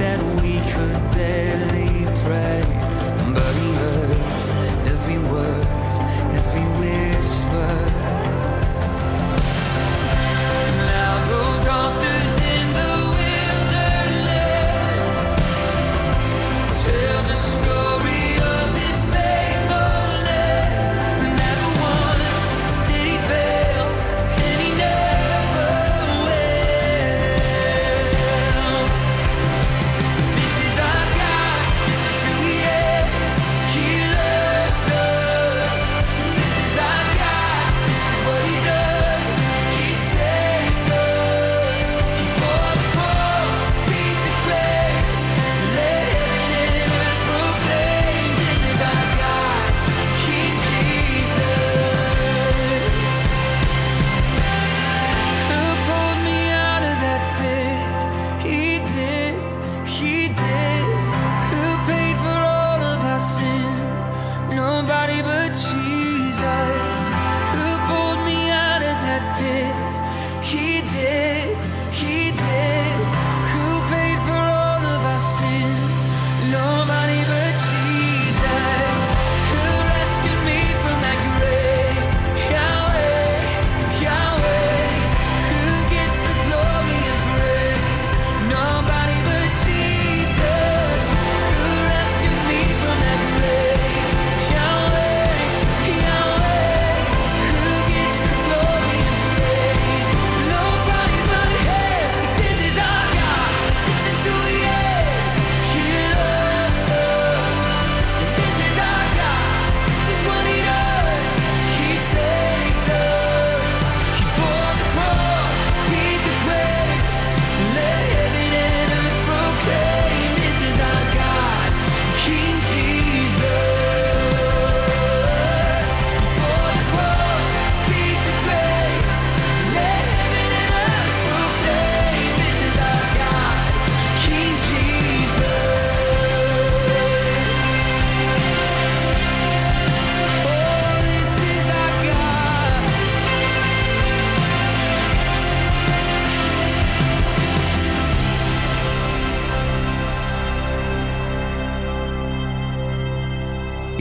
that 0.00 0.29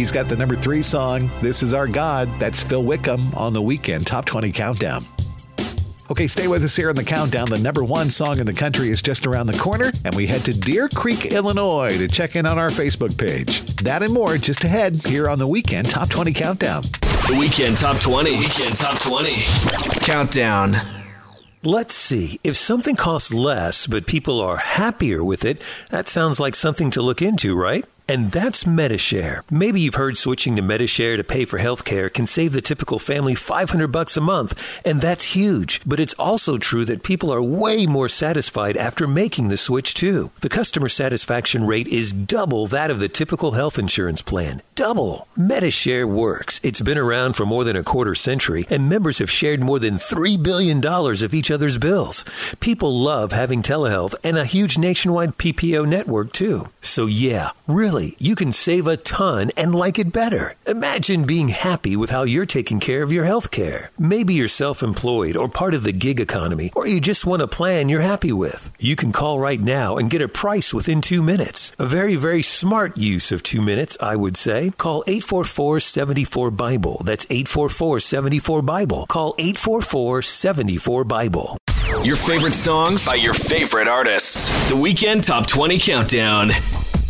He's 0.10 0.15
got 0.15 0.27
the 0.27 0.36
number 0.36 0.56
three 0.56 0.81
song, 0.81 1.30
This 1.40 1.61
Is 1.61 1.72
Our 1.72 1.86
God. 1.88 2.31
That's 2.40 2.64
Phil 2.64 2.81
Wickham 2.81 3.31
on 3.36 3.53
the 3.53 3.61
weekend 3.61 4.07
Top 4.07 4.26
20 4.26 4.52
Countdown. 4.52 5.06
Okay, 6.10 6.26
stay 6.26 6.48
with 6.48 6.64
us 6.64 6.76
here 6.76 6.90
on 6.90 6.95
the 6.95 7.03
countdown. 7.03 7.48
The 7.48 7.60
number 7.60 7.84
one 7.84 8.10
song 8.10 8.40
in 8.40 8.48
the 8.48 8.53
country 8.53 8.90
is 8.90 9.03
just 9.03 9.27
around 9.27 9.45
the 9.45 9.57
corner, 9.60 9.91
and 10.06 10.15
we 10.15 10.26
head 10.26 10.41
to 10.45 10.60
Deer 10.60 10.88
Creek, 10.88 11.27
Illinois 11.27 11.95
to 11.95 12.07
check 12.07 12.36
in 12.36 12.48
on 12.48 12.57
our 12.57 12.69
Facebook 12.69 13.15
page. 13.19 13.61
That 13.84 14.02
and 14.02 14.11
more 14.11 14.38
just 14.38 14.64
ahead 14.64 15.06
here 15.06 15.30
on 15.30 15.38
the 15.38 15.48
weekend 15.48 15.88
Top 15.88 16.10
20 16.10 16.34
Countdown. 16.34 16.81
The 17.27 17.38
Weekend 17.40 17.77
Top 17.77 17.98
20. 17.98 18.31
Weekend 18.40 18.77
Top 18.77 18.99
20. 18.99 19.36
Countdown. 19.99 20.76
Let's 21.61 21.94
see. 21.94 22.40
If 22.44 22.56
something 22.56 22.95
costs 22.95 23.31
less, 23.31 23.86
but 23.86 24.07
people 24.07 24.41
are 24.41 24.57
happier 24.57 25.23
with 25.23 25.45
it, 25.45 25.61
that 25.91 26.07
sounds 26.07 26.40
like 26.40 26.56
something 26.56 26.90
to 26.91 27.02
look 27.03 27.22
into, 27.22 27.56
right? 27.56 27.86
And 28.10 28.31
that's 28.31 28.65
Medi-Share. 28.65 29.44
Maybe 29.52 29.81
you've 29.81 29.94
heard 29.94 30.18
switching 30.18 30.56
to 30.56 30.64
Medi-Share 30.64 31.15
to 31.15 31.23
pay 31.23 31.45
for 31.45 31.60
healthcare 31.60 32.11
can 32.11 32.26
save 32.26 32.53
the 32.53 32.60
typical 32.60 32.98
family 32.98 33.36
500 33.36 33.90
bucks 33.90 34.18
a 34.18 34.22
month, 34.22 34.81
and 34.84 34.99
that's 34.99 35.36
huge. 35.36 35.80
But 35.86 35.99
it's 35.99 36.15
also 36.15 36.57
true 36.57 36.86
that 36.86 37.03
people 37.03 37.31
are 37.31 37.44
way 37.44 37.86
more 37.86 38.10
satisfied 38.10 38.77
after 38.77 39.06
making 39.06 39.49
the 39.49 39.57
switch 39.57 39.94
too. 39.94 40.31
The 40.41 40.49
customer 40.49 40.90
satisfaction 40.90 41.68
rate 41.68 41.88
is 41.88 42.11
double 42.11 42.65
that 42.65 42.90
of 42.90 42.99
the 42.99 43.10
typical 43.10 43.52
health 43.52 43.77
insurance 43.77 44.23
plan. 44.23 44.64
Double. 44.80 45.27
Medi-Share 45.35 46.07
works. 46.07 46.61
It's 46.64 46.80
been 46.80 46.97
around 46.97 47.34
for 47.34 47.45
more 47.45 47.65
than 47.65 47.76
a 47.76 47.84
quarter 47.84 48.15
century, 48.15 48.65
and 48.69 48.88
members 48.88 49.18
have 49.18 49.30
shared 49.30 49.61
more 49.61 49.77
than 49.77 49.95
$3 49.95 50.41
billion 50.41 50.80
of 50.85 51.34
each 51.34 51.51
other's 51.51 51.77
bills. 51.77 52.23
People 52.61 52.93
love 52.97 53.34
having 53.34 53.61
telehealth 53.61 54.15
and 54.23 54.38
a 54.38 54.45
huge 54.45 54.77
nationwide 54.77 55.38
PPO 55.38 55.85
network 55.85 56.31
too. 56.31 56.69
So 56.80 57.07
yeah, 57.07 57.49
really, 57.68 58.15
you 58.19 58.35
can 58.35 58.53
save 58.53 58.88
a 58.88 58.95
ton 58.95 59.51
and 59.57 59.76
like 59.76 59.99
it 59.99 60.14
better. 60.14 60.56
Imagine 60.65 61.26
being 61.26 61.49
happy 61.49 61.97
with 61.97 62.11
how 62.11 62.23
you're 62.23 62.45
taking 62.45 62.80
care 62.80 63.03
of 63.03 63.11
your 63.11 63.26
health 63.26 63.51
care. 63.51 63.91
Maybe 63.99 64.34
you're 64.34 64.47
self 64.47 64.81
employed 64.81 65.35
or 65.35 65.49
part 65.49 65.73
of 65.73 65.84
the 65.84 65.91
gig 65.91 66.22
economy, 66.22 66.72
or 66.73 66.88
you 66.88 67.01
just 67.01 67.26
want 67.26 67.41
a 67.41 67.47
plan 67.47 67.89
you're 67.89 67.99
happy 67.99 68.31
with. 68.31 68.72
You 68.80 68.95
can 68.95 69.11
call 69.11 69.41
right 69.41 69.60
now 69.60 69.97
and 69.97 70.10
get 70.10 70.22
a 70.22 70.30
price 70.30 70.73
within 70.73 71.01
two 71.01 71.22
minutes. 71.22 71.73
A 71.77 71.85
very, 71.85 72.15
very 72.15 72.41
smart 72.41 72.97
use 72.97 73.34
of 73.34 73.43
two 73.43 73.61
minutes, 73.61 73.97
I 73.99 74.15
would 74.15 74.38
say. 74.38 74.69
Call 74.78 75.04
844 75.08 75.80
74 75.80 76.52
Bible. 76.52 77.02
That's 77.04 77.26
844 77.30 78.00
74 78.00 78.62
Bible. 78.62 79.06
Call 79.08 79.36
844 79.38 80.22
74 80.22 81.04
Bible. 81.04 81.58
Your 82.04 82.16
favorite 82.16 82.54
songs 82.54 83.06
by 83.06 83.16
your 83.16 83.34
favorite 83.34 83.88
artists. 83.88 84.70
The 84.70 84.76
Weekend 84.76 85.24
Top 85.24 85.48
20 85.48 85.80
Countdown. 85.80 86.52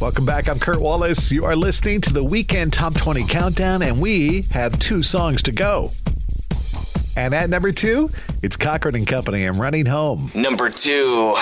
Welcome 0.02 0.26
back. 0.26 0.48
I'm 0.48 0.60
Kurt 0.60 0.80
Wallace. 0.80 1.32
You 1.32 1.46
are 1.46 1.56
listening 1.56 2.02
to 2.02 2.14
the 2.14 2.24
Weekend 2.24 2.72
Top 2.72 2.94
20 2.96 3.26
Countdown, 3.28 3.82
and 3.82 4.00
we 4.00 4.46
have 4.52 4.80
two 4.80 5.04
songs 5.04 5.44
to 5.44 5.52
go. 5.52 5.90
And 7.18 7.34
at 7.34 7.50
number 7.50 7.72
two, 7.72 8.08
it's 8.42 8.56
Cochren 8.56 8.96
and 8.96 9.06
Company. 9.06 9.44
I'm 9.44 9.60
running 9.60 9.86
home. 9.86 10.32
Number 10.34 10.70
two. 10.70 11.36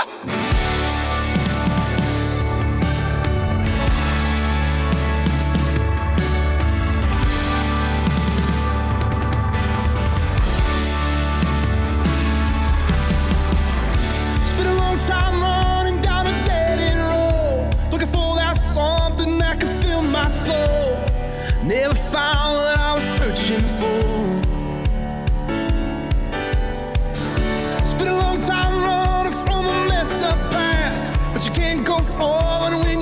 Go 31.97 32.03
forward 32.03 32.96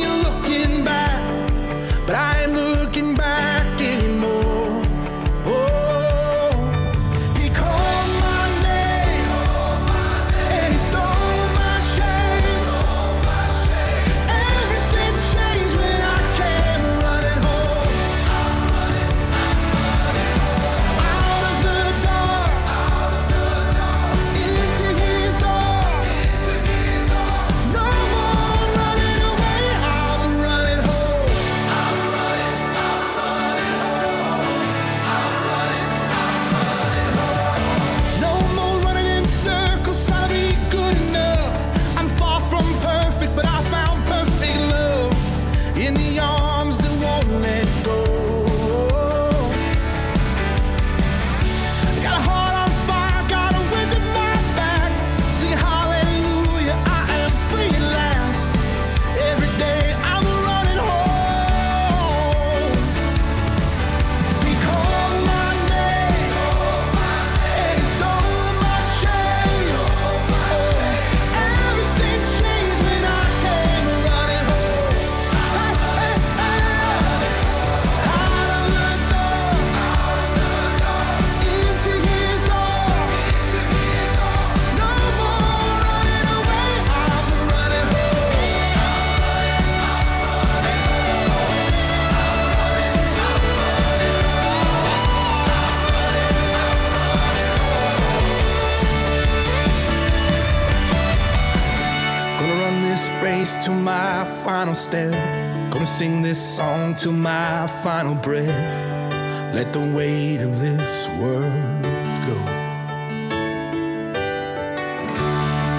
till 107.06 107.14
my 107.14 107.68
final 107.68 108.16
breath. 108.16 109.54
Let 109.54 109.72
the 109.74 109.80
weight 109.96 110.42
of 110.42 110.60
this 110.60 111.08
world 111.20 111.84
go. 112.26 112.38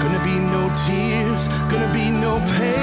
Gonna 0.01 0.23
be 0.23 0.39
no 0.55 0.71
tears, 0.85 1.49
gonna 1.69 1.91
be 1.93 2.11
no 2.11 2.39
pain. 2.55 2.76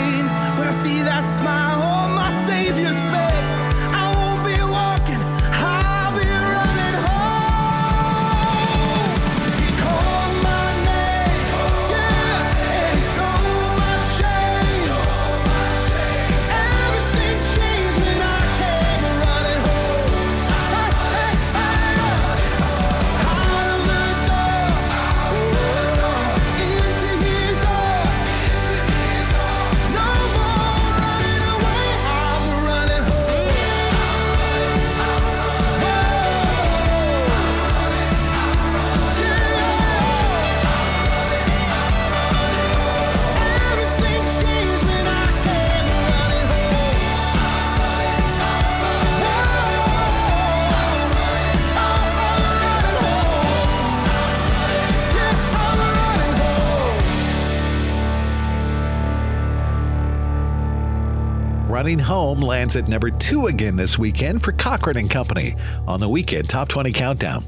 Running 61.85 61.99
Home 61.99 62.41
lands 62.41 62.77
at 62.77 62.89
number 62.89 63.11
two 63.11 63.49
again 63.49 63.77
this 63.77 63.99
weekend 63.99 64.43
for 64.43 64.53
Cochren 64.53 64.97
and 64.97 65.11
Company 65.11 65.55
on 65.87 66.01
the 66.01 66.09
weekend 66.09 66.49
Top 66.49 66.69
20 66.69 66.91
Countdown. 66.91 67.45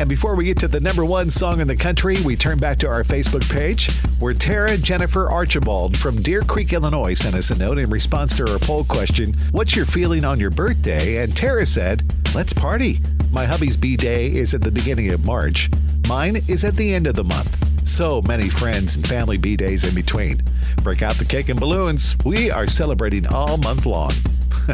And 0.00 0.08
before 0.08 0.34
we 0.34 0.46
get 0.46 0.58
to 0.58 0.66
the 0.66 0.80
number 0.80 1.04
one 1.04 1.30
song 1.30 1.60
in 1.60 1.68
the 1.68 1.76
country, 1.76 2.16
we 2.24 2.34
turn 2.34 2.58
back 2.58 2.76
to 2.78 2.88
our 2.88 3.04
Facebook 3.04 3.48
page 3.48 3.88
where 4.18 4.34
Tara 4.34 4.76
Jennifer 4.76 5.30
Archibald 5.30 5.96
from 5.96 6.16
Deer 6.22 6.40
Creek, 6.40 6.72
Illinois 6.72 7.14
sent 7.14 7.36
us 7.36 7.52
a 7.52 7.56
note 7.56 7.78
in 7.78 7.88
response 7.88 8.34
to 8.34 8.50
our 8.50 8.58
poll 8.58 8.82
question 8.82 9.32
What's 9.52 9.76
your 9.76 9.86
feeling 9.86 10.24
on 10.24 10.40
your 10.40 10.50
birthday? 10.50 11.22
And 11.22 11.36
Tara 11.36 11.66
said, 11.66 12.02
Let's 12.34 12.52
party. 12.52 12.98
My 13.30 13.44
hubby's 13.44 13.76
B 13.76 13.96
day 13.96 14.26
is 14.26 14.54
at 14.54 14.60
the 14.60 14.72
beginning 14.72 15.10
of 15.10 15.24
March, 15.24 15.70
mine 16.08 16.34
is 16.34 16.64
at 16.64 16.74
the 16.74 16.92
end 16.92 17.06
of 17.06 17.14
the 17.14 17.22
month. 17.22 17.88
So 17.88 18.20
many 18.22 18.48
friends 18.48 18.96
and 18.96 19.06
family 19.06 19.36
B 19.36 19.54
days 19.54 19.84
in 19.84 19.94
between. 19.94 20.42
Break 20.84 21.00
out 21.00 21.14
the 21.14 21.24
cake 21.24 21.48
and 21.48 21.58
balloons. 21.58 22.14
We 22.26 22.50
are 22.50 22.66
celebrating 22.66 23.26
all 23.26 23.56
month 23.56 23.86
long. 23.86 24.10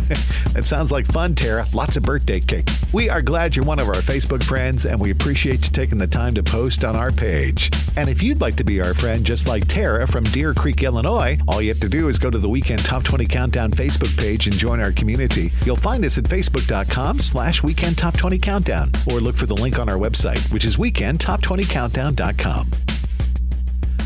that 0.52 0.64
sounds 0.64 0.90
like 0.90 1.06
fun, 1.06 1.36
Tara. 1.36 1.64
Lots 1.72 1.96
of 1.96 2.02
birthday 2.02 2.40
cake. 2.40 2.68
We 2.92 3.08
are 3.08 3.22
glad 3.22 3.54
you're 3.54 3.64
one 3.64 3.78
of 3.78 3.86
our 3.86 3.94
Facebook 3.94 4.42
friends, 4.42 4.86
and 4.86 5.00
we 5.00 5.12
appreciate 5.12 5.64
you 5.64 5.70
taking 5.70 5.98
the 5.98 6.08
time 6.08 6.34
to 6.34 6.42
post 6.42 6.82
on 6.82 6.96
our 6.96 7.12
page. 7.12 7.70
And 7.96 8.10
if 8.10 8.24
you'd 8.24 8.40
like 8.40 8.56
to 8.56 8.64
be 8.64 8.80
our 8.80 8.92
friend, 8.92 9.24
just 9.24 9.46
like 9.46 9.68
Tara 9.68 10.04
from 10.04 10.24
Deer 10.24 10.52
Creek, 10.52 10.82
Illinois, 10.82 11.36
all 11.46 11.62
you 11.62 11.68
have 11.68 11.78
to 11.78 11.88
do 11.88 12.08
is 12.08 12.18
go 12.18 12.28
to 12.28 12.38
the 12.38 12.50
Weekend 12.50 12.84
Top 12.84 13.04
20 13.04 13.24
Countdown 13.26 13.70
Facebook 13.70 14.18
page 14.18 14.48
and 14.48 14.56
join 14.56 14.80
our 14.80 14.90
community. 14.90 15.52
You'll 15.64 15.76
find 15.76 16.04
us 16.04 16.18
at 16.18 16.24
facebook.com 16.24 17.20
slash 17.20 17.62
Weekend 17.62 17.96
Top 17.96 18.16
20 18.16 18.36
Countdown, 18.38 18.90
or 19.12 19.20
look 19.20 19.36
for 19.36 19.46
the 19.46 19.54
link 19.54 19.78
on 19.78 19.88
our 19.88 19.98
website, 19.98 20.52
which 20.52 20.64
is 20.64 20.76
weekendtop20countdown.com. 20.76 22.89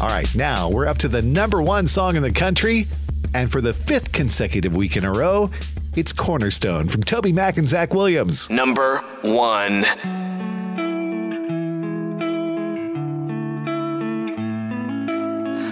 All 0.04 0.10
right, 0.10 0.34
now 0.34 0.68
we're 0.68 0.84
up 0.84 0.98
to 0.98 1.08
the 1.08 1.22
number 1.22 1.62
one 1.62 1.86
song 1.86 2.14
in 2.14 2.22
the 2.22 2.30
country. 2.30 2.84
And 3.32 3.50
for 3.50 3.62
the 3.62 3.72
fifth 3.72 4.12
consecutive 4.12 4.76
week 4.76 4.98
in 4.98 5.04
a 5.06 5.10
row, 5.10 5.48
it's 5.96 6.12
Cornerstone 6.12 6.88
from 6.88 7.02
Toby 7.02 7.32
Mac 7.32 7.56
and 7.56 7.66
Zach 7.66 7.94
Williams. 7.94 8.50
Number 8.50 8.98
one. 9.22 9.80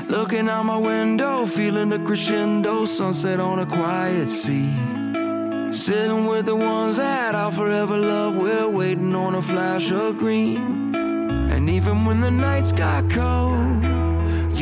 Looking 0.08 0.48
out 0.48 0.64
my 0.64 0.78
window, 0.78 1.44
feeling 1.44 1.90
the 1.90 1.98
crescendo, 1.98 2.86
sunset 2.86 3.38
on 3.38 3.58
a 3.58 3.66
quiet 3.66 4.30
sea. 4.30 4.72
Sitting 5.70 6.24
with 6.26 6.46
the 6.46 6.56
ones 6.56 6.96
that 6.96 7.34
I'll 7.34 7.50
forever 7.50 7.98
love, 7.98 8.38
we're 8.38 8.66
waiting 8.66 9.14
on 9.14 9.34
a 9.34 9.42
flash 9.42 9.92
of 9.92 10.16
green. 10.16 10.94
And 10.94 11.68
even 11.68 12.06
when 12.06 12.22
the 12.22 12.30
nights 12.30 12.72
got 12.72 13.10
cold, 13.10 13.91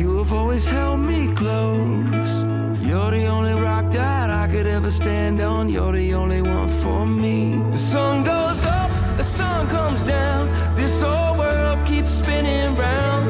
you 0.01 0.17
have 0.17 0.33
always 0.33 0.67
held 0.67 0.99
me 0.99 1.27
close. 1.27 2.43
You're 2.87 3.11
the 3.11 3.27
only 3.27 3.53
rock 3.53 3.91
that 3.91 4.31
I 4.31 4.47
could 4.47 4.65
ever 4.65 4.89
stand 4.89 5.39
on, 5.39 5.69
you're 5.69 5.91
the 5.93 6.15
only 6.15 6.41
one 6.41 6.67
for 6.67 7.05
me. 7.05 7.61
The 7.69 7.77
sun 7.77 8.23
goes 8.23 8.65
up, 8.65 8.89
the 9.17 9.23
sun 9.23 9.67
comes 9.67 10.01
down, 10.01 10.41
this 10.75 11.01
whole 11.03 11.37
world 11.37 11.85
keeps 11.85 12.09
spinning 12.21 12.75
round. 12.75 13.23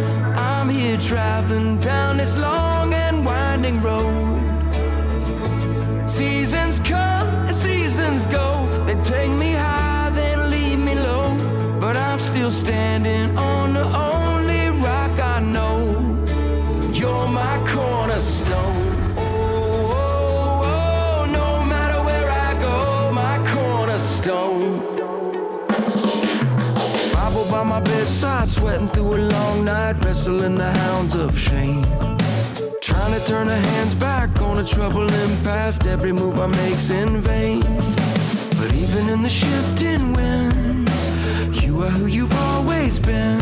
I'm 0.51 0.69
here 0.69 0.97
traveling 0.97 1.77
down 1.79 2.17
this 2.17 2.37
long 2.37 2.93
and 2.93 3.25
winding 3.25 3.81
road. 3.81 4.39
Seasons 6.09 6.79
come 6.79 7.27
and 7.49 7.55
seasons 7.67 8.25
go. 8.27 8.47
They 8.85 8.95
take 9.01 9.31
me 9.43 9.51
high, 9.51 10.09
then 10.11 10.49
leave 10.49 10.79
me 10.79 10.95
low. 10.95 11.27
But 11.81 11.97
I'm 11.97 12.19
still 12.19 12.51
standing 12.51 13.37
on 13.37 13.73
the 13.73 13.83
only 13.83 14.10
bedside, 28.01 28.47
sweating 28.47 28.87
through 28.87 29.15
a 29.15 29.21
long 29.37 29.63
night, 29.63 29.93
wrestling 30.03 30.55
the 30.57 30.71
hounds 30.79 31.15
of 31.15 31.37
shame. 31.37 31.83
Trying 32.81 33.13
to 33.13 33.23
turn 33.27 33.45
the 33.47 33.59
hands 33.71 33.93
back 33.93 34.41
on 34.41 34.57
a 34.57 34.63
troubling 34.63 35.33
past, 35.43 35.85
every 35.85 36.11
move 36.11 36.39
I 36.39 36.47
make's 36.47 36.89
in 36.89 37.21
vain. 37.21 37.59
But 38.59 38.71
even 38.83 39.03
in 39.13 39.21
the 39.21 39.29
shifting 39.29 40.13
winds, 40.13 41.01
you 41.63 41.83
are 41.83 41.91
who 41.91 42.07
you've 42.07 42.35
always 42.49 42.97
been. 42.97 43.39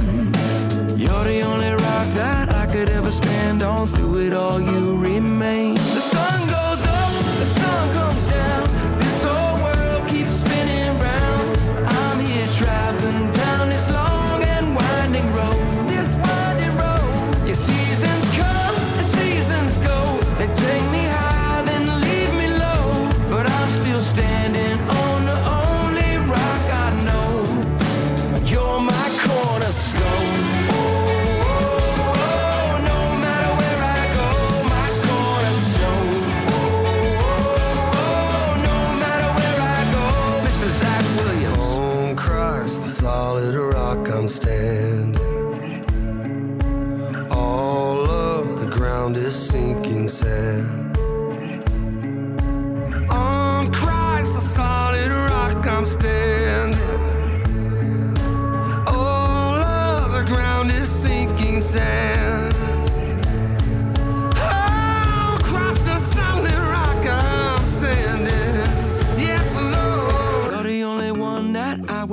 You're 1.04 1.26
the 1.34 1.42
only 1.52 1.72
rock 1.72 2.08
that 2.22 2.54
I 2.54 2.66
could 2.66 2.90
ever 2.90 3.12
stand 3.12 3.62
on. 3.64 3.88
Through 3.88 4.28
it 4.28 4.34
all, 4.34 4.60
you 4.60 4.98
remain. 4.98 5.76
The 5.76 6.04
sun 6.16 6.40
goes 6.58 6.86
up, 6.86 7.12
the 7.44 7.50
sun 7.60 7.94
comes 7.94 8.29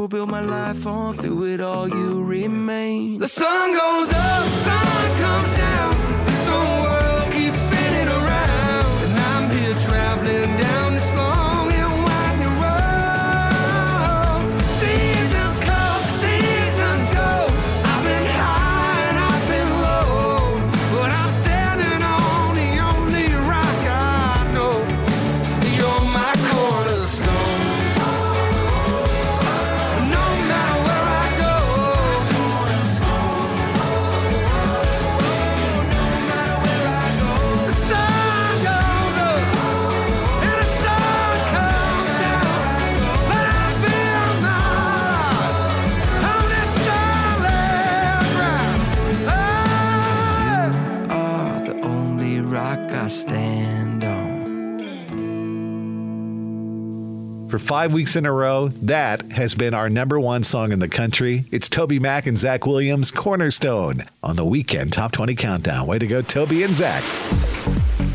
will 0.07 0.19
build 0.19 0.31
my 0.31 0.41
life 0.41 0.87
on. 0.87 1.15
Through 1.15 1.55
it 1.55 1.61
all, 1.61 1.89
you 1.89 2.23
remain. 2.23 3.19
The 3.19 3.29
sun 3.29 3.73
goes 3.73 4.13
up, 4.13 4.45
sun 4.45 4.86
For 57.57 57.61
five 57.61 57.95
weeks 57.95 58.17
in 58.17 58.27
a 58.27 58.33
row, 58.33 58.69
that 58.69 59.33
has 59.33 59.55
been 59.55 59.73
our 59.73 59.89
number 59.89 60.21
one 60.21 60.43
song 60.43 60.73
in 60.73 60.79
the 60.79 60.91
country. 60.91 61.47
It's 61.51 61.71
Toby 61.71 61.99
Mac 61.99 62.27
and 62.27 62.37
Zach 62.37 62.67
Williams, 62.67 63.11
Cornerstone, 63.11 64.05
on 64.23 64.37
the 64.37 64.45
weekend 64.45 64.93
Top 64.93 65.13
20 65.13 65.35
Countdown. 65.37 65.87
Way 65.87 65.99
to 65.99 66.07
go, 66.07 66.21
Toby 66.21 66.65
and 66.65 66.75
Zach. 66.75 67.03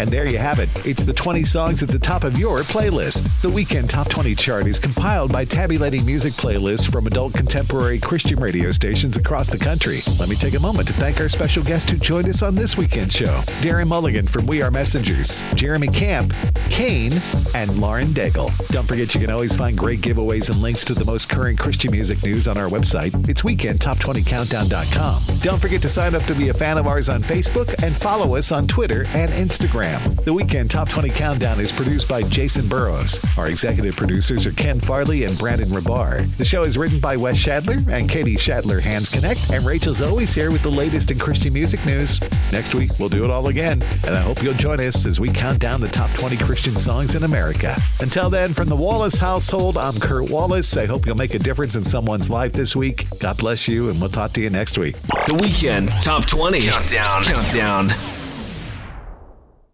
And 0.02 0.10
there 0.10 0.26
you 0.26 0.40
have 0.40 0.58
it. 0.58 0.68
It's 0.84 1.04
the 1.04 1.14
20 1.14 1.46
songs 1.46 1.84
at 1.84 1.90
the 1.90 2.00
top 2.00 2.24
of 2.24 2.40
your 2.40 2.62
playlist. 2.62 3.22
The 3.44 3.50
Weekend 3.52 3.88
Top 3.88 4.10
20 4.10 4.34
chart 4.34 4.66
is 4.66 4.80
compiled 4.80 5.32
by 5.32 5.46
tabulating 5.46 6.04
music 6.08 6.34
playlists 6.34 6.92
from 6.92 7.06
adult 7.06 7.36
contemporary 7.36 8.00
Christian 8.00 8.40
radio 8.40 8.72
stations 8.72 9.16
across 9.16 9.52
the 9.52 9.60
country. 9.60 10.00
Let 10.18 10.28
me 10.28 10.36
take 10.36 10.56
a 10.56 10.60
moment 10.60 10.88
to 10.88 10.94
thank 10.96 11.20
our 11.20 11.30
special 11.30 11.64
guest 11.64 11.92
who 11.92 11.98
joined 11.98 12.28
us 12.30 12.42
on 12.42 12.56
this 12.56 12.76
weekend 12.76 13.14
show 13.14 13.42
Darren 13.62 13.90
Mulligan 13.90 14.26
from 14.26 14.48
We 14.48 14.64
Are 14.64 14.72
Messengers, 14.72 15.40
Jeremy 15.54 15.90
Camp, 15.90 16.34
Cain, 16.72 17.14
and 17.54 17.80
Lauren 17.80 18.08
Daigle. 18.08 18.50
Don't 18.70 18.88
forget 18.88 19.14
you 19.14 19.22
can 19.22 19.30
always 19.30 19.56
find 19.56 19.78
great 19.78 20.02
giveaways 20.02 20.50
and 20.50 20.64
links 20.64 20.84
to 20.86 20.96
the 20.96 21.06
most 21.06 21.30
current 21.30 21.60
Christian 21.60 21.92
music 21.92 22.24
news 22.24 22.48
on 22.48 22.58
our 22.58 22.70
website. 22.70 23.30
It's 23.30 23.44
weekendtop20countdown.com. 23.44 25.38
Don't 25.42 25.62
forget 25.62 25.84
to 25.84 25.90
sign 25.90 26.16
up 26.16 26.24
to 26.24 26.34
be 26.34 26.50
a 26.50 26.56
fan 26.56 26.80
of 26.80 26.88
ours 26.88 27.08
on 27.08 27.22
Facebook 27.22 27.84
and 27.84 27.96
follow 27.96 28.36
us 28.36 28.52
on 28.52 28.66
Twitter 28.66 29.06
and 29.14 29.30
Instagram. 29.34 29.91
The 30.24 30.34
Weekend 30.34 30.72
Top 30.72 30.88
20 30.88 31.10
Countdown 31.10 31.60
is 31.60 31.72
produced 31.72 32.08
by 32.08 32.24
Jason 32.24 32.68
Burrows. 32.68 33.20
Our 33.38 33.48
executive 33.48 33.96
producers 33.96 34.46
are 34.46 34.52
Ken 34.54 34.80
Farley 34.80 35.26
and 35.26 35.38
Brandon 35.38 35.68
Rabar. 35.68 36.26
The 36.38 36.46
show 36.46 36.64
is 36.64 36.78
written 36.78 37.00
by 37.00 37.18
Wes 37.18 37.38
Shadler 37.38 37.86
and 37.88 38.10
Katie 38.10 38.36
Shadler 38.36 38.80
Hands 38.80 39.10
Connect, 39.10 39.50
and 39.50 39.66
Rachel's 39.66 40.02
always 40.02 40.34
here 40.34 40.52
with 40.52 40.64
the 40.64 40.70
latest 40.70 41.12
in 41.12 41.20
Christian 41.20 41.52
music 41.52 41.86
news. 41.86 42.22
Next 42.52 42.74
week, 42.74 42.92
we'll 43.00 43.10
do 43.10 43.26
it 43.26 43.30
all 43.30 43.48
again, 43.48 43.84
and 44.06 44.16
I 44.16 44.22
hope 44.22 44.42
you'll 44.42 44.54
join 44.54 44.80
us 44.80 45.06
as 45.06 45.20
we 45.20 45.30
count 45.30 45.60
down 45.60 45.82
the 45.82 45.90
top 45.90 46.10
20 46.12 46.38
Christian 46.38 46.80
songs 46.80 47.16
in 47.16 47.24
America. 47.24 47.76
Until 48.00 48.30
then, 48.30 48.54
from 48.54 48.70
the 48.70 48.76
Wallace 48.78 49.18
household, 49.18 49.78
I'm 49.78 50.00
Kurt 50.00 50.30
Wallace. 50.30 50.78
I 50.78 50.86
hope 50.86 51.06
you'll 51.06 51.18
make 51.18 51.34
a 51.34 51.40
difference 51.40 51.76
in 51.76 51.84
someone's 51.84 52.30
life 52.30 52.54
this 52.54 52.76
week. 52.76 53.08
God 53.20 53.38
bless 53.38 53.68
you, 53.68 53.90
and 53.90 54.00
we'll 54.00 54.10
talk 54.10 54.32
to 54.34 54.42
you 54.42 54.50
next 54.50 54.78
week. 54.78 54.96
The 54.98 55.38
Weekend 55.42 55.90
Top 56.02 56.26
20 56.26 56.62
Countdown. 56.62 57.24
Countdown. 57.24 58.21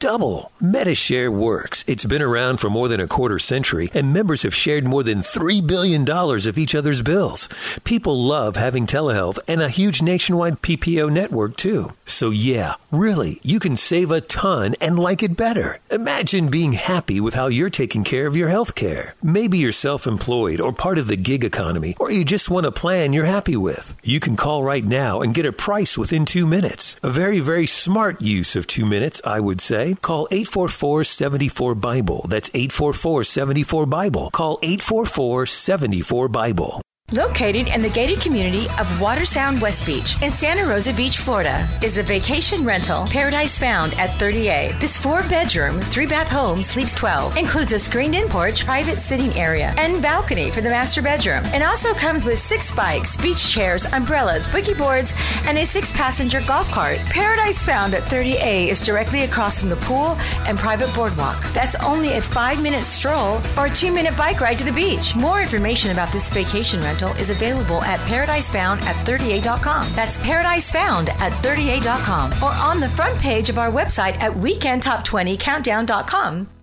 Double. 0.00 0.52
Medi-Share 0.60 1.30
works. 1.30 1.82
It's 1.88 2.04
been 2.04 2.22
around 2.22 2.58
for 2.58 2.70
more 2.70 2.86
than 2.86 3.00
a 3.00 3.08
quarter 3.08 3.40
century, 3.40 3.90
and 3.92 4.12
members 4.12 4.42
have 4.42 4.54
shared 4.54 4.84
more 4.84 5.02
than 5.02 5.18
$3 5.18 5.66
billion 5.66 6.08
of 6.08 6.56
each 6.56 6.74
other's 6.76 7.02
bills. 7.02 7.48
People 7.82 8.22
love 8.22 8.54
having 8.54 8.86
telehealth 8.86 9.40
and 9.48 9.60
a 9.60 9.68
huge 9.68 10.00
nationwide 10.00 10.62
PPO 10.62 11.10
network 11.12 11.56
too. 11.56 11.94
So 12.04 12.30
yeah, 12.30 12.74
really, 12.92 13.40
you 13.42 13.58
can 13.58 13.74
save 13.74 14.12
a 14.12 14.20
ton 14.20 14.76
and 14.80 14.96
like 14.98 15.24
it 15.24 15.36
better. 15.36 15.80
Imagine 15.90 16.48
being 16.48 16.74
happy 16.74 17.20
with 17.20 17.34
how 17.34 17.48
you're 17.48 17.68
taking 17.68 18.04
care 18.04 18.28
of 18.28 18.36
your 18.36 18.50
health 18.50 18.76
care. 18.76 19.16
Maybe 19.20 19.58
you're 19.58 19.72
self-employed 19.72 20.60
or 20.60 20.72
part 20.72 20.98
of 20.98 21.08
the 21.08 21.16
gig 21.16 21.42
economy, 21.42 21.96
or 21.98 22.12
you 22.12 22.24
just 22.24 22.50
want 22.50 22.66
a 22.66 22.72
plan 22.72 23.12
you're 23.12 23.24
happy 23.24 23.56
with. 23.56 23.96
You 24.04 24.20
can 24.20 24.36
call 24.36 24.62
right 24.62 24.84
now 24.84 25.22
and 25.22 25.34
get 25.34 25.46
a 25.46 25.52
price 25.52 25.98
within 25.98 26.24
two 26.24 26.46
minutes. 26.46 26.96
A 27.02 27.10
very, 27.10 27.40
very 27.40 27.66
smart 27.66 28.22
use 28.22 28.54
of 28.54 28.68
two 28.68 28.86
minutes, 28.86 29.20
I 29.24 29.40
would 29.40 29.60
say. 29.60 29.87
Call 29.96 30.28
844-74-BIBLE. 30.30 32.26
That's 32.28 32.50
844-74-BIBLE. 32.50 34.30
Call 34.30 34.58
844-74-BIBLE. 34.58 36.80
Located 37.12 37.68
in 37.68 37.80
the 37.80 37.88
gated 37.88 38.20
community 38.20 38.66
of 38.78 39.00
Water 39.00 39.24
Sound 39.24 39.62
West 39.62 39.86
Beach 39.86 40.20
in 40.20 40.30
Santa 40.30 40.68
Rosa 40.68 40.92
Beach, 40.92 41.16
Florida, 41.16 41.66
is 41.82 41.94
the 41.94 42.02
vacation 42.02 42.66
rental 42.66 43.06
Paradise 43.06 43.58
Found 43.58 43.94
at 43.94 44.10
30A. 44.20 44.78
This 44.78 44.98
four 44.98 45.22
bedroom, 45.22 45.80
three 45.80 46.04
bath 46.04 46.28
home 46.28 46.62
sleeps 46.62 46.94
12, 46.94 47.38
includes 47.38 47.72
a 47.72 47.78
screened 47.78 48.14
in 48.14 48.28
porch, 48.28 48.66
private 48.66 48.98
sitting 48.98 49.32
area, 49.38 49.72
and 49.78 50.02
balcony 50.02 50.50
for 50.50 50.60
the 50.60 50.68
master 50.68 51.00
bedroom, 51.00 51.42
and 51.54 51.62
also 51.62 51.94
comes 51.94 52.26
with 52.26 52.38
six 52.38 52.74
bikes, 52.74 53.16
beach 53.16 53.54
chairs, 53.54 53.86
umbrellas, 53.94 54.46
boogie 54.46 54.76
boards, 54.76 55.14
and 55.46 55.56
a 55.56 55.64
six 55.64 55.90
passenger 55.92 56.42
golf 56.46 56.70
cart. 56.70 56.98
Paradise 57.06 57.64
Found 57.64 57.94
at 57.94 58.02
30A 58.02 58.68
is 58.68 58.84
directly 58.84 59.22
across 59.22 59.60
from 59.60 59.70
the 59.70 59.76
pool 59.76 60.08
and 60.46 60.58
private 60.58 60.94
boardwalk. 60.94 61.42
That's 61.54 61.74
only 61.76 62.12
a 62.12 62.20
five 62.20 62.62
minute 62.62 62.84
stroll 62.84 63.40
or 63.56 63.64
a 63.64 63.74
two 63.74 63.94
minute 63.94 64.14
bike 64.14 64.42
ride 64.42 64.58
to 64.58 64.64
the 64.64 64.72
beach. 64.72 65.16
More 65.16 65.40
information 65.40 65.90
about 65.90 66.12
this 66.12 66.28
vacation 66.28 66.82
rental 66.98 67.16
is 67.20 67.30
available 67.30 67.82
at 67.84 68.00
paradisefound 68.00 68.82
at 68.82 68.96
30a.com. 69.06 69.86
That's 69.94 70.18
paradisefound 70.18 71.08
at 71.20 71.32
30a.com 71.44 72.32
or 72.42 72.50
on 72.50 72.80
the 72.80 72.88
front 72.88 73.16
page 73.18 73.48
of 73.48 73.56
our 73.58 73.70
website 73.70 74.18
at 74.18 74.32
weekendtop20countdown.com. 74.32 76.57